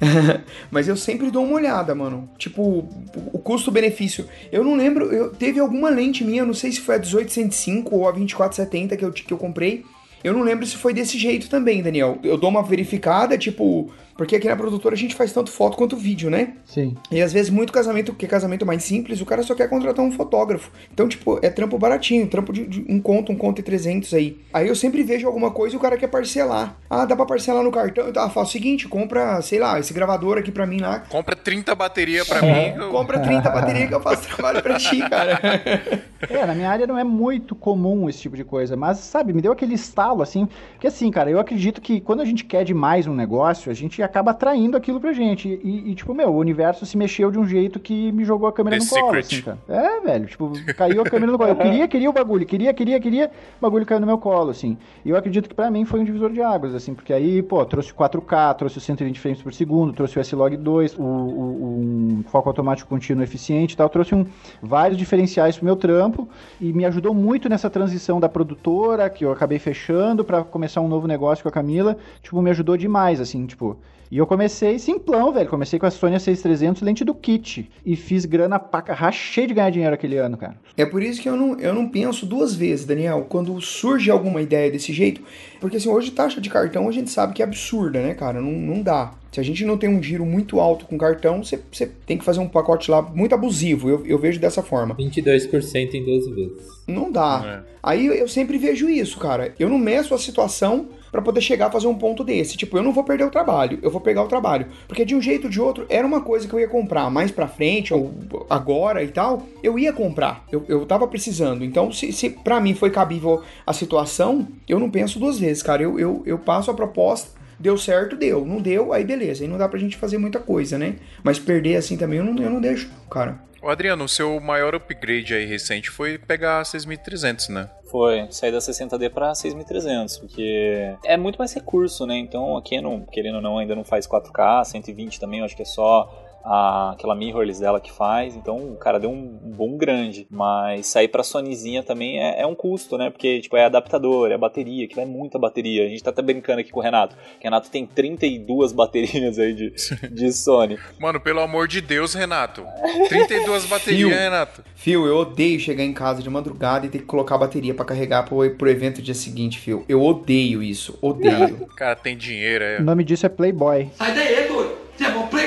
[0.70, 2.30] Mas eu sempre dou uma olhada, mano.
[2.38, 2.88] Tipo,
[3.32, 4.26] o custo-benefício.
[4.52, 7.94] Eu não lembro, eu, teve alguma lente minha, eu não sei se foi a 1805
[7.94, 9.84] ou a 2470 que eu, que eu comprei.
[10.22, 12.18] Eu não lembro se foi desse jeito também, Daniel.
[12.22, 13.90] Eu dou uma verificada, tipo.
[14.18, 16.54] Porque aqui na produtora a gente faz tanto foto quanto vídeo, né?
[16.66, 16.96] Sim.
[17.10, 20.04] E às vezes muito casamento, que é casamento mais simples, o cara só quer contratar
[20.04, 20.70] um fotógrafo.
[20.92, 24.36] Então, tipo, é trampo baratinho, trampo de, de um conto, um conto e 300 aí.
[24.52, 26.76] Aí eu sempre vejo alguma coisa e o cara quer parcelar.
[26.90, 28.08] Ah, dá pra parcelar no cartão?
[28.08, 30.98] Então, ah, fala o seguinte, compra, sei lá, esse gravador aqui pra mim lá.
[30.98, 32.74] Compra 30 bateria pra mim.
[32.76, 35.38] eu- Compra 30 baterias que eu faço trabalho pra ti, cara.
[36.28, 39.40] É, na minha área não é muito comum esse tipo de coisa, mas sabe, me
[39.40, 43.06] deu aquele estalo assim, porque assim, cara, eu acredito que quando a gente quer demais
[43.06, 45.48] um negócio, a gente acaba atraindo aquilo pra gente.
[45.62, 48.52] E, e, tipo, meu, o universo se mexeu de um jeito que me jogou a
[48.52, 49.58] câmera The no colo, assim, cara.
[49.68, 51.50] É, velho, tipo, caiu a câmera no colo.
[51.50, 54.76] Eu queria, queria o bagulho, queria, queria, queria, o bagulho caiu no meu colo, assim.
[55.04, 57.64] E eu acredito que pra mim foi um divisor de águas, assim, porque aí, pô,
[57.64, 62.24] trouxe 4K, trouxe o 120 frames por segundo, trouxe o S-Log 2, o, o- um
[62.28, 64.24] foco automático contínuo eficiente e tal, trouxe um,
[64.62, 66.28] vários diferenciais pro meu trampo
[66.60, 70.88] e me ajudou muito nessa transição da produtora, que eu acabei fechando pra começar um
[70.88, 73.76] novo negócio com a Camila, tipo, me ajudou demais, assim, tipo...
[74.10, 75.48] E eu comecei simplão, velho.
[75.48, 77.70] Comecei com a Sony A6300 lente do kit.
[77.84, 78.94] E fiz grana paca.
[78.94, 80.56] Rachei de ganhar dinheiro aquele ano, cara.
[80.76, 84.40] É por isso que eu não, eu não penso duas vezes, Daniel, quando surge alguma
[84.40, 85.20] ideia desse jeito.
[85.60, 88.40] Porque assim, hoje taxa de cartão a gente sabe que é absurda, né, cara?
[88.40, 89.12] Não, não dá.
[89.30, 92.24] Se a gente não tem um giro muito alto com cartão, você você tem que
[92.24, 93.88] fazer um pacote lá muito abusivo.
[93.88, 94.94] Eu, eu vejo dessa forma.
[94.94, 96.66] 22% em 12 vezes.
[96.86, 97.62] Não dá.
[97.82, 99.54] Aí eu sempre vejo isso, cara.
[99.58, 102.56] Eu não meço a situação pra poder chegar a fazer um ponto desse.
[102.56, 104.66] Tipo, eu não vou perder o trabalho, eu vou pegar o trabalho.
[104.86, 107.30] Porque de um jeito ou de outro, era uma coisa que eu ia comprar mais
[107.30, 108.12] pra frente, ou
[108.48, 110.44] agora e tal, eu ia comprar.
[110.50, 111.64] Eu, eu tava precisando.
[111.64, 115.82] Então, se, se pra mim foi cabível a situação, eu não penso duas vezes, cara.
[115.82, 117.37] Eu, eu, eu passo a proposta.
[117.58, 118.44] Deu certo, deu.
[118.44, 119.42] Não deu, aí beleza.
[119.42, 120.96] Aí não dá pra gente fazer muita coisa, né?
[121.22, 123.38] Mas perder assim também eu não, eu não deixo, cara.
[123.60, 127.68] Ô, Adriano, o seu maior upgrade aí recente foi pegar a 6300, né?
[127.90, 132.16] Foi, sair da 60D pra 6300, porque é muito mais recurso, né?
[132.16, 135.62] Então a Canon, querendo ou não, ainda não faz 4K, 120 também, eu acho que
[135.62, 139.76] é só a, aquela mirrorless dela que faz, então o cara deu um, um bom
[139.76, 143.10] grande, mas sair pra Sonyzinha também é, é um custo, né?
[143.10, 145.84] Porque tipo, é adaptador, é bateria, que vai muita bateria.
[145.84, 149.52] A gente tá até brincando aqui com o Renato, o Renato tem 32 baterias aí
[149.52, 149.74] de,
[150.10, 150.78] de Sony.
[150.98, 152.64] Mano, pelo amor de Deus, Renato.
[153.08, 154.08] 32 baterias, Fio.
[154.08, 154.64] Renato.
[154.74, 157.84] Fio, eu odeio chegar em casa de madrugada e ter que colocar a bateria pra
[157.84, 159.84] carregar pro, pro evento dia seguinte, Fio.
[159.88, 161.62] Eu odeio isso, odeio.
[161.62, 162.78] O cara tem dinheiro, é.
[162.78, 163.90] O nome disso é Playboy.
[163.94, 164.78] Sai daí, doido.
[164.96, 165.37] Você é bom playboy?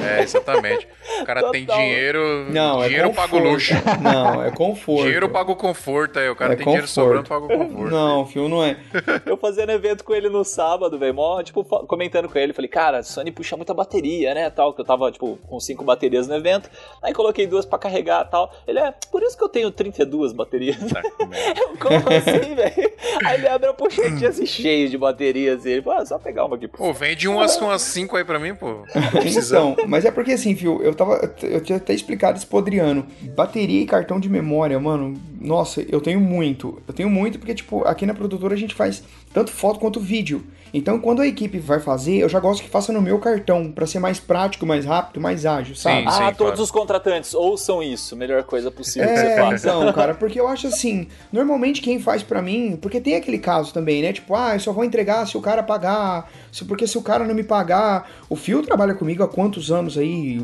[0.00, 0.86] É, exatamente.
[1.22, 1.80] O cara tem Total.
[1.80, 3.30] dinheiro, Não, é dinheiro conforto.
[3.30, 3.74] paga o luxo.
[4.02, 5.02] Não, é conforto.
[5.04, 6.28] Dinheiro paga o conforto aí.
[6.28, 7.26] O cara É tem dinheiro conforto.
[7.26, 7.90] sobrando, paga o conforto.
[7.90, 8.76] Não, fio, não é.
[9.26, 12.98] Eu fazendo evento com ele no sábado, velho, mó, tipo, comentando com ele, falei, cara,
[12.98, 16.34] a Sony puxa muita bateria, né, tal, que eu tava, tipo, com cinco baterias no
[16.34, 16.68] evento,
[17.02, 18.52] aí coloquei duas pra carregar, tal.
[18.66, 20.76] Ele é, por isso que eu tenho 32 baterias.
[20.92, 21.02] Tá.
[21.56, 22.92] Eu, como assim, velho?
[23.24, 26.44] Aí ele abre a pochetinha assim, cheio de baterias, assim, ele, pô, é só pegar
[26.44, 26.68] uma aqui.
[26.68, 28.82] Pô, vende umas, umas cinco aí pra mim, pô.
[29.12, 29.72] Precisando.
[29.72, 31.11] Então, mas é porque assim, fio, eu tava.
[31.42, 33.06] Eu tinha até explicado isso pro Adriano.
[33.34, 35.16] Bateria e cartão de memória, mano.
[35.40, 36.80] Nossa, eu tenho muito.
[36.86, 39.02] Eu tenho muito porque, tipo, aqui na produtora a gente faz
[39.32, 40.44] tanto foto quanto vídeo.
[40.74, 43.86] Então, quando a equipe vai fazer, eu já gosto que faça no meu cartão, pra
[43.86, 45.98] ser mais prático, mais rápido, mais ágil, sabe?
[46.00, 46.36] Sim, Ah, claro.
[46.36, 49.68] todos os contratantes, ouçam isso, melhor coisa possível que você É, faça.
[49.68, 53.70] então, cara, porque eu acho assim, normalmente quem faz pra mim, porque tem aquele caso
[53.74, 54.14] também, né?
[54.14, 57.26] Tipo, ah, eu só vou entregar se o cara pagar, se, porque se o cara
[57.26, 58.10] não me pagar.
[58.30, 60.40] O Fio trabalha comigo há quantos anos aí?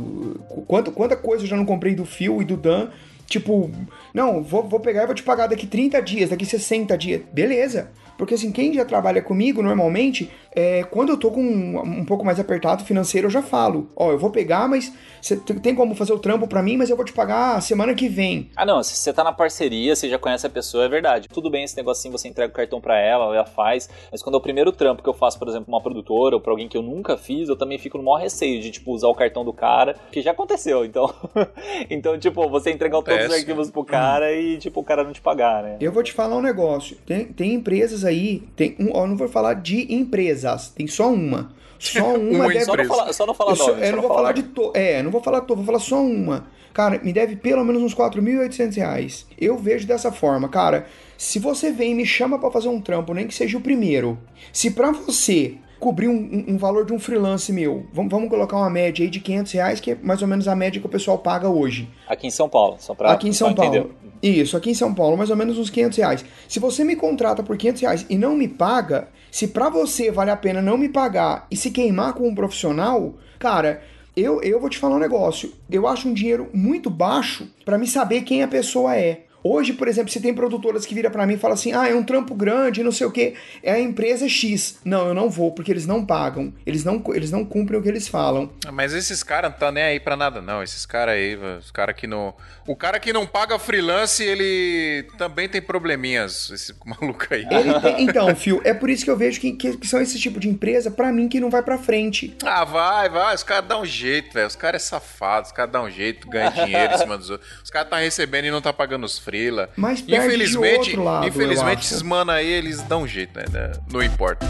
[0.67, 2.89] Quanto, quanta coisa eu já não comprei do Fio e do Dan?
[3.27, 3.71] Tipo,
[4.13, 7.23] não, vou, vou pegar e vou te pagar daqui 30 dias, daqui 60 dias.
[7.33, 7.91] Beleza.
[8.19, 12.25] Porque assim, quem já trabalha comigo normalmente, é, quando eu tô com um, um pouco
[12.25, 14.93] mais apertado financeiro, eu já falo: Ó, eu vou pegar, mas
[15.23, 18.09] você tem como fazer o trampo pra mim, mas eu vou te pagar semana que
[18.09, 18.51] vem.
[18.57, 21.29] Ah, não, se você tá na parceria, você já conhece a pessoa, é verdade.
[21.29, 23.89] Tudo bem esse negocinho, você entrega o cartão pra ela, ela faz.
[24.11, 26.41] Mas quando é o primeiro trampo que eu faço, por exemplo, pra uma produtora ou
[26.41, 29.09] pra alguém que eu nunca fiz, eu também fico no maior receio de, tipo, usar
[29.09, 31.13] o cartão do cara, que já aconteceu, então.
[31.89, 35.21] então, tipo, você entregar todos os arquivos pro cara e, tipo, o cara não te
[35.21, 35.77] pagar, né?
[35.81, 36.97] Eu vou te falar um negócio.
[37.07, 41.13] Tem, tem empresas aí, tem um, ó, eu não vou falar de empresas, tem só
[41.13, 41.53] uma.
[41.79, 42.65] Só uma, Uma deve.
[42.65, 43.81] Só não, falar, só não falar eu, só- nome.
[43.83, 46.03] eu só não vou falar de to, é, não vou falar to, vou falar só
[46.03, 46.47] uma.
[46.75, 49.27] Cara, me deve pelo menos uns 4.800 reais.
[49.41, 50.87] Eu vejo dessa forma, cara.
[51.17, 54.17] Se você vem e me chama pra fazer um trampo, nem que seja o primeiro.
[54.53, 58.57] Se pra você cobrir um, um- um valor de um freelance meu, vamos, vamos colocar
[58.57, 60.91] uma média aí de 500 reais, que é mais ou menos a média que o
[60.91, 61.89] pessoal paga hoje.
[62.09, 63.13] Aqui em São Paulo, só pra.
[63.13, 63.75] aqui em São Paulo.
[63.77, 63.91] entender.
[64.21, 66.25] Isso, aqui em São Paulo, mais ou menos uns 500 reais.
[66.49, 70.31] Se você me contrata por 500 reais e não me paga, se pra você vale
[70.33, 73.81] a pena não me pagar e se queimar com um profissional, cara,
[74.17, 75.53] eu, eu vou te falar um negócio.
[75.71, 79.21] Eu acho um dinheiro muito baixo pra me saber quem a pessoa é.
[79.49, 81.95] Hoje, por exemplo, se tem produtoras que viram pra mim e falam assim: ah, é
[81.95, 84.79] um trampo grande, não sei o que, é a empresa X.
[84.85, 86.53] Não, eu não vou, porque eles não pagam.
[86.67, 88.51] Eles não, eles não cumprem o que eles falam.
[88.67, 90.63] Ah, Mas esses caras não tá nem aí pra nada, não.
[90.63, 92.35] Esses caras aí, os caras que não.
[92.67, 96.51] O cara que não paga freelance, ele também tem probleminhas.
[96.51, 97.47] Esse maluco aí.
[97.49, 100.49] Tem- então, Fio, é por isso que eu vejo que, que- são esse tipo de
[100.49, 102.37] empresa, pra mim, que não vai pra frente.
[102.45, 103.35] Ah, vai, vai.
[103.35, 104.47] Os caras dão um jeito, velho.
[104.47, 107.49] Os caras é safado, os caras dão um jeito, ganham dinheiro em cima dos outros.
[107.65, 109.71] Os caras tá recebendo e não tá pagando os freela.
[109.77, 113.45] Mas Infelizmente, lado, infelizmente esses mano aí, eles dão um jeito, né?
[113.51, 113.73] né?
[113.91, 114.47] Não importa.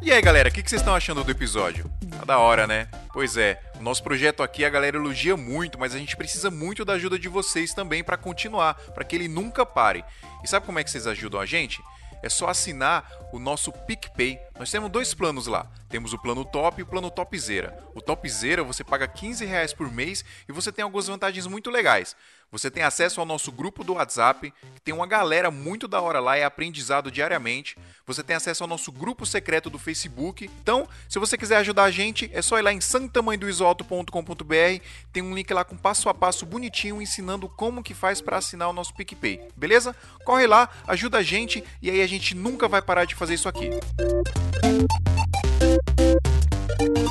[0.00, 1.90] E aí, galera, o que, que vocês estão achando do episódio?
[2.18, 2.88] Tá da hora, né?
[3.12, 6.84] Pois é, o nosso projeto aqui a galera elogia muito, mas a gente precisa muito
[6.84, 10.04] da ajuda de vocês também pra continuar, pra que ele nunca pare.
[10.42, 11.80] E sabe como é que vocês ajudam a gente?
[12.22, 14.40] É só assinar o nosso PicPay.
[14.58, 15.66] Nós temos dois planos lá.
[15.88, 17.76] Temos o plano top e o plano topzera.
[17.94, 22.14] O topzera você paga 15 reais por mês e você tem algumas vantagens muito legais.
[22.52, 26.20] Você tem acesso ao nosso grupo do WhatsApp, que tem uma galera muito da hora
[26.20, 27.78] lá é aprendizado diariamente.
[28.06, 30.50] Você tem acesso ao nosso grupo secreto do Facebook.
[30.60, 34.84] Então, se você quiser ajudar a gente, é só ir lá em santamanhodoisoalto.com.br.
[35.10, 38.68] Tem um link lá com passo a passo bonitinho ensinando como que faz para assinar
[38.68, 39.48] o nosso PicPay.
[39.56, 39.96] Beleza?
[40.22, 43.48] Corre lá, ajuda a gente e aí a gente nunca vai parar de fazer isso
[43.48, 43.70] aqui.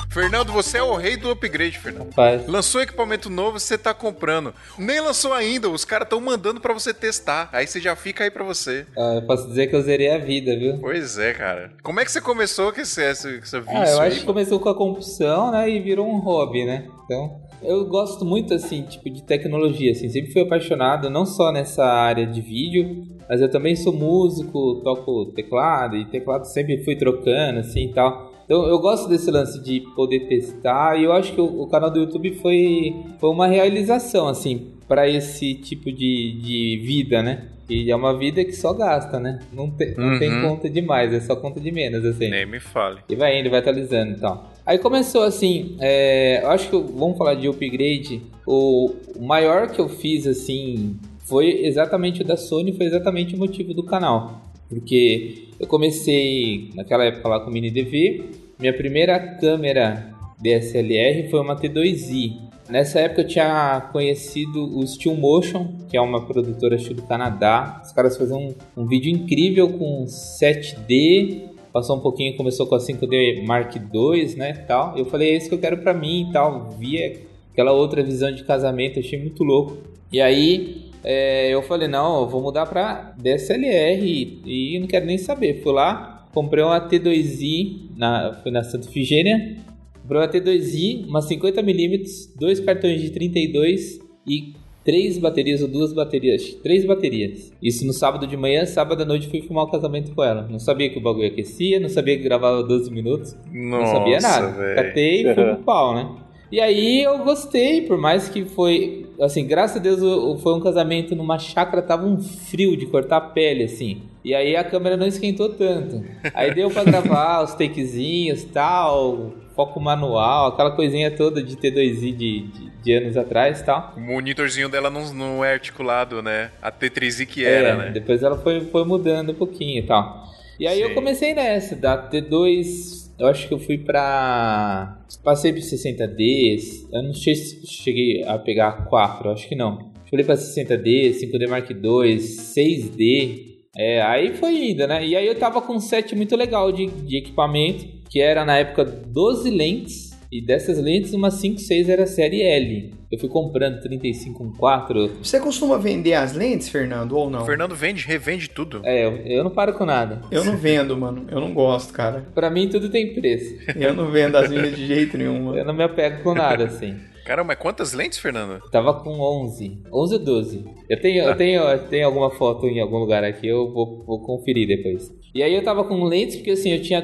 [0.10, 2.10] Fernando, você é o rei do upgrade, Fernando.
[2.10, 4.54] Rapaz, Lançou equipamento novo, você tá comprando.
[4.78, 7.50] Nem lançou ainda, os caras estão mandando pra você testar.
[7.54, 8.86] Aí você já fica aí pra você.
[8.98, 10.78] ah, eu posso dizer que eu zerei a vida, viu?
[10.80, 11.72] Pois é, cara.
[11.82, 14.26] Como é que você começou com esse, essa, essa vício Ah, eu acho aí, que
[14.26, 15.70] começou com a compulsão, né?
[15.70, 16.88] E virou um hobby, né?
[17.06, 20.10] Então, eu gosto muito, assim, tipo, de tecnologia, assim.
[20.10, 25.28] Sempre fui apaixonado, não só nessa área de vídeo, mas eu também sou músico, toco
[25.28, 28.31] teclado, e teclado sempre fui trocando, assim, e tal.
[28.52, 31.90] Então, eu gosto desse lance de poder testar, e eu acho que o, o canal
[31.90, 37.46] do YouTube foi, foi uma realização, assim, para esse tipo de, de vida, né?
[37.70, 39.40] E é uma vida que só gasta, né?
[39.54, 40.42] Não, te- não tem Uhum.
[40.50, 42.28] conta de mais, é só conta de menos, assim.
[42.30, 43.00] Nem me fale.
[43.08, 44.52] E vai indo, vai atualizando e tal.
[44.66, 48.22] Aí começou assim, é, eu acho que vamos falar de upgrade.
[48.46, 53.38] O, o maior que eu fiz assim foi exatamente o da Sony, foi exatamente o
[53.38, 54.42] motivo do canal.
[54.68, 61.42] Porque eu comecei naquela época lá com o Mini DV, minha primeira câmera DSLR foi
[61.42, 62.50] uma T2i.
[62.70, 67.82] Nessa época eu tinha conhecido o Steel Motion, que é uma produtora estilo Canadá.
[67.84, 72.80] Os caras faziam um, um vídeo incrível com 7D Passou um pouquinho, começou com a
[72.80, 74.98] 5D Mark II, né, tal.
[74.98, 76.70] Eu falei, é isso que eu quero pra mim e tal.
[76.72, 77.18] Via
[77.54, 79.78] aquela outra visão de casamento, achei muito louco.
[80.12, 85.06] E aí é, eu falei, não, eu vou mudar pra DSLR e, e não quero
[85.06, 85.62] nem saber.
[85.64, 89.58] Fui lá, comprei uma T2i, na, fui na Santa Figênia,
[90.02, 92.04] comprei uma T2i, uma 50mm,
[92.40, 94.54] dois cartões de 32 e
[94.84, 97.52] três baterias ou duas baterias, três baterias.
[97.62, 100.48] Isso no sábado de manhã, sábado à noite fui filmar o casamento com ela.
[100.50, 104.52] Não sabia que o bagulho aquecia, não sabia que gravava 12 minutos, não sabia nada.
[104.52, 104.76] véi.
[104.76, 106.10] Catei e fui pro pau, né?
[106.52, 111.16] E aí eu gostei, por mais que foi, assim, graças a Deus foi um casamento
[111.16, 114.04] numa chácara, tava um frio de cortar a pele, assim.
[114.24, 116.04] E aí a câmera não esquentou tanto.
[116.34, 122.42] Aí deu pra gravar os takezinhos, tal, foco manual, aquela coisinha toda de T2i de,
[122.48, 123.94] de, de anos atrás, tal.
[123.98, 126.52] O monitorzinho dela não, não é articulado, né?
[126.62, 127.92] A T3i que era, É, né?
[127.92, 130.30] Depois ela foi, foi mudando um pouquinho e tal.
[130.60, 130.84] E aí Sim.
[130.84, 135.00] eu comecei nessa, da T2, eu acho que eu fui pra.
[135.24, 139.92] Passei por 60D, eu não cheguei a pegar 4, eu acho que não.
[140.10, 143.52] Fui pra 60D, 5D Mark II, 6D.
[143.78, 145.06] É, aí foi indo, né?
[145.06, 148.58] E aí eu tava com um set muito legal de, de equipamento, que era na
[148.58, 152.94] época 12 lentes, e dessas lentes, uma 5, 6 era série L.
[153.12, 155.18] Eu fui comprando 35 com 4.
[155.22, 157.42] Você costuma vender as lentes, Fernando, ou não?
[157.42, 158.82] O Fernando vende, revende tudo.
[158.86, 160.22] É, eu, eu não paro com nada.
[160.32, 161.26] Eu não vendo, mano.
[161.30, 162.26] Eu não gosto, cara.
[162.34, 163.58] Pra mim tudo tem preço.
[163.76, 165.58] Eu não vendo as minhas de jeito nenhum, mano.
[165.58, 166.96] Eu não me apego com nada, assim.
[167.26, 168.62] Caramba, mas quantas lentes, Fernando?
[168.72, 169.84] Tava com 11.
[169.92, 170.66] 11 ou 12.
[170.90, 174.22] Eu tenho, eu tenho, eu tenho alguma foto em algum lugar aqui, eu vou, vou
[174.22, 175.12] conferir depois.
[175.36, 177.02] E aí eu tava com lentes, porque assim, eu tinha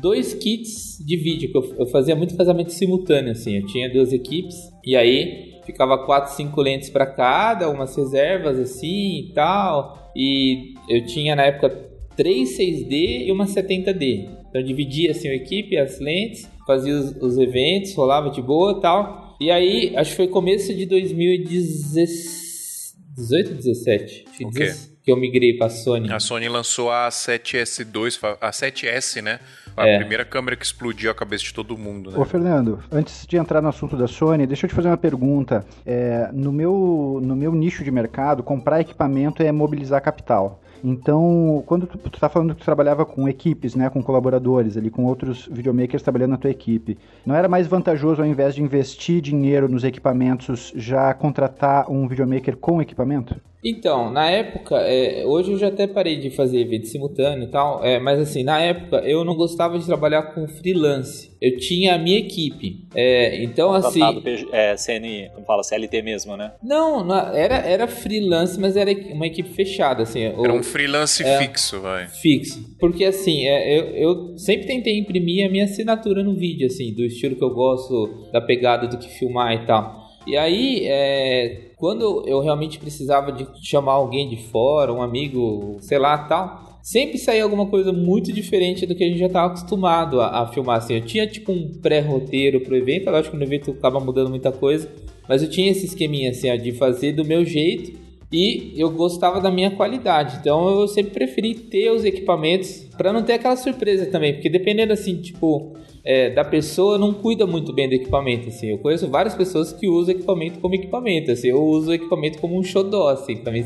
[0.00, 3.56] dois kits de vídeo, que eu, eu fazia muito casamento simultâneo, assim.
[3.58, 9.28] Eu tinha duas equipes, e aí ficava quatro, cinco lentes pra cada, umas reservas assim
[9.28, 10.12] e tal.
[10.16, 11.70] E eu tinha na época
[12.16, 14.28] três 6D e uma 70D.
[14.48, 18.78] Então eu dividia assim a equipe, as lentes, fazia os, os eventos, rolava de boa
[18.78, 19.36] e tal.
[19.40, 24.24] E aí, acho que foi começo de 2018, 17.
[24.28, 24.58] Acho que O quê?
[24.60, 26.10] 16, que eu migrei pra Sony.
[26.12, 29.40] A Sony lançou a 7S2, fa- a 7S, né?
[29.76, 29.98] A É.
[29.98, 32.18] primeira câmera que explodiu a cabeça de todo mundo, né?
[32.18, 35.64] Ô, Fernando, antes de entrar no assunto da Sony, deixa eu te fazer uma pergunta.
[35.84, 40.60] É, no, meu, no meu nicho de mercado, comprar equipamento é mobilizar capital.
[40.82, 44.90] Então, quando tu, tu tá falando que tu trabalhava com equipes, né, com colaboradores ali,
[44.90, 49.22] com outros videomakers trabalhando na tua equipe, não era mais vantajoso ao invés de investir
[49.22, 53.34] dinheiro nos equipamentos, já contratar um videomaker com equipamento?
[53.64, 57.82] Então, na época, é, hoje eu já até parei de fazer evento simultâneo e tal,
[57.82, 61.32] é, mas assim, na época eu não gostava de trabalhar com freelance.
[61.40, 62.86] Eu tinha a minha equipe.
[62.94, 64.00] É, então, assim.
[64.00, 66.52] Contratado PG é, CN, como fala, CLT mesmo, né?
[66.62, 70.22] Não, não, era, era freelance, mas era uma equipe fechada, assim.
[70.22, 71.38] Era um freelance É.
[71.38, 72.06] fixo, vai.
[72.08, 72.62] fixo.
[72.78, 77.04] Porque assim, é, eu, eu sempre tentei imprimir a minha assinatura no vídeo, assim, do
[77.04, 80.04] estilo que eu gosto, da pegada do que filmar e tal.
[80.26, 85.98] E aí, é, quando eu realmente precisava de chamar alguém de fora, um amigo, sei
[85.98, 90.18] lá, tal, sempre saía alguma coisa muito diferente do que a gente já estava acostumado
[90.18, 90.78] a, a filmar.
[90.78, 94.50] Assim, eu tinha tipo um pré-roteiro pro evento, lógico que no evento acaba mudando muita
[94.50, 94.90] coisa,
[95.28, 97.92] mas eu tinha esse esqueminha assim, ó, de fazer do meu jeito
[98.32, 100.38] e eu gostava da minha qualidade.
[100.40, 104.94] Então eu sempre preferi ter os equipamentos para não ter aquela surpresa também, porque dependendo
[104.94, 108.68] assim, tipo, é, da pessoa não cuida muito bem do equipamento assim.
[108.70, 111.48] Eu conheço várias pessoas que usam equipamento como equipamento, assim.
[111.48, 113.64] Eu uso o equipamento como um xodó, assim, também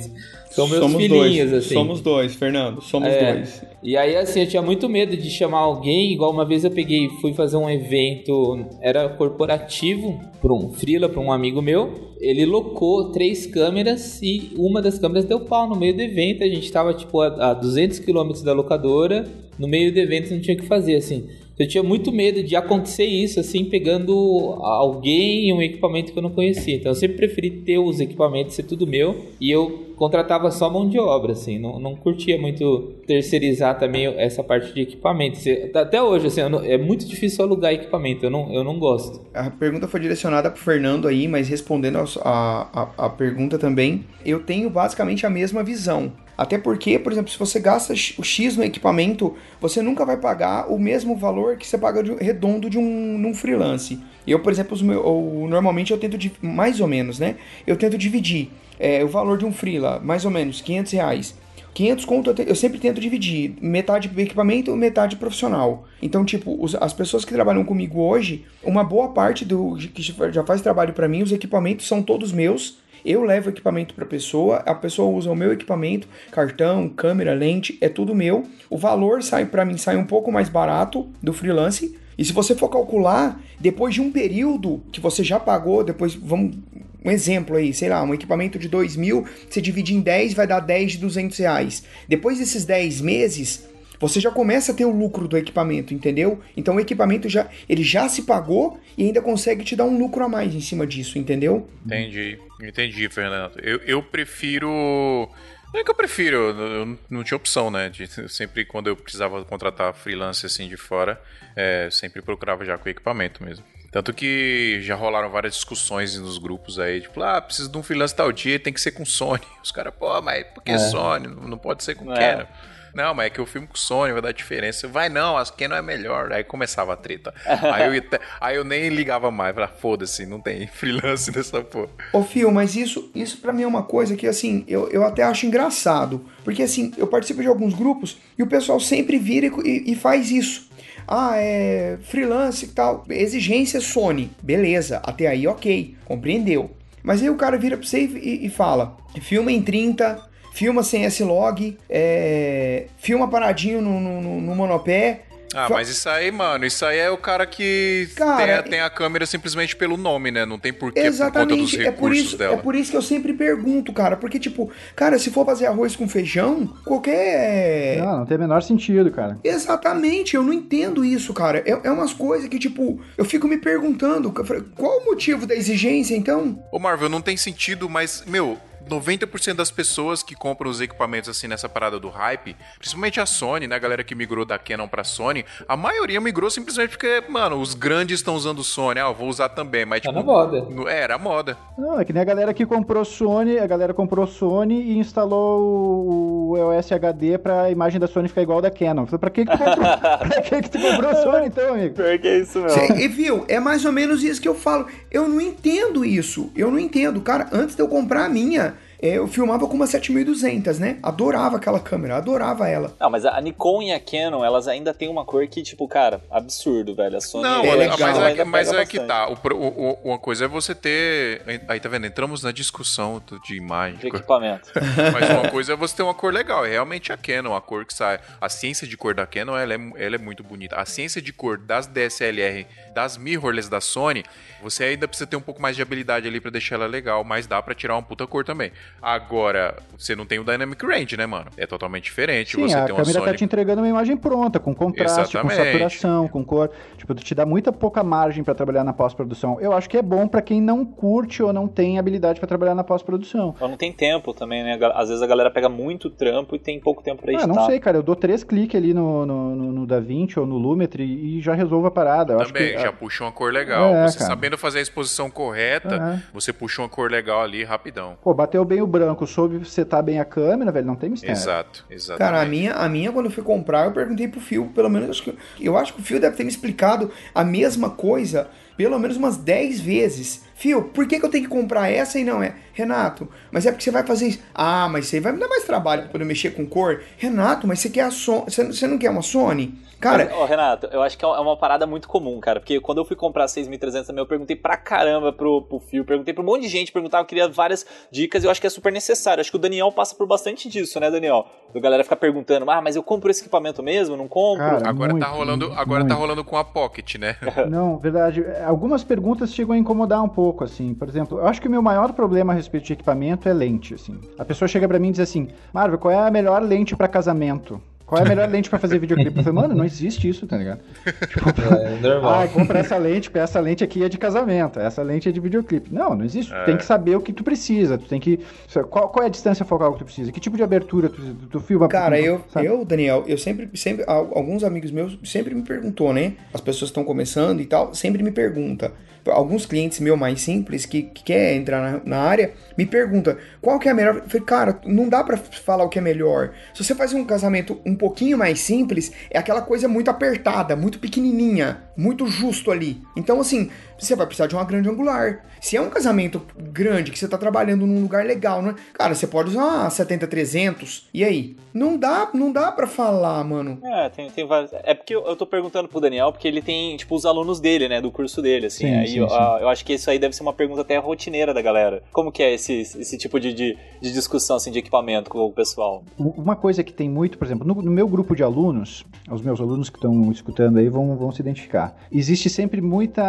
[0.50, 1.64] são meus somos filhinhos, dois.
[1.64, 1.74] assim.
[1.74, 2.80] Somos dois, Fernando.
[2.80, 3.34] Somos É.
[3.34, 3.62] dois.
[3.82, 7.08] E aí, assim, eu tinha muito medo de chamar alguém, igual uma vez eu peguei,
[7.20, 11.92] fui fazer um evento, era corporativo, para um freela, para um amigo meu.
[12.20, 16.42] Ele locou três câmeras e uma das câmeras deu pau no meio do evento.
[16.42, 19.24] A gente tava, tipo, a, a 200 quilômetros da locadora,
[19.58, 21.26] no meio do evento não tinha o que fazer, assim.
[21.58, 24.12] Eu tinha muito medo de acontecer isso, assim, pegando
[24.60, 26.76] alguém, um equipamento que eu não conhecia.
[26.76, 30.88] Então eu sempre preferi ter os equipamentos, ser tudo meu, e eu contratava só mão
[30.88, 35.36] de obra, assim, não, não curtia muito terceirizar também essa parte de equipamento.
[35.38, 39.20] Assim, Até hoje, assim, não- é muito difícil alugar equipamento, eu não, eu não gosto.
[39.34, 44.40] A pergunta foi direcionada pro Fernando aí, mas respondendo a, a, a- pergunta também, eu
[44.40, 46.12] tenho basicamente a mesma visão.
[46.36, 50.70] Até porque, por exemplo, se você gasta o X no equipamento, você nunca vai pagar
[50.72, 53.98] o mesmo valor que você paga de- redondo de um num freelance.
[54.24, 57.34] Eu, por exemplo, os meu- eu- normalmente eu tento, mais ou menos, né?
[57.66, 61.34] Eu tento dividir é, o valor de um freela, mais ou menos, 500 reais.
[61.78, 65.86] 500 conto eu, sempre tento dividir, metade equipamento, metade profissional.
[66.02, 70.60] Então, tipo, as pessoas que trabalham comigo hoje, uma boa parte do que já faz
[70.60, 75.08] trabalho pra mim, os equipamentos são todos meus Eu levo equipamento pra pessoa, a pessoa
[75.08, 78.42] usa o meu equipamento, cartão, câmera, lente, é tudo meu.
[78.68, 81.96] O valor sai para mim sai um pouco mais barato do freelance.
[82.18, 86.56] E se você for calcular, depois de um período que você já pagou, depois vamos
[87.04, 90.46] um exemplo aí, sei lá, um equipamento de 2 mil, você divide em 10, vai
[90.46, 91.84] dar 10 de 200 reais.
[92.08, 93.68] Depois desses 10 meses,
[94.00, 96.40] você já começa a ter o lucro do equipamento, entendeu?
[96.56, 100.24] Então o equipamento já, ele já se pagou e ainda consegue te dar um lucro
[100.24, 101.68] a mais em cima disso, entendeu?
[101.84, 103.58] Entendi, entendi, Fernando.
[103.60, 105.28] Eu, eu prefiro.
[105.72, 107.88] Não é que eu prefiro, eu não- tinha opção, né?
[107.90, 111.20] De, sempre quando eu precisava contratar freelance assim de fora,
[111.54, 113.64] é, sempre procurava já com equipamento mesmo.
[113.90, 118.14] Tanto que já rolaram várias discussões nos grupos aí, tipo, ah, preciso de um freelance
[118.14, 119.40] tal dia, tem que ser com Sony.
[119.64, 121.26] Os caras, pô, mas por que Sony?
[121.26, 122.16] Não não pode ser com É.
[122.34, 122.46] Canon.
[122.94, 124.88] Não, mas é que eu filmo com Sony, vai dar diferença.
[124.88, 126.32] Vai não, as Canon é melhor.
[126.32, 127.32] Aí começava a treta.
[127.46, 128.02] aí, eu,
[128.40, 131.90] aí eu nem ligava mais, falava, foda-se, não tem freelance nessa porra.
[132.12, 135.22] Ô, Fio, mas isso, isso para mim é uma coisa que, assim, eu, eu até
[135.22, 136.24] acho engraçado.
[136.42, 139.94] Porque, assim, eu participo de alguns grupos e o pessoal sempre vira e, e- e
[139.94, 140.66] faz isso.
[141.08, 143.04] Ah, é freelance e tal.
[143.08, 144.30] Exigência Sony.
[144.42, 146.70] Beleza, até aí ok, compreendeu.
[147.02, 150.20] Mas aí o cara vira pra você e, e fala: filma em 30,
[150.52, 155.20] filma sem S-Log, é, filma paradinho no, no, no- no monopé.
[155.54, 158.62] Ah, Fa- mas isso aí, mano, isso aí é o cara que Cara, tem, a,
[158.62, 160.44] tem a câmera simplesmente pelo nome, né?
[160.44, 162.54] Não tem porquê por conta dos Exatamente, é recursos por, isso, dela.
[162.54, 164.16] é por isso que eu sempre pergunto, cara.
[164.16, 167.98] Porque, tipo, cara, se for fazer arroz com feijão, qualquer.
[167.98, 169.38] Não, não tem o menor sentido, cara.
[169.42, 171.62] Exatamente, eu não entendo isso, cara.
[171.66, 174.32] É, é umas coisas que, tipo, eu fico me perguntando,
[174.76, 176.62] qual o motivo da exigência, então?
[176.70, 178.58] Ô, Marvel, não tem sentido, mas, meu,
[178.88, 183.66] 90% das pessoas que compram os equipamentos assim nessa parada do hype, principalmente a Sony,
[183.66, 187.60] né, a galera que migrou da Canon pra Sony, a maioria migrou simplesmente porque, mano,
[187.60, 190.66] os grandes estão usando Sony, ah, eu vou usar também, mas Tá tipo, na moda.
[190.90, 191.56] é, era moda.
[191.76, 195.60] Não, é que nem a galera que comprou Sony, a galera comprou Sony e instalou
[195.60, 199.06] o, o EOS HD pra imagem da Sony ficar igual a da Canon.
[199.06, 199.98] Falei, pra que que tu comprou?
[200.18, 201.94] pra que que tu comprou Sony então, amigo?
[201.94, 202.70] Pior que é isso mesmo.
[202.86, 204.86] Cê- e viu, é mais ou menos isso que eu falo.
[205.10, 206.50] Eu não entendo isso.
[206.56, 207.20] Eu não entendo.
[207.20, 210.98] Cara, antes de eu comprar a minha, eu filmava com uma 7200, né?
[211.02, 212.94] Adorava aquela câmera, adorava ela.
[212.98, 216.20] Não, mas a Nikon e a Canon, elas ainda têm uma cor que, tipo, cara,
[216.30, 217.16] absurdo, velho.
[217.16, 219.28] A Sony Não, é legal, mas, é, que- ainda mas pega é que tá.
[219.28, 221.42] O o- o- uma coisa é você ter.
[221.68, 222.06] Aí tá vendo?
[222.06, 223.98] Entramos na discussão de imagem.
[223.98, 224.70] De equipamento.
[225.12, 226.64] Mas uma coisa é você ter uma cor legal.
[226.66, 228.18] É realmente a Canon, a cor que sai.
[228.40, 230.76] A ciência de cor da Canon, ela é, ela é muito bonita.
[230.76, 232.66] A ciência de cor das DSLR,
[232.98, 234.24] das mirrorless da Sony,
[234.60, 237.46] você ainda precisa ter um pouco mais de habilidade ali pra deixar ela legal, mas
[237.46, 238.72] dá pra tirar uma puta cor também.
[239.00, 241.46] Agora, você não tem o Dynamic Range, né, mano?
[241.56, 242.56] É totalmente diferente.
[242.56, 243.30] Sim, você a tem uma câmera Sony...
[243.30, 245.64] tá te entregando uma imagem pronta, com contraste, com Exatamente.
[245.72, 246.70] saturação, com cor.
[246.96, 249.60] Tipo, te dá muita pouca margem pra trabalhar na pós-produção.
[249.60, 252.74] Eu acho que é bom pra quem não curte ou não tem habilidade pra trabalhar
[252.74, 253.54] na pós-produção.
[253.60, 254.76] Mas não tem tempo também, né?
[254.94, 257.46] Às vezes a galera pega muito trampo e tem pouco tempo pra Ah, editar.
[257.46, 257.98] não sei, cara.
[257.98, 261.54] Eu dou três cliques ali no, no, no, no DaVinci ou no Lumetri e já
[261.54, 262.32] resolvo a parada.
[262.32, 263.94] Eu acho Também, que, já puxa uma cor legal.
[263.94, 264.30] É, você cara.
[264.30, 266.22] sabendo fazer a exposição correta, É.
[266.32, 268.16] você puxa uma cor legal ali rapidão.
[268.22, 271.32] Pô, bateu bem o branco, soube setar bem a câmera, velho, não tem mistério.
[271.34, 272.18] Exato, exatamente.
[272.18, 275.10] Cara, a minha, a minha, quando eu fui comprar, eu perguntei pro Fio, pelo menos,
[275.10, 278.96] acho que- eu acho que o Fio deve ter me explicado a mesma coisa pelo
[278.98, 280.44] menos umas 10 vezes.
[280.58, 282.52] Fio, por que, que eu tenho que comprar essa e não é?
[282.72, 284.40] Renato, mas é porque você vai fazer isso.
[284.52, 287.00] Ah, mas você vai me dar mais trabalho pra poder mexer com cor.
[287.16, 288.44] Renato, mas você quer a Sony.
[288.48, 289.72] Você, você não quer uma Sony?
[290.00, 292.60] Cara, ó, Renato, eu acho que é uma parada muito comum, cara.
[292.60, 296.04] Porque quando eu fui comprar a 6.300 também, eu perguntei pra caramba pro, pro Fio,
[296.04, 298.70] perguntei pra um monte de gente, perguntava, queria várias dicas e eu acho que é
[298.70, 299.40] super necessário.
[299.40, 301.46] Acho que o Daniel passa por bastante disso, né, Daniel?
[301.74, 304.16] A galera fica perguntando, ah, mas eu compro esse equipamento mesmo?
[304.16, 304.64] Não compro?
[304.64, 306.08] Cara, Agora muito, tá rolando, agora muito.
[306.08, 307.36] tá rolando com a Pocket, né?
[307.68, 308.44] Não, verdade.
[308.64, 310.94] Algumas perguntas chegam a incomodar um pouco, assim.
[310.94, 313.94] Por exemplo, eu acho que o meu maior problema a respeito de equipamento é lente,
[313.94, 314.18] assim.
[314.38, 317.08] A pessoa chega pra mim e diz assim, Marvel, qual é a melhor lente pra
[317.08, 317.80] casamento?
[318.06, 319.36] Qual é a melhor lente pra fazer videoclipe?
[319.36, 320.80] Eu falei, mano, não existe isso, tá ligado?
[321.28, 322.40] Tipo, É normal.
[322.40, 325.38] ah, compra essa lente, porque essa lente aqui é de casamento, essa lente é de
[325.38, 325.92] videoclipe.
[325.92, 326.50] Não, não existe.
[326.50, 328.40] Tu tem que saber o que tu precisa, tu tem que...
[328.88, 330.32] Qual, qual é a distância focal que tu precisa?
[330.32, 331.86] Que tipo de abertura tu, tu, tu filma?
[331.86, 332.64] Cara, eu, sabe?
[332.66, 336.32] eu, Daniel, eu sempre, sempre, al- alguns amigos meus sempre me perguntou, né?
[336.54, 338.90] As pessoas estão começando e tal, sempre me pergunta.
[339.30, 343.78] Alguns clientes meus mais simples que, que quer entrar na, na área me pergunta qual
[343.78, 344.16] que é a melhor.
[344.16, 346.52] Eu falei, cara, não dá pra falar o que é melhor.
[346.72, 351.00] Se você faz um casamento um pouquinho mais simples, é aquela coisa muito apertada, muito
[351.00, 353.02] pequenininha, muito justo ali.
[353.16, 355.44] Então, assim, você vai precisar de uma grande angular.
[355.60, 358.76] Se é um casamento grande que você tá trabalhando num lugar legal, né?
[358.94, 361.04] Cara, você pode usar uma 70-300.
[361.12, 361.56] E aí?
[361.74, 363.78] Não dá, não dá pra falar, mano.
[363.82, 364.70] É, tem, tem vários.
[364.72, 367.88] É porque eu, eu tô perguntando pro Daniel, porque ele tem, tipo, os alunos dele,
[367.88, 368.86] né, do curso dele, assim.
[368.86, 369.17] Sim, aí sim.
[369.18, 369.36] E eu, sim.
[369.36, 372.02] ah, eu acho que isso aí deve ser uma pergunta até rotineira da galera.
[372.12, 375.52] Como que é esse, esse tipo de, de, de discussão assim, de equipamento com o
[375.52, 376.02] pessoal?
[376.18, 379.60] Uma coisa que tem muito, por exemplo, no, no meu grupo de alunos, os meus
[379.60, 381.96] alunos que estão escutando aí vão, vão se identificar.
[382.10, 383.22] Existe sempre muita.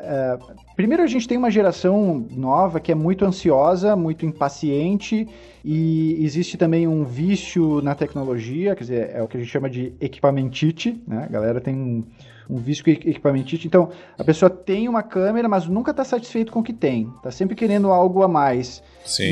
[0.00, 0.38] eh,
[0.76, 5.28] primeiro, a gente tem uma geração nova que é muito ansiosa, muito impaciente,
[5.64, 9.68] e existe também um vício na tecnologia, quer dizer, é o que a gente chama
[9.68, 11.24] de equipamentite, né?
[11.28, 12.04] A galera tem um,
[12.50, 13.66] um vício com equipamentite.
[13.66, 17.12] Então, a pessoa tem uma câmera, mas nunca está satisfeito com o que tem.
[17.16, 18.82] Está sempre querendo algo a mais.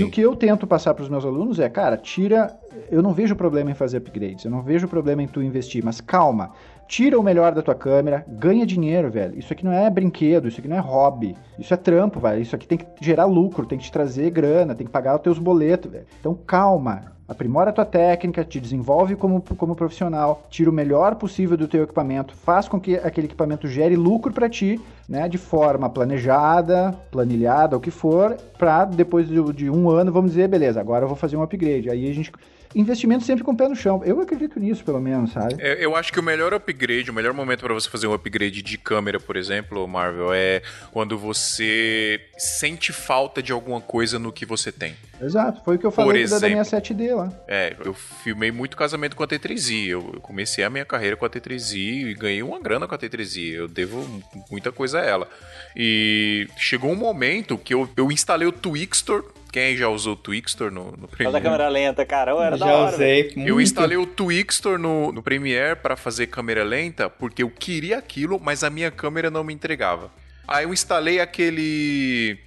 [0.00, 2.56] E o que eu tento passar para os meus alunos é, cara, tira.
[2.90, 6.00] Eu não vejo problema em fazer upgrades, eu não vejo problema em tu investir, mas
[6.00, 6.52] calma.
[6.88, 9.38] Tira o melhor da tua câmera, ganha dinheiro, velho.
[9.38, 11.36] Isso aqui não é brinquedo, isso aqui não é hobby.
[11.58, 12.40] Isso é trampo, velho.
[12.40, 15.20] Isso aqui tem que gerar lucro, tem que te trazer grana, tem que pagar os
[15.20, 16.06] teus boletos, velho.
[16.18, 17.12] Então calma.
[17.28, 21.84] Aprimora a tua técnica, te desenvolve como, como profissional, tira o melhor possível do teu
[21.84, 27.76] equipamento, faz com que aquele equipamento gere lucro para ti, né, de forma planejada, planilhada,
[27.76, 31.18] o que for, para depois de, de um ano, vamos dizer, beleza, agora eu vou
[31.18, 31.90] fazer um upgrade.
[31.90, 32.32] Aí a gente.
[32.74, 34.02] Investimento sempre com o pé no chão.
[34.04, 35.56] Eu acredito nisso, pelo menos, sabe?
[35.58, 38.62] É, eu acho que o melhor upgrade, o melhor momento para você fazer um upgrade
[38.62, 40.62] de câmera, por exemplo, Marvel, é
[40.92, 44.94] quando você sente falta de alguma coisa no que você tem.
[45.20, 47.32] Exato, foi o que eu falei da, da minha 7D lá.
[47.48, 49.88] É, eu filmei muito casamento com a T3i.
[49.88, 52.98] Eu, eu comecei a minha carreira com a T3i e ganhei uma grana com a
[52.98, 53.52] T3i.
[53.52, 54.06] Eu devo
[54.50, 55.28] muita coisa a ela.
[55.76, 59.24] E chegou um momento que eu, eu instalei o Twixtor.
[59.52, 61.42] Quem já usou o Twixtor no, no Faz a Premiere?
[61.42, 62.34] câmera lenta, cara.
[62.34, 62.96] Ô, era da Já hora.
[62.96, 63.26] velho.
[63.28, 63.32] usei.
[63.46, 63.60] Eu muito.
[63.62, 68.62] instalei o Twixtor no, no Premiere para fazer câmera lenta porque eu queria aquilo, mas
[68.62, 70.10] a minha câmera não me entregava.
[70.46, 72.38] Aí eu instalei aquele.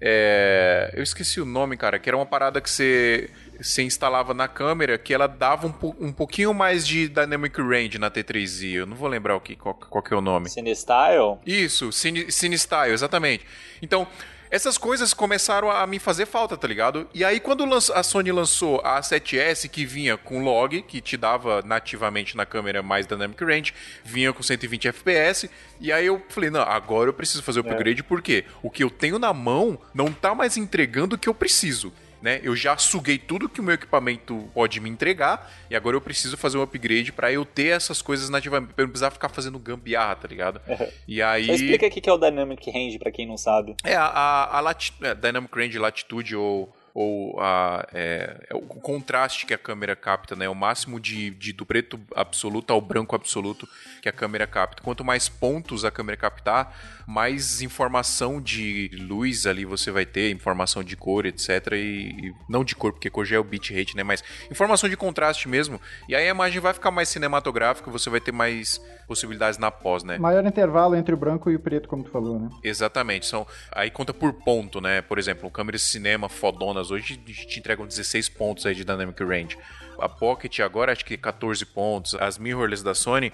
[0.00, 3.28] é, eu esqueci o nome, cara, que era uma parada que você,
[3.60, 7.98] você instalava na câmera que ela dava um, po- um pouquinho mais de Dynamic Range
[7.98, 8.74] na T3i.
[8.74, 10.48] Eu não vou lembrar o que, qual, qual que é o nome.
[10.48, 11.38] Cinestyle?
[11.46, 13.44] Isso, Cine, Cine Style, exatamente.
[13.82, 14.06] Então,
[14.50, 17.08] essas coisas começaram a me fazer falta, tá ligado?
[17.12, 21.62] E aí, quando a Sony lançou a A7S, que vinha com log, que te dava
[21.62, 23.74] nativamente na câmera mais Dynamic Range,
[24.04, 28.02] vinha com 120 FPS, e aí eu falei, não, agora eu preciso fazer o upgrade,
[28.02, 31.92] porque o que eu tenho na mão não tá mais entregando o que eu preciso.
[32.20, 32.40] Né?
[32.42, 36.36] Eu já suguei tudo que o meu equipamento pode me entregar e agora eu preciso
[36.36, 39.56] fazer um upgrade pra eu ter essas coisas nativamente, pra eu não precisar ficar fazendo
[39.58, 40.60] gambiarra, tá ligado?
[41.06, 43.76] E aí Só explica o que é o Dynamic Range pra quem não sabe.
[43.84, 48.62] é, a, a, a lati- é, Dynamic Range Latitude ou, ou a, é, é o
[48.62, 50.48] contraste que a câmera capta, né?
[50.48, 53.68] O máximo de, de- do preto absoluto ao branco absoluto
[54.02, 54.82] que a câmera capta.
[54.82, 60.84] Quanto mais pontos a câmera captar, mais informação de luz ali você vai ter, informação
[60.84, 61.72] de cor, etc.
[61.72, 64.02] E, e não de cor, porque cor já é o bitrate, né?
[64.02, 65.80] Mas informação de contraste mesmo.
[66.06, 70.04] E aí a imagem vai ficar mais cinematográfica, você vai ter mais possibilidades na pós,
[70.04, 70.18] né?
[70.18, 72.50] Maior intervalo entre o branco e o preto, como tu falou, né?
[72.62, 75.00] Exatamente, são aí conta por ponto, né?
[75.00, 79.56] Por exemplo, câmeras de cinema fodonas hoje te entregam 16 pontos aí de dynamic range.
[80.00, 83.32] A Pocket agora acho que 14 pontos, as mirrorless da Sony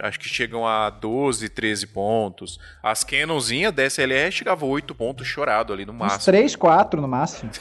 [0.00, 2.58] acho que chegam a 12, 13 pontos.
[2.82, 6.24] As Canonzinha DSLR chegava a 8 pontos chorado ali no Uns máximo.
[6.24, 7.50] 3, 4 no máximo.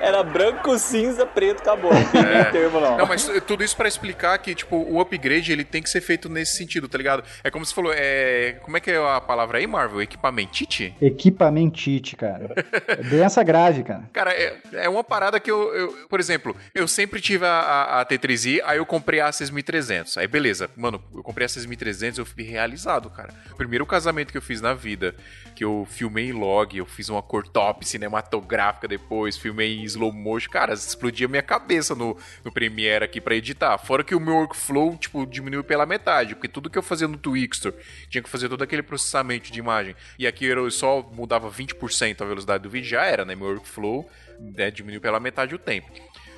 [0.00, 1.92] Era branco, cinza, preto, acabou.
[1.92, 2.98] Não tem meio termo, não.
[2.98, 6.28] Não, mas tudo isso pra explicar que, tipo, o upgrade ele tem que ser feito
[6.28, 7.22] nesse sentido, tá ligado?
[7.44, 8.56] É como você falou, é.
[8.62, 10.02] Como é que é a palavra aí, Marvel?
[10.02, 10.94] Equipamentite?
[11.00, 12.54] Equipamentite, cara.
[12.88, 14.08] É doença grave, cara.
[14.12, 18.00] Cara, é, é uma parada que eu, eu- Por exemplo, eu sempre tive a, a,
[18.00, 20.18] a T3i, aí eu comprei a 6300.
[20.18, 23.32] Aí beleza, mano, eu comprei a 6300 eu fiquei realizado, cara.
[23.52, 25.14] O primeiro casamento que eu fiz na vida,
[25.54, 30.12] que eu filmei em log, eu fiz uma cor top cinematográfica depois, filmei em slow
[30.12, 33.76] motion, cara, explodia minha cabeça no, no Premiere aqui pra editar.
[33.78, 37.16] Fora que o meu workflow, tipo, diminuiu pela metade, porque tudo que eu fazia no
[37.16, 37.72] Twixtor,
[38.08, 39.94] tinha que fazer todo aquele processamento de imagem.
[40.18, 43.34] E aqui eu só mudava 20% a velocidade do vídeo, já era, né?
[43.34, 44.08] Meu workflow
[44.38, 45.90] né, diminuiu pela metade o tempo.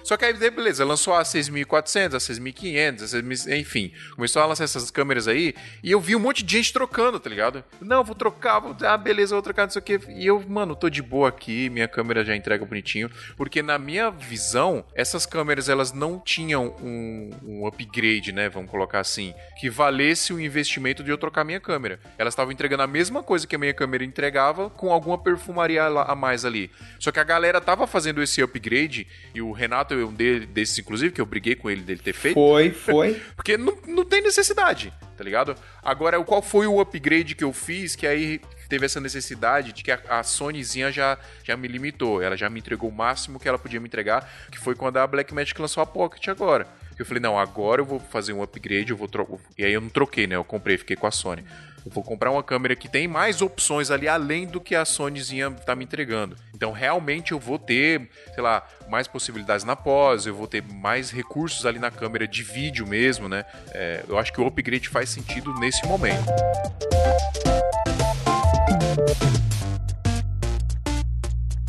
[0.08, 4.64] Só que aí, beleza, lançou a 6400, a 6500, a 6000, enfim, começou a lançar
[4.64, 7.62] essas câmeras aí e eu vi um monte de gente trocando, tá ligado?
[7.78, 10.00] Não, vou trocar, vou, ah, beleza, vou trocar, não sei o que.
[10.08, 14.08] E eu, mano, tô de boa aqui, minha câmera já entrega bonitinho, porque na minha
[14.10, 20.32] visão, essas câmeras elas não tinham um, um upgrade, né, vamos colocar assim, que valesse
[20.32, 22.00] o investimento de eu trocar minha câmera.
[22.16, 26.14] Elas estavam entregando a mesma coisa que a minha câmera entregava, com alguma perfumaria a
[26.14, 26.70] mais ali.
[26.98, 30.78] Só que a galera tava fazendo esse upgrade, e o Renato é um de- desses,
[30.78, 32.34] inclusive, que eu briguei com ele dele ter feito.
[32.34, 33.14] Foi, foi.
[33.36, 35.54] Porque não, não tem necessidade, tá ligado?
[35.82, 39.90] Agora, qual foi o upgrade que eu fiz que aí teve essa necessidade de que
[39.90, 42.22] a, a Sonyzinha já, já me limitou.
[42.22, 45.06] Ela já me entregou o máximo que ela podia me entregar, que foi quando a
[45.06, 46.66] Blackmagic lançou a Pocket agora.
[46.98, 49.38] Eu falei, não, agora eu vou fazer um upgrade, eu vou trocar.
[49.56, 50.34] E aí eu não troquei, né?
[50.34, 51.44] Eu comprei, fiquei com a Sony.
[51.90, 55.74] Vou comprar uma câmera que tem mais opções ali além do que a Sonyzinha tá
[55.74, 56.36] me entregando.
[56.54, 61.10] Então realmente eu vou ter, sei lá, mais possibilidades na pós, eu vou ter mais
[61.10, 63.44] recursos ali na câmera de vídeo mesmo, né?
[63.72, 66.24] É, eu acho que o upgrade faz sentido nesse momento.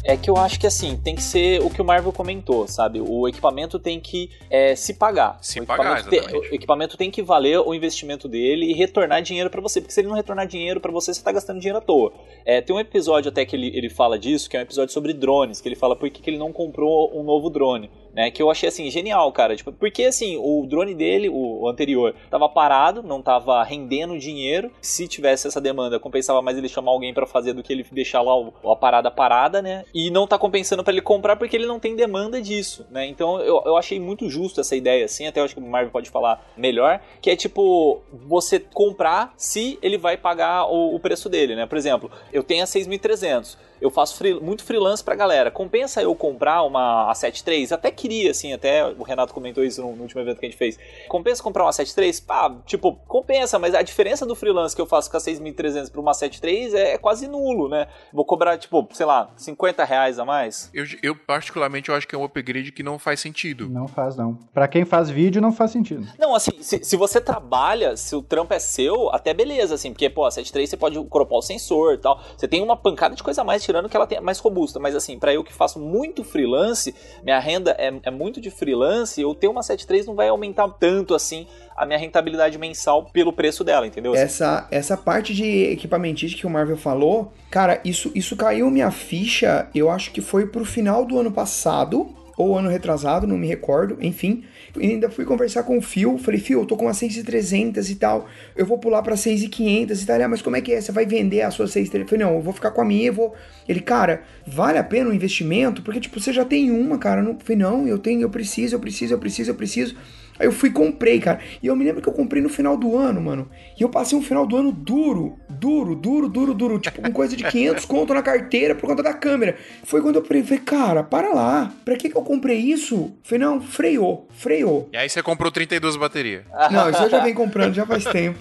[0.03, 3.01] É que eu acho que assim, tem que ser o que o Marvel comentou, sabe?
[3.01, 5.37] O equipamento tem que é, se pagar.
[5.41, 6.51] Se o pagar, equipamento tem- exatamente.
[6.51, 9.81] o equipamento tem que valer o investimento dele e retornar dinheiro pra você.
[9.81, 12.13] Porque se ele não retornar dinheiro pra você, você tá gastando dinheiro à toa.
[12.45, 15.13] É, tem um episódio até que ele, ele fala disso, que é um episódio sobre
[15.13, 17.89] drones, que ele fala por que, que ele não comprou um novo drone.
[18.19, 19.55] Né, que eu achei assim, genial, cara.
[19.55, 24.69] Tipo, porque assim, o drone dele, o, anterior, tava parado, não tava rendendo dinheiro.
[24.81, 28.21] Se tivesse essa demanda, compensava mais ele chamar alguém pra fazer do que ele deixar
[28.21, 28.33] lá
[28.69, 29.85] a parada parada, né?
[29.93, 33.05] E não tá compensando pra ele comprar porque ele não tem demanda disso, né?
[33.05, 35.89] Então eu, eu achei muito justo essa ideia, assim, até eu acho que o Marvel
[35.89, 41.29] pode falar melhor, que é tipo, você comprar se ele vai pagar o, o preço
[41.29, 41.65] dele, né?
[41.65, 45.49] Por exemplo, eu tenho a 6.300, eu faço free- muito freelance pra galera.
[45.51, 47.67] Compensa eu comprar uma A7 III?
[47.73, 50.57] Até queria, assim, até o Renato comentou isso no, no último evento que a gente
[50.57, 50.77] fez.
[51.07, 52.21] Compensa comprar uma A7 III?
[52.21, 56.01] Pá, tipo, compensa, mas a diferença do freelance que eu faço com a 6.300 pra
[56.01, 57.87] uma A7 III é quase nulo, né?
[58.13, 60.69] Vou cobrar, tipo, sei lá, 50 reais a mais.
[60.73, 63.69] Eu, eu, particularmente, eu acho que é um upgrade que não faz sentido.
[63.69, 64.37] Não faz, não.
[64.53, 66.07] Pra quem faz vídeo, não faz sentido.
[66.17, 70.09] Não, assim, se, se você trabalha, se o trampo é seu, até beleza, assim, porque,
[70.09, 72.19] pô, a 7.3 você pode cropar o sensor e tal.
[72.37, 74.79] Você tem uma pancada de coisa a mais, tirando que ela tem mais robusta.
[74.79, 79.21] Mas, assim, pra eu que faço muito freelance, minha renda é, é muito de freelance,
[79.21, 81.45] eu ter uma 7.3 não vai aumentar tanto, assim,
[81.77, 84.13] a minha rentabilidade mensal pelo preço dela, entendeu?
[84.13, 88.89] Assim, Essa, essa parte de equipamentística que o Marvel falou, cara, isso, isso caiu minha
[88.89, 93.47] ficha, eu acho que foi pro final do ano passado, ou ano retrasado, não me
[93.47, 94.43] recordo, enfim.
[94.79, 97.95] E ainda fui conversar com o Phil, falei, Phil, eu tô com uma 6,300 e
[97.95, 100.81] tal, eu vou pular pra 6,500 e tal, Ele, ah, mas como é que é?
[100.81, 102.11] Você vai vender a sua 6,300?
[102.13, 103.33] Eu falei, não, eu vou ficar com a minha, vou...
[103.67, 105.81] Ele, cara, vale a pena o investimento?
[105.81, 107.21] Porque, tipo, você já tem uma, cara.
[107.21, 109.95] Eu não- falei, não, eu tenho, eu preciso, eu preciso, eu preciso, eu preciso.
[110.39, 111.39] Aí eu fui e comprei, cara.
[111.61, 113.49] E eu me lembro que eu comprei no final do ano, mano.
[113.77, 116.79] E eu passei um final do ano duro, duro, duro, duro, duro.
[116.79, 119.57] Tipo, com coisa de 500 conto na carteira por conta da câmera.
[119.83, 121.71] Foi quando eu falei, falei, cara, para lá.
[121.83, 123.11] Pra que que eu comprei isso?
[123.21, 124.89] Falei, não, freou, freou.
[124.93, 126.43] E aí você comprou 32 baterias.
[126.71, 128.37] Não, isso eu já venho comprando já faz tempo.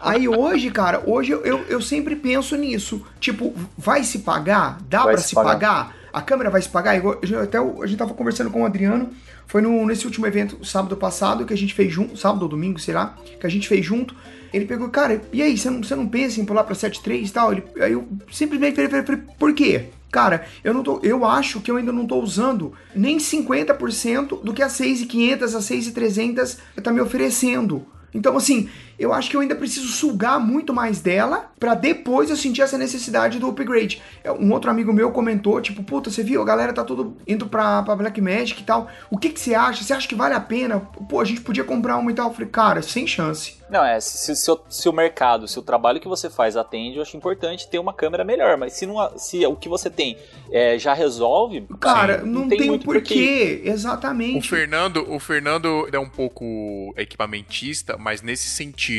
[0.00, 3.06] Aí hoje, cara, hoje eu, eu, eu sempre penso nisso.
[3.20, 4.78] Tipo, vai se pagar?
[4.88, 5.48] Dá Vai pra se se pagar.
[5.52, 5.96] pagar?
[6.12, 7.00] A câmera vai se pagar?
[7.42, 9.10] Até o- a gente tava conversando com o Adriano.
[9.46, 12.78] Foi no, nesse último evento, sábado passado, que a gente fez junto, sábado ou domingo,
[12.78, 14.14] sei lá, que a gente fez junto.
[14.52, 17.32] Ele pegou, cara, e aí, você não, você não pensa em pular pra 7.3 e
[17.32, 17.52] tal?
[17.52, 19.86] Ele, aí eu simplesmente falei, falei, por quê?
[20.10, 24.52] Cara, eu não tô, eu acho que eu ainda não tô usando nem 50% do
[24.52, 27.86] que a 6.500, a 6.300 tá me oferecendo.
[28.14, 28.68] Então, assim,
[29.02, 32.76] eu acho que eu ainda preciso sugar muito mais dela pra depois eu sentir essa
[32.76, 34.02] necessidade do upgrade.
[34.24, 37.46] É, Um outro amigo meu comentou, tipo, puta, você viu, a galera tá tudo indo
[37.46, 38.88] pra, pra Black Magic e tal.
[39.10, 39.82] O que que você acha?
[39.84, 40.80] Você acha que vale a pena?
[41.08, 42.28] Pô, a gente podia comprar uma e tal.
[42.28, 43.60] Eu falei, cara, sem chance.
[43.70, 46.96] Não, é, se, se o- se o mercado, se o trabalho que você faz atende,
[46.96, 48.58] eu acho importante ter uma câmera melhor.
[48.58, 50.18] Mas se, não, se o que você tem
[50.50, 51.66] é, já resolve.
[51.80, 53.62] Cara, sim, não, tem, um muito por porquê.
[53.64, 54.48] O Exatamente.
[54.48, 58.91] Fernando, o Fernando é um pouco equipamentista, mas nesse sentido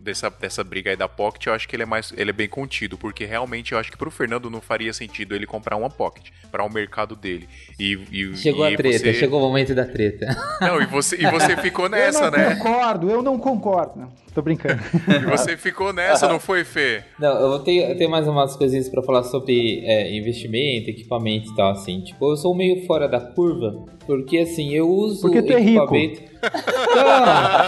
[0.00, 2.48] dessa, dessa briga aí da Pocket, eu acho que ele é mais ele é bem
[2.48, 6.28] contido, porque realmente eu acho que pro Fernando não faria sentido ele comprar uma Pocket
[6.50, 7.48] para o mercado dele.
[7.78, 10.26] E, e Chegou e a treta, você- chegou o momento da treta.
[10.60, 12.54] Não, e você e você ficou eu nessa, não né?
[12.56, 14.10] concordo, eu não concordo.
[14.34, 14.80] Tô brincando.
[15.22, 17.02] E você ficou nessa, não foi, Fê?
[17.18, 21.56] Não, eu tenho, eu tenho mais umas coisinhas pra falar sobre é, investimento, equipamento e
[21.56, 22.00] tal, assim.
[22.00, 25.82] Tipo, eu sou meio fora da curva, porque assim, eu uso Porque tu é rico.
[25.94, 26.32] equipamento...
[26.92, 27.62] Não!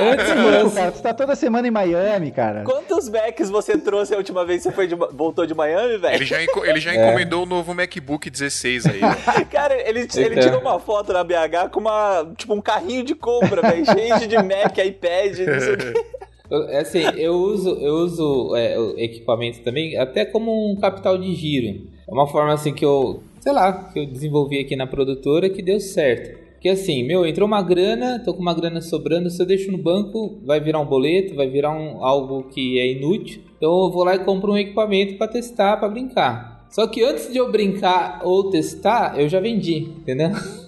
[0.00, 0.74] Antes, mas...
[0.74, 2.64] cara, tu tá toda semana em Miami, cara.
[2.64, 5.98] Quantos backs você trouxe a última vez que você foi de voltou de Miami, Ele
[5.98, 6.24] velho?
[6.24, 9.00] já, enco- ele já encomendou o novo MacBook 16 aí.
[9.50, 10.42] Cara, ele, ele Então.
[10.42, 14.36] tirou uma foto na BH com uma, tipo, um carrinho de compra, velho, cheio de
[14.36, 15.38] Mac, iPad,
[16.70, 21.86] é assim, eu uso, eu uso é, equipamento também até como um capital de giro.
[22.08, 25.62] É uma forma assim que eu, sei lá, que eu desenvolvi aqui na produtora que
[25.62, 26.38] deu certo.
[26.60, 29.78] Que assim, meu, entrou uma grana, tô com uma grana sobrando, se eu deixo no
[29.78, 33.42] banco, vai virar um boleto, vai virar um, algo que é inútil.
[33.56, 36.66] Então eu vou lá e compro um equipamento para testar, para brincar.
[36.70, 40.30] Só que antes de eu brincar ou testar, eu já vendi, entendeu?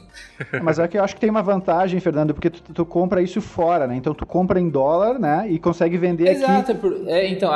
[0.62, 3.40] Mas é que eu acho que tem uma vantagem, Fernando, porque tu, tu compra isso
[3.40, 3.96] fora, né?
[3.96, 5.46] Então tu compra em dólar, né?
[5.50, 6.42] E consegue vender aqui.
[6.42, 6.72] Exato,
[7.06, 7.50] é então,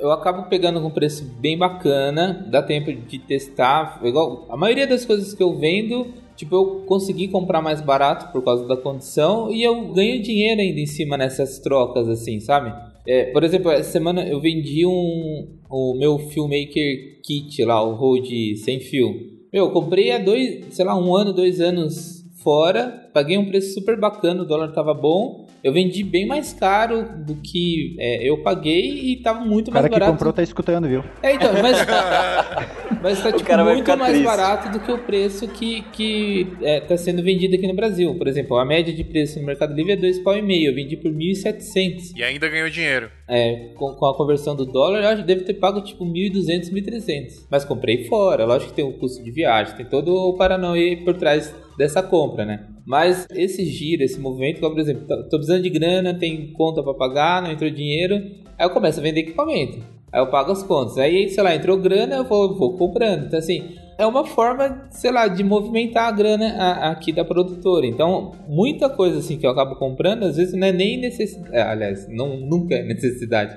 [0.00, 4.00] eu acabo pegando com preço bem bacana, dá tempo de testar.
[4.02, 8.42] Igual, a maioria das coisas que eu vendo, tipo, eu consegui comprar mais barato por
[8.42, 12.72] causa da condição e eu ganho dinheiro ainda em cima nessas trocas, assim, sabe?
[13.06, 18.56] É, por exemplo, essa semana eu vendi um, o meu Filmmaker Kit lá, o Rode
[18.56, 19.38] sem fio.
[19.52, 23.74] Meu, eu comprei há dois, sei lá, um ano, dois anos fora, paguei um preço
[23.74, 25.47] super bacana, o dólar tava bom.
[25.62, 29.82] Eu vendi bem mais caro do que é, eu paguei e tava muito O mais
[29.82, 30.12] cara que barato.
[30.12, 31.02] comprou tá escutando, viu?
[31.22, 31.78] É, então, mas,
[33.02, 34.24] mas tá tipo, muito mais triste.
[34.24, 38.14] barato do que o preço que, que é, tá sendo vendido aqui no Brasil.
[38.14, 40.70] Por exemplo, a média de preço no Mercado Livre é dois pau e meio.
[40.70, 42.12] Eu vendi por 1.700.
[42.16, 43.10] E ainda ganhou dinheiro.
[43.26, 46.70] É, com, com a conversão do dólar, eu acho que deve ter pago tipo 1.200,
[46.72, 47.46] 1.300.
[47.50, 48.44] Mas comprei fora.
[48.44, 52.44] Lógico que tem o custo de viagem, tem todo o Paranauê por trás dessa compra,
[52.44, 52.64] né?
[52.88, 56.82] Mas esse giro, esse movimento, igual, por exemplo, tô tô precisando de grana, tem conta
[56.82, 58.14] pra pagar, não entrou dinheiro,
[58.58, 59.78] aí eu começo a vender equipamento.
[60.10, 60.96] Aí eu pago as contas.
[60.96, 63.26] Aí, sei lá, entrou grana, eu vou, vou comprando.
[63.26, 67.86] Então, assim, é uma forma, sei lá, de movimentar a grana a- aqui da produtora.
[67.86, 71.54] Então, muita coisa assim que eu acabo comprando, às vezes não é nem necessidade.
[71.58, 73.54] Aliás, não, nunca é necessidade.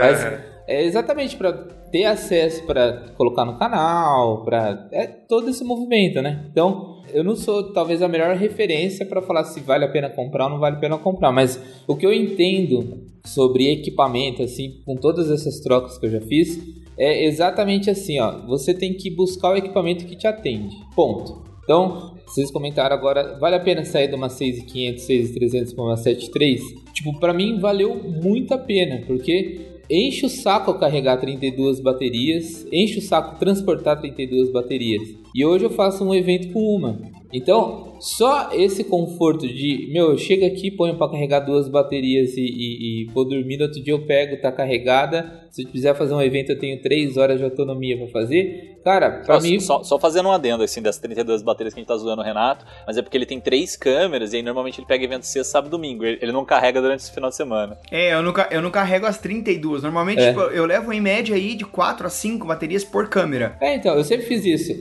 [0.00, 0.24] Mas
[0.66, 1.52] é exatamente para
[1.92, 6.46] ter acesso para colocar no canal, para é todo esse movimento, né?
[6.50, 10.44] Então, eu não sou talvez a melhor referência para falar se vale a pena comprar
[10.44, 14.96] ou não vale a pena comprar, mas o que eu entendo sobre equipamento assim, com
[14.96, 16.58] todas essas trocas que eu já fiz,
[16.98, 20.76] é exatamente assim, ó, você tem que buscar o equipamento que te atende.
[20.94, 21.42] Ponto.
[21.64, 26.60] Então, vocês comentaram agora, vale a pena sair de uma 6500, 6300 para uma 73?
[26.92, 32.98] Tipo, para mim valeu muito a pena, porque enche o saco carregar 32 baterias, enche
[32.98, 35.02] o saco transportar 32 baterias.
[35.34, 36.98] E hoje eu faço um evento com uma.
[37.30, 42.40] Então, só esse conforto de, meu, eu chego aqui, ponho para carregar duas baterias e,
[42.40, 45.40] e, e vou dormir, no outro dia eu pego, tá carregada.
[45.52, 48.78] Se eu quiser fazer um evento, eu tenho 3 horas de autonomia para fazer.
[48.82, 49.60] Cara, pra Só, mim.
[49.60, 52.24] só, só fazendo um adendo assim das 32 baterias que a gente tá zoando o
[52.24, 55.52] Renato, mas é porque ele tem três câmeras e aí normalmente ele pega evento sexta,
[55.52, 56.04] sábado e domingo.
[56.04, 57.78] Ele, ele não carrega durante esse final de semana.
[57.92, 59.82] É, eu não, eu não carrego as 32.
[59.84, 60.28] Normalmente, É.
[60.30, 63.56] tipo, eu levo em média aí de 4 a 5 baterias por câmera.
[63.60, 64.72] É, então, eu sempre fiz isso.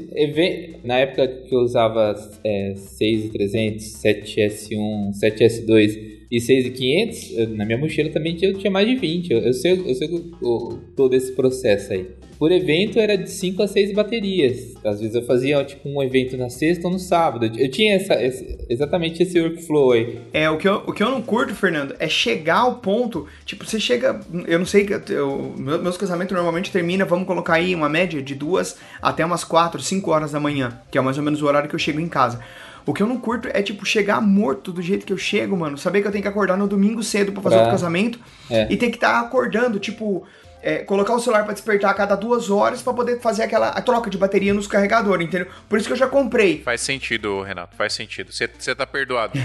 [0.84, 2.73] Na época que eu usava é,
[3.18, 9.32] 6300, 7S1, 7S2 e 6500, eu- na minha mochila também eu tinha mais de 20.
[9.32, 12.06] Eu, eu sei, eu sei o- o- todo esse processo aí.
[12.40, 14.74] Por evento era de 5 a 6 baterias.
[14.84, 17.46] Às vezes eu fazia tipo um evento na sexta ou no sábado.
[17.46, 20.18] Eu tinha essa, esse- exatamente esse workflow aí.
[20.34, 23.28] É, o que, eu, o que eu não curto, Fernando, é chegar ao ponto.
[23.46, 24.20] Tipo, você chega.
[24.48, 24.88] Eu não sei.
[25.10, 29.44] Eu, meu- meus casamentos normalmente termina, vamos colocar aí uma média de duas até umas
[29.44, 32.00] 4, 5 horas da manhã, que é mais ou menos o horário que eu chego
[32.00, 32.40] em casa.
[32.86, 35.78] O que eu não curto é, tipo, chegar morto do jeito que eu chego, mano.
[35.78, 38.68] Saber que eu tenho que acordar no domingo cedo pra fazer Pra- o casamento É.
[38.72, 40.24] e ter que estar acordando, tipo.
[40.64, 43.82] é, colocar o celular pra despertar a cada duas horas pra poder fazer aquela a
[43.82, 45.48] troca de bateria nos carregadores, entendeu?
[45.68, 46.60] Por isso que eu já comprei.
[46.62, 48.32] Faz sentido, Renato, faz sentido.
[48.32, 49.34] Você você tá perdoado.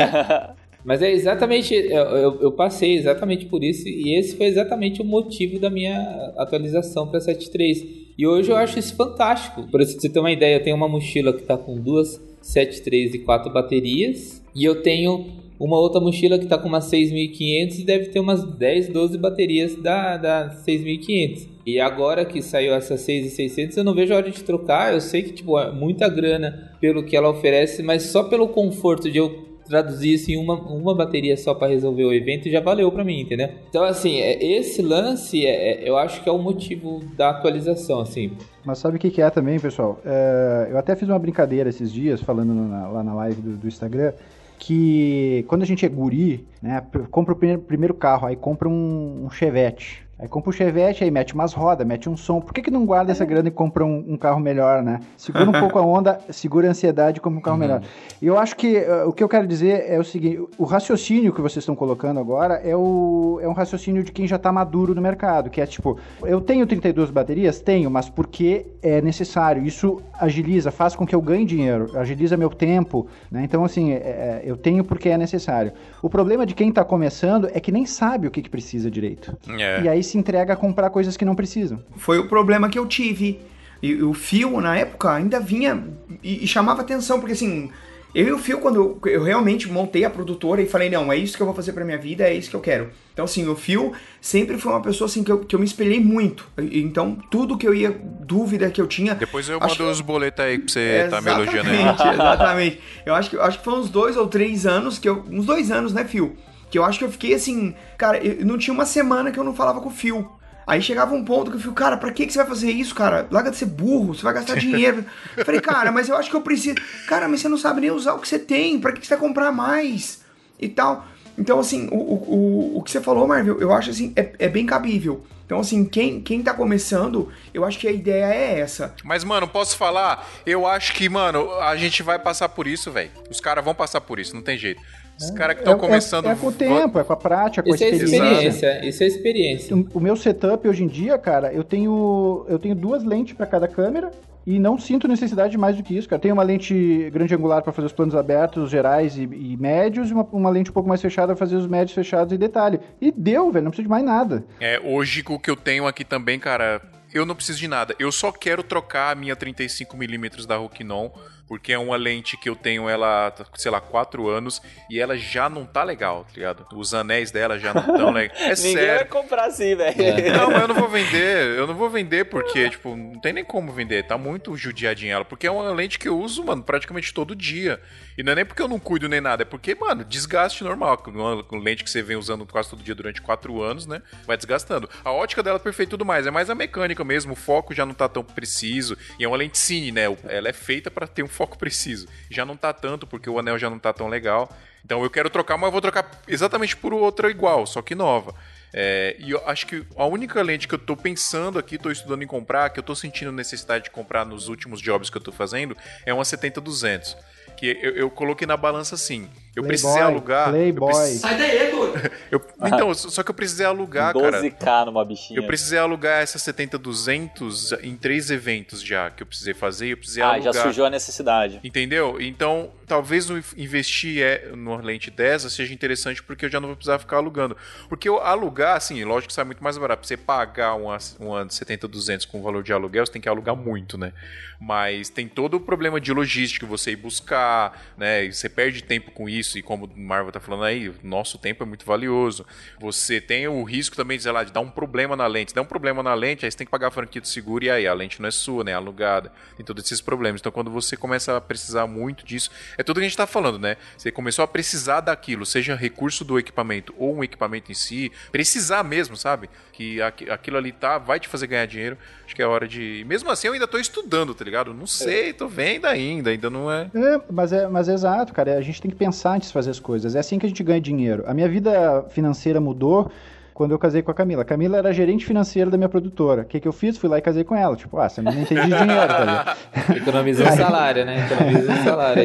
[0.84, 5.04] Mas é exatamente, eu, eu- eu passei exatamente por isso e esse foi exatamente o
[5.04, 5.98] motivo da minha
[6.38, 7.84] atualização para 7.3.
[8.16, 9.66] E hoje eu acho isso fantástico.
[9.70, 13.18] Para você ter uma ideia, eu tenho uma mochila que está com duas 7.3 e
[13.18, 15.26] quatro baterias e eu tenho
[15.58, 19.76] uma outra mochila que está com umas 6.500 e deve ter umas 10, 12 baterias
[19.76, 21.48] da, da 6.500.
[21.66, 24.94] E agora que saiu essa 6.600, eu não vejo a hora de trocar.
[24.94, 29.10] Eu sei que tipo, é muita grana pelo que ela oferece, mas só pelo conforto
[29.10, 32.90] de eu traduzir isso em uma, uma bateria só para resolver o evento já valeu
[32.90, 33.48] para mim, entendeu?
[33.68, 38.00] Então, assim, é- esse lance é- é- eu acho que é o motivo da atualização,
[38.00, 38.32] assim.
[38.64, 40.00] Mas sabe o que, que é também, pessoal?
[40.04, 43.68] É, eu até fiz uma brincadeira esses dias, falando na- lá na live do, do
[43.68, 44.12] Instagram,
[44.58, 48.68] que quando a gente é guri, né, pr- compra o primeiro, primeiro carro, aí compra
[48.68, 50.08] um, um Chevette.
[50.22, 52.42] Aí compra um Chevette, aí mete umas rodas, mete um som.
[52.42, 55.00] Por que, que não guarda essa grana e compra um, um carro melhor, né?
[55.16, 57.80] Segura um pouco a onda, segura a ansiedade e compra um carro melhor.
[58.20, 61.32] E eu acho que eh, o que eu quero dizer é o seguinte: o raciocínio
[61.32, 64.94] que vocês estão colocando agora é, o, é um raciocínio de quem já está maduro
[64.94, 67.58] no mercado, que é tipo, eu tenho 32 baterias?
[67.62, 69.64] Tenho, mas porque é necessário.
[69.64, 73.40] Isso agiliza, faz com que eu ganhe dinheiro, agiliza meu tempo, né?
[73.42, 75.72] Então, assim, é- é, eu tenho porque é necessário.
[76.02, 79.36] O problema de quem está começando é que nem sabe o que, que precisa direito.
[79.48, 79.82] É.
[79.82, 81.82] E aí se entrega a comprar coisas que não precisam.
[81.96, 83.40] Foi o problema que eu tive.
[83.82, 85.82] E o fio, na época, ainda vinha
[86.22, 87.70] e, e chamava atenção, porque assim,
[88.14, 91.36] Eu e o Phil, quando eu, realmente montei a produtora e falei, não, é isso
[91.36, 92.90] que eu vou fazer pra minha vida, é isso que eu quero.
[93.12, 96.00] Então, assim, o Phil sempre foi uma pessoa assim que eu, que eu me espelhei
[96.00, 96.44] muito.
[96.58, 99.14] Então, tudo que eu ia, dúvida que eu tinha.
[99.14, 101.76] Depois eu mando que- os boletos aí pra você tá me elogiando aí.
[101.76, 102.80] Exatamente, exatamente.
[103.06, 105.24] Eu acho que, eu acho que foi uns dois ou três anos que eu.
[105.30, 106.36] Uns dois anos, né, Phil?
[106.70, 107.74] Que eu acho que eu fiquei assim.
[107.96, 110.28] Cara, eu não tinha uma semana que eu não falava com o Phil.
[110.66, 112.94] Aí chegava um ponto que eu falei, cara, pra que, que você vai fazer isso,
[112.94, 113.26] cara?
[113.30, 115.04] Larga de ser burro, você vai gastar dinheiro.
[115.36, 116.76] Eu falei, cara, mas eu acho que eu preciso.
[117.08, 119.16] Cara, mas você não sabe nem usar o que você tem, pra que, que você
[119.16, 120.20] vai comprar mais?
[120.58, 121.06] E tal.
[121.38, 124.66] Então, assim, o, o, o, que você falou, Marvel, eu acho assim, é, é bem
[124.66, 125.24] cabível.
[125.46, 128.94] Então, assim, quem, quem tá começando, eu acho que a ideia é essa.
[129.02, 130.28] Mas, mano, posso falar?
[130.46, 133.10] Eu acho que, mano, a gente vai passar por isso, velho.
[133.28, 134.80] Os caras vão passar por isso, não tem jeito.
[135.20, 136.26] Os caras que É- estão é- começando.
[136.26, 138.16] É, com o tempo, é com a prática, com a Isso é experiência.
[138.48, 139.76] experiência, isso é experiência.
[139.76, 143.46] O, o meu setup hoje em dia, cara, eu tenho eu tenho duas lentes para
[143.46, 144.10] cada câmera
[144.46, 146.20] e não sinto necessidade de mais do que isso, cara.
[146.20, 150.14] Tenho uma lente grande angular para fazer os planos abertos, gerais e, e médios e
[150.14, 152.80] uma, uma lente um pouco mais fechada para fazer os médios fechados e detalhe.
[153.00, 154.42] E deu, velho, não preciso de mais nada.
[154.58, 156.80] É, hoje o que eu tenho aqui também, cara,
[157.12, 157.94] eu não preciso de nada.
[157.98, 161.10] Eu só quero trocar a minha 35mm da Rokinon,
[161.50, 165.50] porque é uma lente que eu tenho ela, sei lá, 4 anos e ela já
[165.50, 166.64] não tá legal, tá ligado?
[166.72, 168.36] Os anéis dela já não tão legal.
[168.38, 169.10] É Ninguém vai sério.
[169.10, 169.96] comprar assim, velho.
[170.32, 171.58] Não, mas eu não vou vender.
[171.58, 174.06] Eu não vou vender porque, tipo, não tem nem como vender.
[174.06, 175.24] Tá muito judiadinha ela.
[175.24, 177.80] Porque é uma lente que eu uso, mano, praticamente todo dia.
[178.16, 179.42] E não é nem porque eu não cuido nem nada.
[179.42, 181.02] É porque, mano, desgaste normal.
[181.08, 184.02] Uma uma lente que você vem usando quase todo dia durante quatro anos, né?
[184.24, 184.88] Vai desgastando.
[185.04, 186.26] A ótica dela é perfeita e tudo mais.
[186.28, 187.32] É mais a mecânica mesmo.
[187.32, 188.96] O foco já não tá tão preciso.
[189.18, 190.04] E é uma lente cine, né?
[190.28, 192.06] Ela é feita pra ter um foco preciso.
[192.28, 194.54] Já não tá tanto porque o anel já não tá tão legal.
[194.84, 198.34] Então eu quero trocar, mas eu vou trocar exatamente por outra igual, só que nova.
[198.74, 202.22] É, e eu acho que a única lente que eu tô pensando aqui, tô estudando
[202.22, 205.32] em comprar, que eu tô sentindo necessidade de comprar nos últimos jobs que eu tô
[205.32, 207.16] fazendo, é uma 70-200.
[207.56, 209.30] Que eu, eu coloquei na balança assim.
[209.60, 210.46] Eu precisei Playboy, alugar.
[210.48, 211.06] eu Playboy.
[211.14, 211.70] Sai daí,
[212.30, 214.40] eu- então, só que eu precisei alugar, cara.
[214.42, 215.38] 12k numa bichinha.
[215.38, 219.88] Eu precisei alugar essa 70-200 em três eventos já que eu precisei fazer.
[219.88, 220.52] Eu precisei Ah, alugar.
[220.54, 221.60] já surgiu a necessidade.
[221.64, 222.16] Entendeu?
[222.20, 226.98] Então, talvez investir é, numa lente dessa seja interessante porque eu já não vou precisar
[226.98, 227.56] ficar alugando.
[227.88, 230.00] Porque eu alugar, assim, lógico que sai muito mais barato.
[230.00, 233.56] Pra você pagar uma, uma 70-200 com o valor de aluguel, você tem que alugar
[233.56, 234.12] muito, né?
[234.60, 238.30] Mas tem todo o problema de logística, você ir buscar, né?
[238.30, 239.49] Você perde tempo com isso.
[239.58, 242.44] E como o Marvel tá falando aí, o nosso tempo é muito valioso.
[242.78, 245.50] Você tem o risco também, sei lá, de dar um problema na lente.
[245.50, 247.64] Se der um problema na lente, aí você tem que pagar a franquia do seguro
[247.64, 248.72] e aí a lente não é sua, né?
[248.72, 249.32] É alugada.
[249.56, 250.40] Tem todos esses problemas.
[250.40, 253.58] Então, quando você começa a precisar muito disso, é tudo que a gente tá falando,
[253.58, 253.76] né?
[253.96, 258.82] Você começou a precisar daquilo, seja recurso do equipamento ou um equipamento em si, precisar
[258.84, 259.48] mesmo, sabe?
[259.72, 261.96] Que aqui- aquilo ali tá, vai te fazer ganhar dinheiro.
[262.24, 263.04] Acho que é hora de.
[263.08, 264.72] Mesmo assim, eu ainda tô estudando, tá ligado?
[264.72, 266.90] Não sei, tô vendo ainda, ainda não é.
[266.94, 268.56] É, mas é, mas é exato, cara.
[268.56, 270.14] A gente tem que pensar antes de fazer as coisas.
[270.14, 271.24] É assim que a gente ganha dinheiro.
[271.26, 273.10] A minha vida financeira mudou
[273.52, 274.40] quando eu casei com a Camila.
[274.40, 276.42] A Camila era gerente financeira da minha produtora.
[276.42, 276.96] O que, que eu fiz?
[276.96, 277.76] Fui lá e casei com ela.
[277.76, 279.54] Tipo, ah, você não entende de dinheiro, tá?
[279.94, 281.26] Economiza um salário, né?
[281.30, 282.22] Economiza um salário.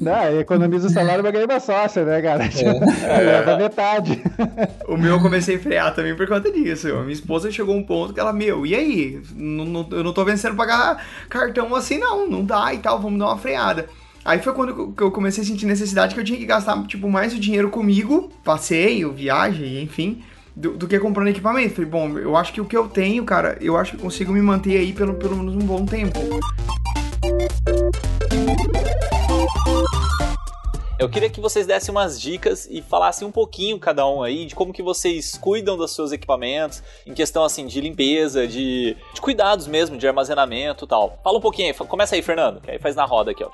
[0.00, 2.48] Não, economiza o salário pra ganhar uma sócia, né, cara?
[2.48, 2.70] Tipo,
[3.04, 4.22] leva metade.
[4.86, 6.86] O meu eu comecei a frear também por conta disso.
[6.86, 9.20] Minha esposa chegou a um ponto que ela, meu, e aí?
[9.34, 12.28] Não- não- eu não tô vencendo pagar cartão assim, não.
[12.30, 13.86] Não dá e tal, vamos dar uma freada.
[14.28, 17.32] Aí foi quando eu- comecei a sentir necessidade que eu tinha que gastar, tipo, mais
[17.32, 20.22] o dinheiro comigo, passeio, viagem, enfim,
[20.54, 21.76] do, do que comprando equipamento.
[21.76, 24.42] Falei, bom, eu acho que o que eu tenho, cara, eu acho que consigo me
[24.42, 26.18] manter aí pelo, pelo menos um bom tempo.
[30.98, 34.54] Eu queria que vocês dessem umas dicas e falassem um pouquinho cada um aí de
[34.54, 39.66] como que vocês cuidam dos seus equipamentos, em questão assim de limpeza, de, de cuidados
[39.66, 41.18] mesmo, de armazenamento e tal.
[41.24, 43.48] Fala um pouquinho aí, começa aí, Fernando, que aí faz na roda aqui, ó.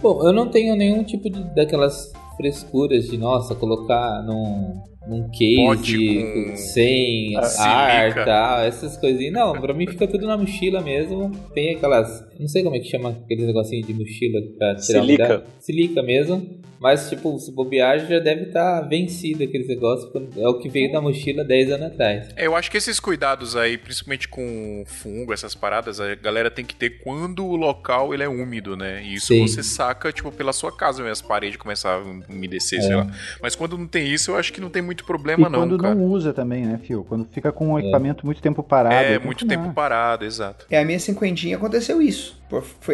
[0.00, 6.22] Bom, eu não tenho nenhum tipo de daquelas frescuras de, nossa, colocar num, num case
[6.22, 9.32] com sem ar e tal, essas coisinhas.
[9.32, 11.32] Não, pra mim fica tudo na mochila mesmo.
[11.52, 15.24] Tem aquelas, não sei como é que chama aqueles negocinhos de mochila pra tirar Silica.
[15.24, 15.42] umidade.
[15.58, 16.58] Silica mesmo.
[16.80, 20.10] Mas, tipo, se bobear já deve estar vencido aqueles negócios.
[20.36, 22.28] É o que veio da mochila 10 anos atrás.
[22.36, 26.64] É, eu acho que esses cuidados aí, principalmente com fungo, essas paradas, a galera tem
[26.64, 29.02] que ter quando o local ele é úmido, né?
[29.02, 29.46] E isso Sim.
[29.46, 32.82] você saca, tipo, pela sua casa, mesmo, as paredes começar a umedecer, É.
[32.82, 33.06] sei lá.
[33.42, 35.78] Mas quando não tem isso, eu acho que não tem muito E problema, não, quando
[35.78, 35.94] cara.
[35.94, 37.04] não usa também, né, Fio?
[37.08, 38.94] Quando fica com o equipamento muito tempo parado.
[38.94, 40.66] É, muito tempo parado, exato.
[40.70, 42.40] É, a minha cinquentinha aconteceu isso.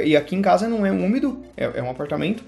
[0.04, 2.44] E aqui em casa não é úmido, é, é um apartamento.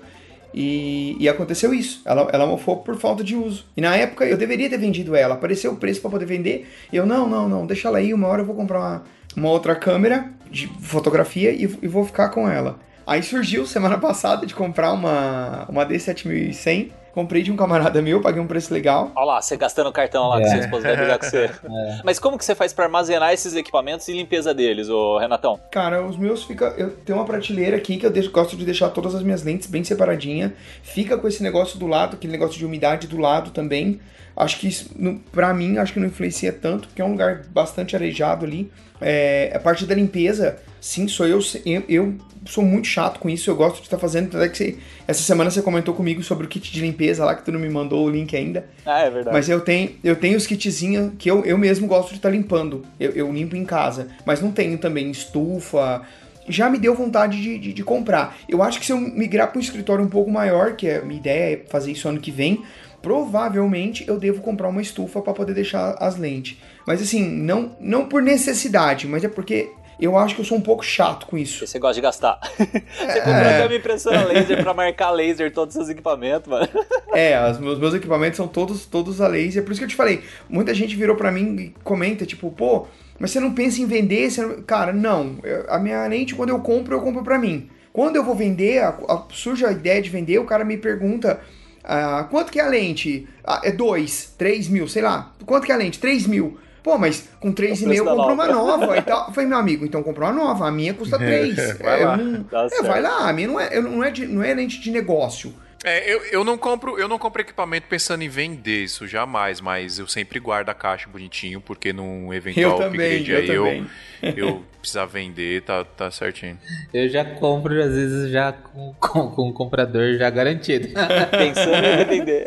[0.55, 2.01] E, e aconteceu isso.
[2.05, 3.67] Ela, ela mofou por falta de uso.
[3.77, 5.35] E na época eu deveria ter vendido ela.
[5.35, 6.67] Apareceu o preço pra poder vender.
[6.91, 8.15] E eu, não, não, não, deixa ela aí.
[8.15, 9.03] Uma hora eu vou comprar uma,
[9.37, 12.79] uma outra câmera de fotografia e, e vou ficar com ela.
[13.07, 16.91] Aí surgiu semana passada de comprar uma, uma D7100.
[17.15, 19.11] Comprei de um camarada meu, paguei um preço legal.
[19.17, 20.49] Olha lá, você gastando o cartão lá que É.
[20.51, 21.51] sua esposa vai brigar com você.
[22.05, 25.59] Mas como que você faz pra armazenar esses equipamentos e limpeza deles, ô Renatão?
[25.71, 26.75] Cara, os meus fica.
[26.77, 29.67] Eu tenho uma prateleira aqui que eu deixo- gosto de deixar todas as minhas lentes
[29.67, 30.53] bem separadinha.
[30.83, 33.99] Fica com esse negócio do lado, aquele negócio de umidade do lado também.
[34.37, 37.45] Acho que isso, no, pra mim, acho que não influencia tanto, porque é um lugar
[37.49, 38.71] bastante arejado ali.
[39.01, 41.83] É, a parte da limpeza, sim, sou eu, eu.
[41.89, 42.15] eu
[42.47, 44.37] sou muito chato com isso, eu gosto de estar fazendo.
[44.37, 44.77] Até que você-
[45.09, 47.69] essa semana você comentou comigo sobre o kit de limpeza lá, que tu não me
[47.69, 48.69] mandou o link ainda.
[48.87, 49.37] Ah, é verdade.
[49.37, 52.85] Mas eu tenho, eu tenho os kitzinhos que eu, eu mesmo gosto de estar limpando.
[53.01, 54.07] Eu, eu limpo em casa.
[54.25, 56.03] Mas não tenho também estufa.
[56.49, 58.37] Já me deu vontade de, de, de comprar.
[58.49, 61.03] Eu acho que se eu migrar para um escritório um pouco maior, que é a
[61.03, 62.63] minha ideia é fazer isso ano que vem,
[63.03, 66.59] provavelmente eu devo comprar uma estufa para poder deixar as lentes.
[66.87, 70.61] Mas assim, não, não por necessidade, mas é porque eu acho que eu sou um
[70.61, 71.67] pouco chato com isso.
[71.67, 72.39] Você gosta de gastar.
[72.59, 76.69] você comprou até uma impressora laser pra marcar laser todos os seus equipamentos, mano.
[77.13, 79.63] É, os meus, meus equipamentos são todos, todos a laser.
[79.65, 82.87] Por isso que eu te falei, muita gente virou pra mim e comenta, tipo, pô,
[83.19, 84.31] mas você não pensa em vender?
[84.31, 85.37] Você não- Cara, não.
[85.43, 87.69] Eu- a minha lente, quando eu compro, eu compro pra mim.
[87.93, 91.41] Quando eu vou vender, a- a- surge a ideia de vender, o cara me pergunta,
[91.83, 93.27] ah, quanto que é a lente?
[93.43, 95.33] Ah, é 2, 3 mil, sei lá.
[95.47, 95.99] Quanto que é a lente?
[95.99, 96.59] 3 mil.
[96.87, 98.33] Pô, mas com 3,5 preço eu compro nova.
[98.33, 98.97] uma nova.
[98.97, 100.69] Então, eu falei, meu amigo, então comprou uma nova.
[100.69, 101.79] A minha custa 3.
[101.79, 102.17] Vai lá.
[102.49, 103.29] Tá é, vai lá.
[103.29, 105.53] A minha não é, eu não é, de- não é lente de negócio.
[105.85, 109.99] É, eu, eu não compro, eu não compro equipamento pensando em vender isso jamais, mas
[109.99, 113.65] eu sempre guardo a caixa bonitinho, porque num eventual Eu também, upgrade eu aí eu,
[113.65, 113.87] também.
[114.39, 116.57] eu precisar vender, tá, tá certinho.
[116.95, 120.89] Eu já compro, às vezes, já com, com, com o comprador já garantido.
[121.37, 122.47] Pensando em revender.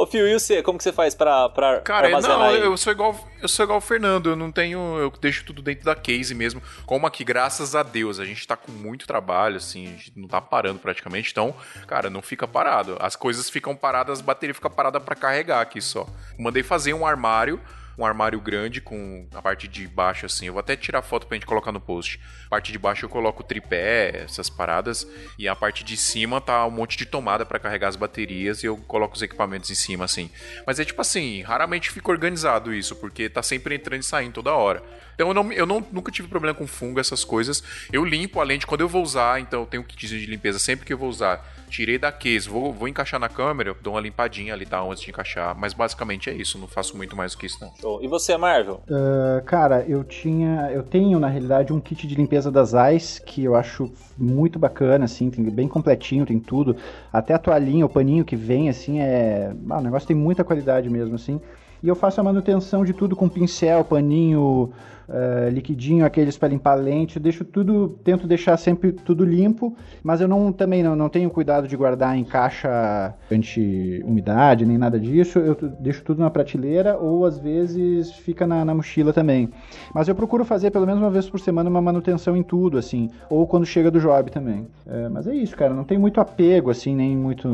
[0.00, 0.62] Ô, Fio, e você?
[0.62, 2.60] Como que você faz pra, pra Cara, armazenar não, aí?
[2.62, 5.84] eu sou igual eu sou igual o Fernando, eu não tenho, eu deixo tudo dentro
[5.84, 6.62] da case mesmo.
[6.86, 10.26] Como aqui, graças a Deus, a gente tá com muito trabalho, assim, a gente não
[10.26, 11.54] tá parando praticamente, então,
[11.86, 12.96] cara, não fica parado.
[12.98, 16.06] As coisas ficam paradas, as baterias ficam paradas pra carregar aqui só.
[16.38, 17.60] Mandei fazer um armário
[18.00, 20.46] um armário grande com a parte de baixo assim.
[20.46, 22.18] Eu vou até tirar foto pra gente colocar no post.
[22.46, 25.06] A parte de baixo eu coloco tripé, essas paradas,
[25.38, 28.66] e a parte de cima tá um monte de tomada pra carregar as baterias e
[28.66, 30.30] eu coloco os equipamentos em cima assim.
[30.66, 34.54] Mas é tipo assim, raramente fica organizado isso, porque tá sempre entrando e saindo toda
[34.54, 34.82] hora.
[35.14, 37.62] Então eu, não, eu não, nunca tive problema com fungo, essas coisas.
[37.92, 40.58] Eu limpo a lente quando eu vou usar, então eu tenho um kitzinho de limpeza
[40.58, 41.46] sempre que eu vou usar.
[41.70, 44.82] Tirei da case, vou, vou encaixar na câmera, eu dou uma limpadinha ali, tá?
[44.82, 45.56] Antes de encaixar.
[45.56, 47.72] Mas basicamente é isso, não faço muito mais do que isso, não.
[47.80, 48.02] Show.
[48.02, 48.82] E você, Marvel?
[48.90, 50.70] Ah, cara, eu tinha.
[50.72, 55.04] Eu tenho, na realidade, um kit de limpeza das AIS que eu acho muito bacana,
[55.04, 56.76] assim, tem bem completinho, tem tudo.
[57.12, 59.52] Até a toalhinha, o paninho que vem, assim, é.
[59.70, 61.40] Ah, o negócio tem muita qualidade mesmo, assim.
[61.82, 64.72] E eu faço a manutenção de tudo com pincel, paninho,
[65.12, 67.16] eh, liquidinho, aqueles para limpar lente.
[67.16, 71.28] Eu deixo tudo, tento deixar sempre tudo limpo, mas eu não também não, não tenho
[71.30, 75.40] cuidado de guardar em caixa anti-umidade, nem nada disso.
[75.40, 79.50] Eu deixo tudo na prateleira ou às vezes fica na, na mochila também.
[79.92, 83.10] Mas eu procuro fazer pelo menos uma vez por semana uma manutenção em tudo, assim.
[83.28, 84.68] Ou quando chega do job também.
[84.86, 85.74] É, mas é isso, cara.
[85.74, 87.48] Não tem muito apego, assim, nem muito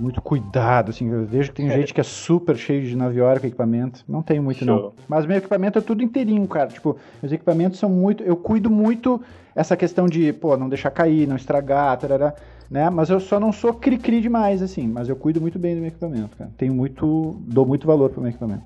[0.00, 1.08] muito cuidado, assim.
[1.08, 4.02] Eu vejo que tem gente que é super cheio de naviora com equipamento.
[4.08, 4.78] Não tenho muito, não.
[4.78, 4.94] Show.
[5.06, 6.68] Mas meu equipamento é tudo inteirinho, cara.
[6.68, 6.89] Tipo,
[7.22, 8.22] meus equipamentos são muito.
[8.22, 9.20] Eu cuido muito
[9.54, 12.34] essa questão de, pô, não deixar cair, não estragar, tarará,
[12.70, 12.88] né?
[12.88, 14.86] Mas eu só não sou cri-cri demais, assim.
[14.86, 16.50] Mas eu cuido muito bem do meu equipamento, cara.
[16.56, 17.36] Tenho muito.
[17.40, 18.62] dou muito valor pro meu equipamento.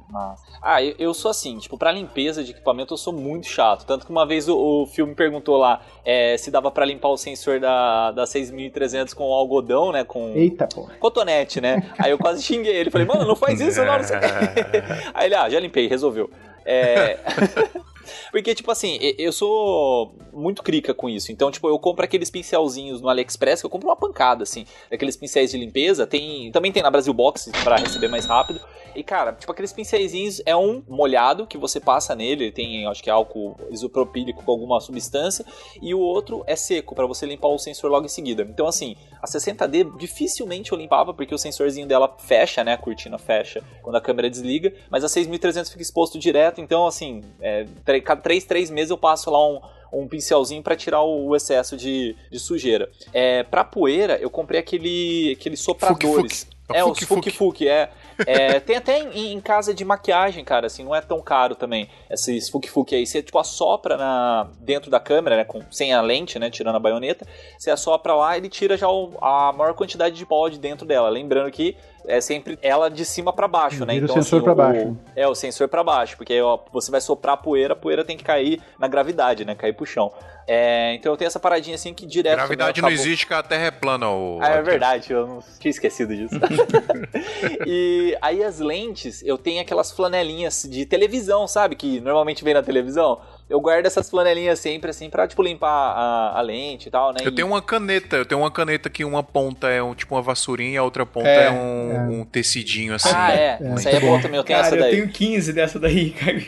[0.62, 3.86] Ah, eu, eu sou assim, tipo, pra limpeza de equipamento eu sou muito chato.
[3.86, 7.16] Tanto que uma vez o, o filme perguntou lá é, se dava pra limpar o
[7.16, 10.04] sensor da, da 6300 com algodão, né?
[10.04, 10.86] Com Eita, pô.
[11.00, 11.90] cotonete, né?
[11.98, 12.90] Aí eu quase xinguei ele.
[12.90, 14.18] Falei, mano, não faz isso, não, não sei.
[15.14, 16.30] Aí ele, ah, já limpei, resolveu.
[16.66, 17.18] É.
[18.30, 21.32] Porque, tipo assim, eu sou muito crica com isso.
[21.32, 24.66] Então, tipo, eu compro aqueles pincelzinhos no AliExpress, que eu compro uma pancada, assim.
[24.90, 26.06] Aqueles pincéis de limpeza.
[26.06, 26.50] Tem.
[26.52, 28.60] Também tem na Brasil Box pra receber mais rápido.
[28.94, 32.52] E, cara, tipo, aqueles pincéisinhos é um molhado que você passa nele.
[32.52, 35.44] Tem, acho que é álcool isopropílico com alguma substância.
[35.82, 38.46] E o outro é seco, pra você limpar o sensor logo em seguida.
[38.48, 42.74] Então, assim, a 60D dificilmente eu limpava, porque o sensorzinho dela fecha, né?
[42.74, 44.72] A cortina fecha quando a câmera desliga.
[44.88, 46.60] Mas a 6300 fica exposto direto.
[46.60, 47.64] Então, assim, é,
[48.00, 49.60] cada 3, 3 meses eu passo lá um,
[49.92, 52.90] um pincelzinho pra tirar o, excesso de, de sujeira.
[53.12, 56.44] É, pra poeira, eu comprei aquele, aqueles sopradores.
[56.44, 56.54] Fuki-fuki.
[56.72, 57.90] É, os fuki-fuki, é.
[58.26, 61.90] É, tem até em, em casa de maquiagem, cara, assim, não é tão caro também.
[62.10, 66.38] Esses fuki-fuki aí, você tipo assopra na, dentro da câmera, né, com, sem a lente,
[66.38, 67.26] né, tirando a baioneta,
[67.58, 71.10] você assopra lá ele tira já o- a maior quantidade de pó de dentro dela.
[71.10, 71.76] Lembrando que
[72.06, 73.94] é sempre ela de cima pra baixo, né?
[73.94, 74.96] Vira o sensor pra baixo.
[75.16, 78.16] É, o sensor pra baixo, porque ó, você vai soprar a poeira, a poeira tem
[78.16, 80.12] que cair na gravidade, né, cair pro chão.
[80.46, 82.36] É, então eu tenho essa paradinha assim que direto.
[82.36, 84.10] Gravidade também não existe, que a Terra é plana.
[84.10, 84.38] O...
[84.42, 86.34] Ah, é verdade, eu não tinha esquecido disso.
[87.66, 91.76] e aí as lentes, eu tenho aquelas flanelinhas de televisão, sabe?
[91.76, 93.20] Que normalmente vem na televisão.
[93.48, 97.18] Eu guardo essas flanelinhas sempre, assim, pra, tipo, limpar a, a lente e tal, né?
[97.22, 100.14] Eu E- tenho uma caneta, eu tenho uma caneta que uma ponta é um, tipo
[100.14, 103.10] uma vassourinha e a outra ponta É, é, um, um tecidinho assim.
[103.14, 103.58] Ah, é.
[103.60, 104.90] É, Essa aí é boa também, eu tenho Cara, essa eu daí.
[104.92, 106.38] tenho 15 dessa daí, cara.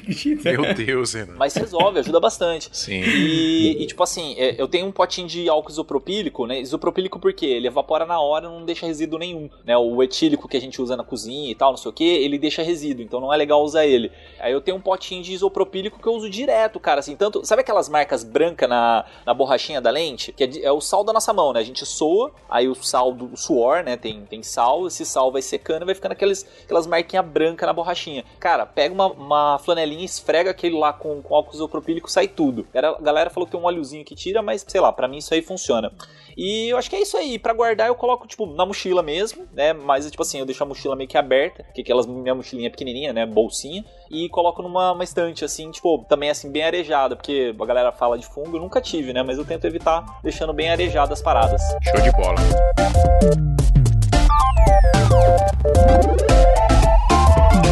[0.44, 1.34] Meu Deus, Renan.
[1.36, 2.70] Mas resolve, ajuda bastante.
[2.72, 3.02] Sim.
[3.02, 6.60] E, e, tipo assim, é, eu tenho um potinho de álcool isopropílico, né?
[6.60, 7.46] Isopropílico por quê?
[7.46, 9.76] Ele evapora na hora e não deixa resíduo nenhum, né?
[9.76, 12.38] O etílico que a gente usa na cozinha e tal, não sei o que, ele
[12.38, 14.10] deixa resíduo, então não é legal usar ele.
[14.40, 17.44] Aí eu tenho um potinho de isopropílico que eu uso direto, cara, assim, tanto...
[17.44, 20.32] Sabe aquelas marcas brancas na, na borrachinha da lente?
[20.32, 21.58] Que é, é o sal da nossa mão, né?
[21.58, 23.96] A gente soa, aí o sal do suor, né?
[23.96, 27.72] Tem, tem sal, esse sal vai secando e vai ficando aqueles, aquelas marquinhas brancas na
[27.72, 28.24] borrachinha.
[28.38, 32.64] Cara, pega uma, uma flanelinha, esfrega aquele lá com, com álcool isopropílico, sai tudo.
[32.72, 35.34] A galera falou que tem um óleozinho que tira, mas sei lá, pra mim isso
[35.34, 35.92] aí funciona.
[36.36, 37.38] E eu acho que é isso aí.
[37.38, 39.72] Pra guardar eu coloco, tipo, na mochila mesmo, né?
[39.72, 43.12] Mas, tipo assim, eu deixo a mochila meio que aberta, porque aquelas minha mochilinha pequenininha,
[43.12, 43.24] né?
[43.24, 43.84] Bolsinha.
[44.10, 48.18] E coloco numa uma estante, assim, tipo, também assim, bem arejada, porque a galera fala
[48.18, 49.22] de fungo, eu nunca tive, né?
[49.22, 51.62] Mas eu tento evitar deixando bem arejada as paradas.
[51.82, 52.36] Show de bola.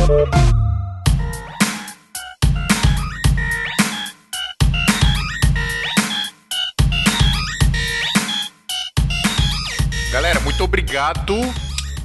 [0.07, 0.54] Galera,
[10.55, 11.35] muito obrigado.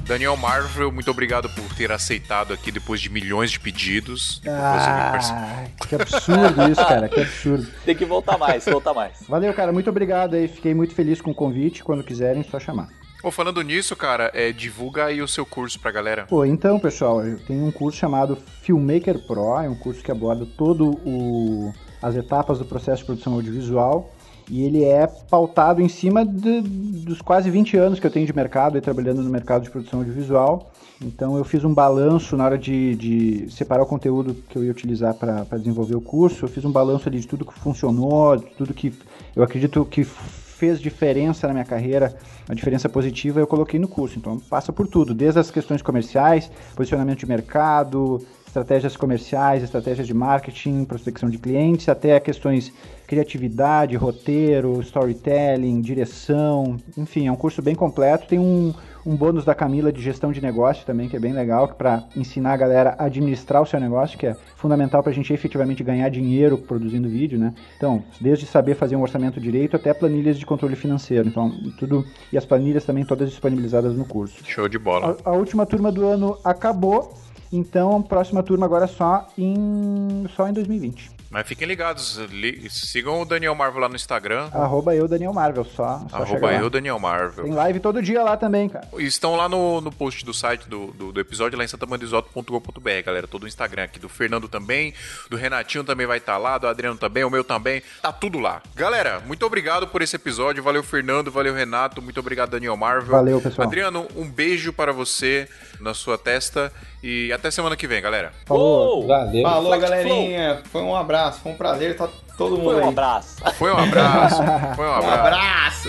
[0.04, 4.42] Daniel Marvel, muito obrigado por ter aceitado aqui depois de milhões de pedidos.
[4.44, 7.68] Ah, que absurdo isso, cara, que absurdo.
[7.86, 9.22] Tem que voltar mais, voltar mais.
[9.28, 10.48] Valeu, cara, muito obrigado aí.
[10.48, 11.84] Fiquei muito feliz com o convite.
[11.84, 12.88] Quando quiserem, só chamar.
[13.22, 16.26] Ô, falando nisso, cara, é, divulga aí o seu curso pra galera.
[16.26, 20.44] Pô, então, pessoal, eu tenho um curso chamado Filmmaker Pro, é um curso que aborda
[20.44, 21.72] todo o
[22.02, 24.10] as etapas do processo de produção audiovisual
[24.50, 28.34] e ele é pautado em cima de- dos quase 20 anos que eu tenho de
[28.34, 30.70] mercado, aí, trabalhando no mercado de produção audiovisual.
[31.02, 34.70] Então eu fiz um balanço na hora de, de separar o conteúdo que eu ia
[34.70, 36.44] utilizar para desenvolver o curso.
[36.44, 38.92] Eu fiz um balanço ali de tudo que funcionou, de tudo que
[39.34, 42.14] eu acredito que fez diferença na minha carreira,
[42.46, 44.18] uma diferença positiva, eu coloquei no curso.
[44.18, 48.20] Então passa por tudo, desde as questões comerciais, posicionamento de mercado,
[48.50, 52.72] estratégias comerciais, estratégias de marketing, prospecção de clientes, até questões
[53.06, 58.26] criatividade, roteiro, storytelling, direção, enfim, é um curso bem completo.
[58.26, 58.72] Tem um,
[59.04, 62.52] um bônus da Camila de gestão de negócio também, que é bem legal, para ensinar
[62.52, 66.08] a galera a administrar o seu negócio, que é fundamental para a gente efetivamente ganhar
[66.08, 67.52] dinheiro produzindo vídeo, né?
[67.76, 71.28] Então, desde saber fazer um orçamento direito até planilhas de controle financeiro.
[71.28, 72.04] Então, tudo.
[72.32, 74.44] E as planilhas também todas disponibilizadas no curso.
[74.44, 75.16] Show de bola.
[75.24, 77.12] A, a última turma do ano acabou,
[77.52, 81.19] então a próxima turma agora é só em, só em 2020.
[81.30, 84.48] Mas fiquem ligados, li- sigam o Daniel Marvel lá no Instagram.
[84.52, 86.54] Arroba eu, Daniel Marvel, só, só Arroba lá.
[86.54, 87.44] eu, Daniel Marvel.
[87.44, 88.88] Tem live todo dia lá também, cara.
[88.98, 92.90] E Estão lá no, no post do site do, do, do episódio, lá em santamandisoto.com.br,
[93.06, 93.28] galera.
[93.28, 94.92] Todo o Instagram aqui do Fernando também,
[95.30, 97.80] do Renatinho também vai estar lá, do Adriano também, o meu também.
[98.02, 98.60] Tá tudo lá.
[98.74, 100.62] Galera, muito obrigado por esse episódio.
[100.64, 101.30] Valeu, Fernando.
[101.30, 102.02] Valeu, Renato.
[102.02, 103.10] Muito obrigado, Daniel Marvel.
[103.12, 103.68] Valeu, pessoal.
[103.68, 105.48] Adriano, um beijo para você
[105.78, 106.72] na sua testa.
[107.02, 108.30] E até semana que vem, galera.
[108.44, 108.98] Falou.
[108.98, 109.06] Uou!
[109.06, 109.42] Valeu.
[109.42, 110.60] Falou, galerinha.
[110.70, 112.88] Foi um abraço, foi um prazer estar todo mundo Foi um aí.
[112.88, 113.36] abraço.
[113.58, 114.36] Foi um abraço.
[114.76, 115.88] Foi um Um abraço.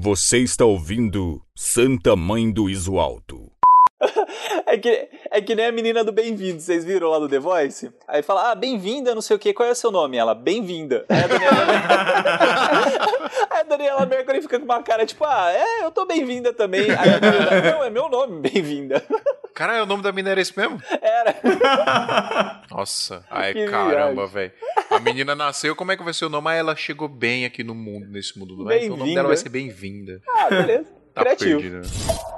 [0.00, 3.50] Você está ouvindo Santa Mãe do Iso Alto.
[4.66, 7.90] É que, é que nem a menina do Bem-vindo, vocês viram lá do The Voice?
[8.06, 10.16] Aí fala, ah, bem-vinda, não sei o que, qual é o seu nome?
[10.16, 11.04] Ela, bem-vinda.
[11.08, 11.56] Aí a Daniela,
[13.50, 16.90] Aí a Daniela Mercury fica com uma cara tipo, ah, é, eu tô bem-vinda também.
[16.90, 19.02] Aí a Daniela, não, é meu nome, bem-vinda.
[19.54, 20.80] Caralho, o nome da mina era esse mesmo?
[21.02, 22.62] Era.
[22.70, 24.52] Nossa, ai Que caramba, velho.
[24.88, 26.48] A menina nasceu, como é que vai ser o nome?
[26.50, 28.84] Ah, ela chegou bem aqui no mundo, nesse mundo do bem.
[28.84, 30.20] Então o nome dela vai ser bem-vinda.
[30.28, 30.86] Ah, beleza.
[31.12, 31.60] Tá Criativo.
[31.60, 32.37] perdida.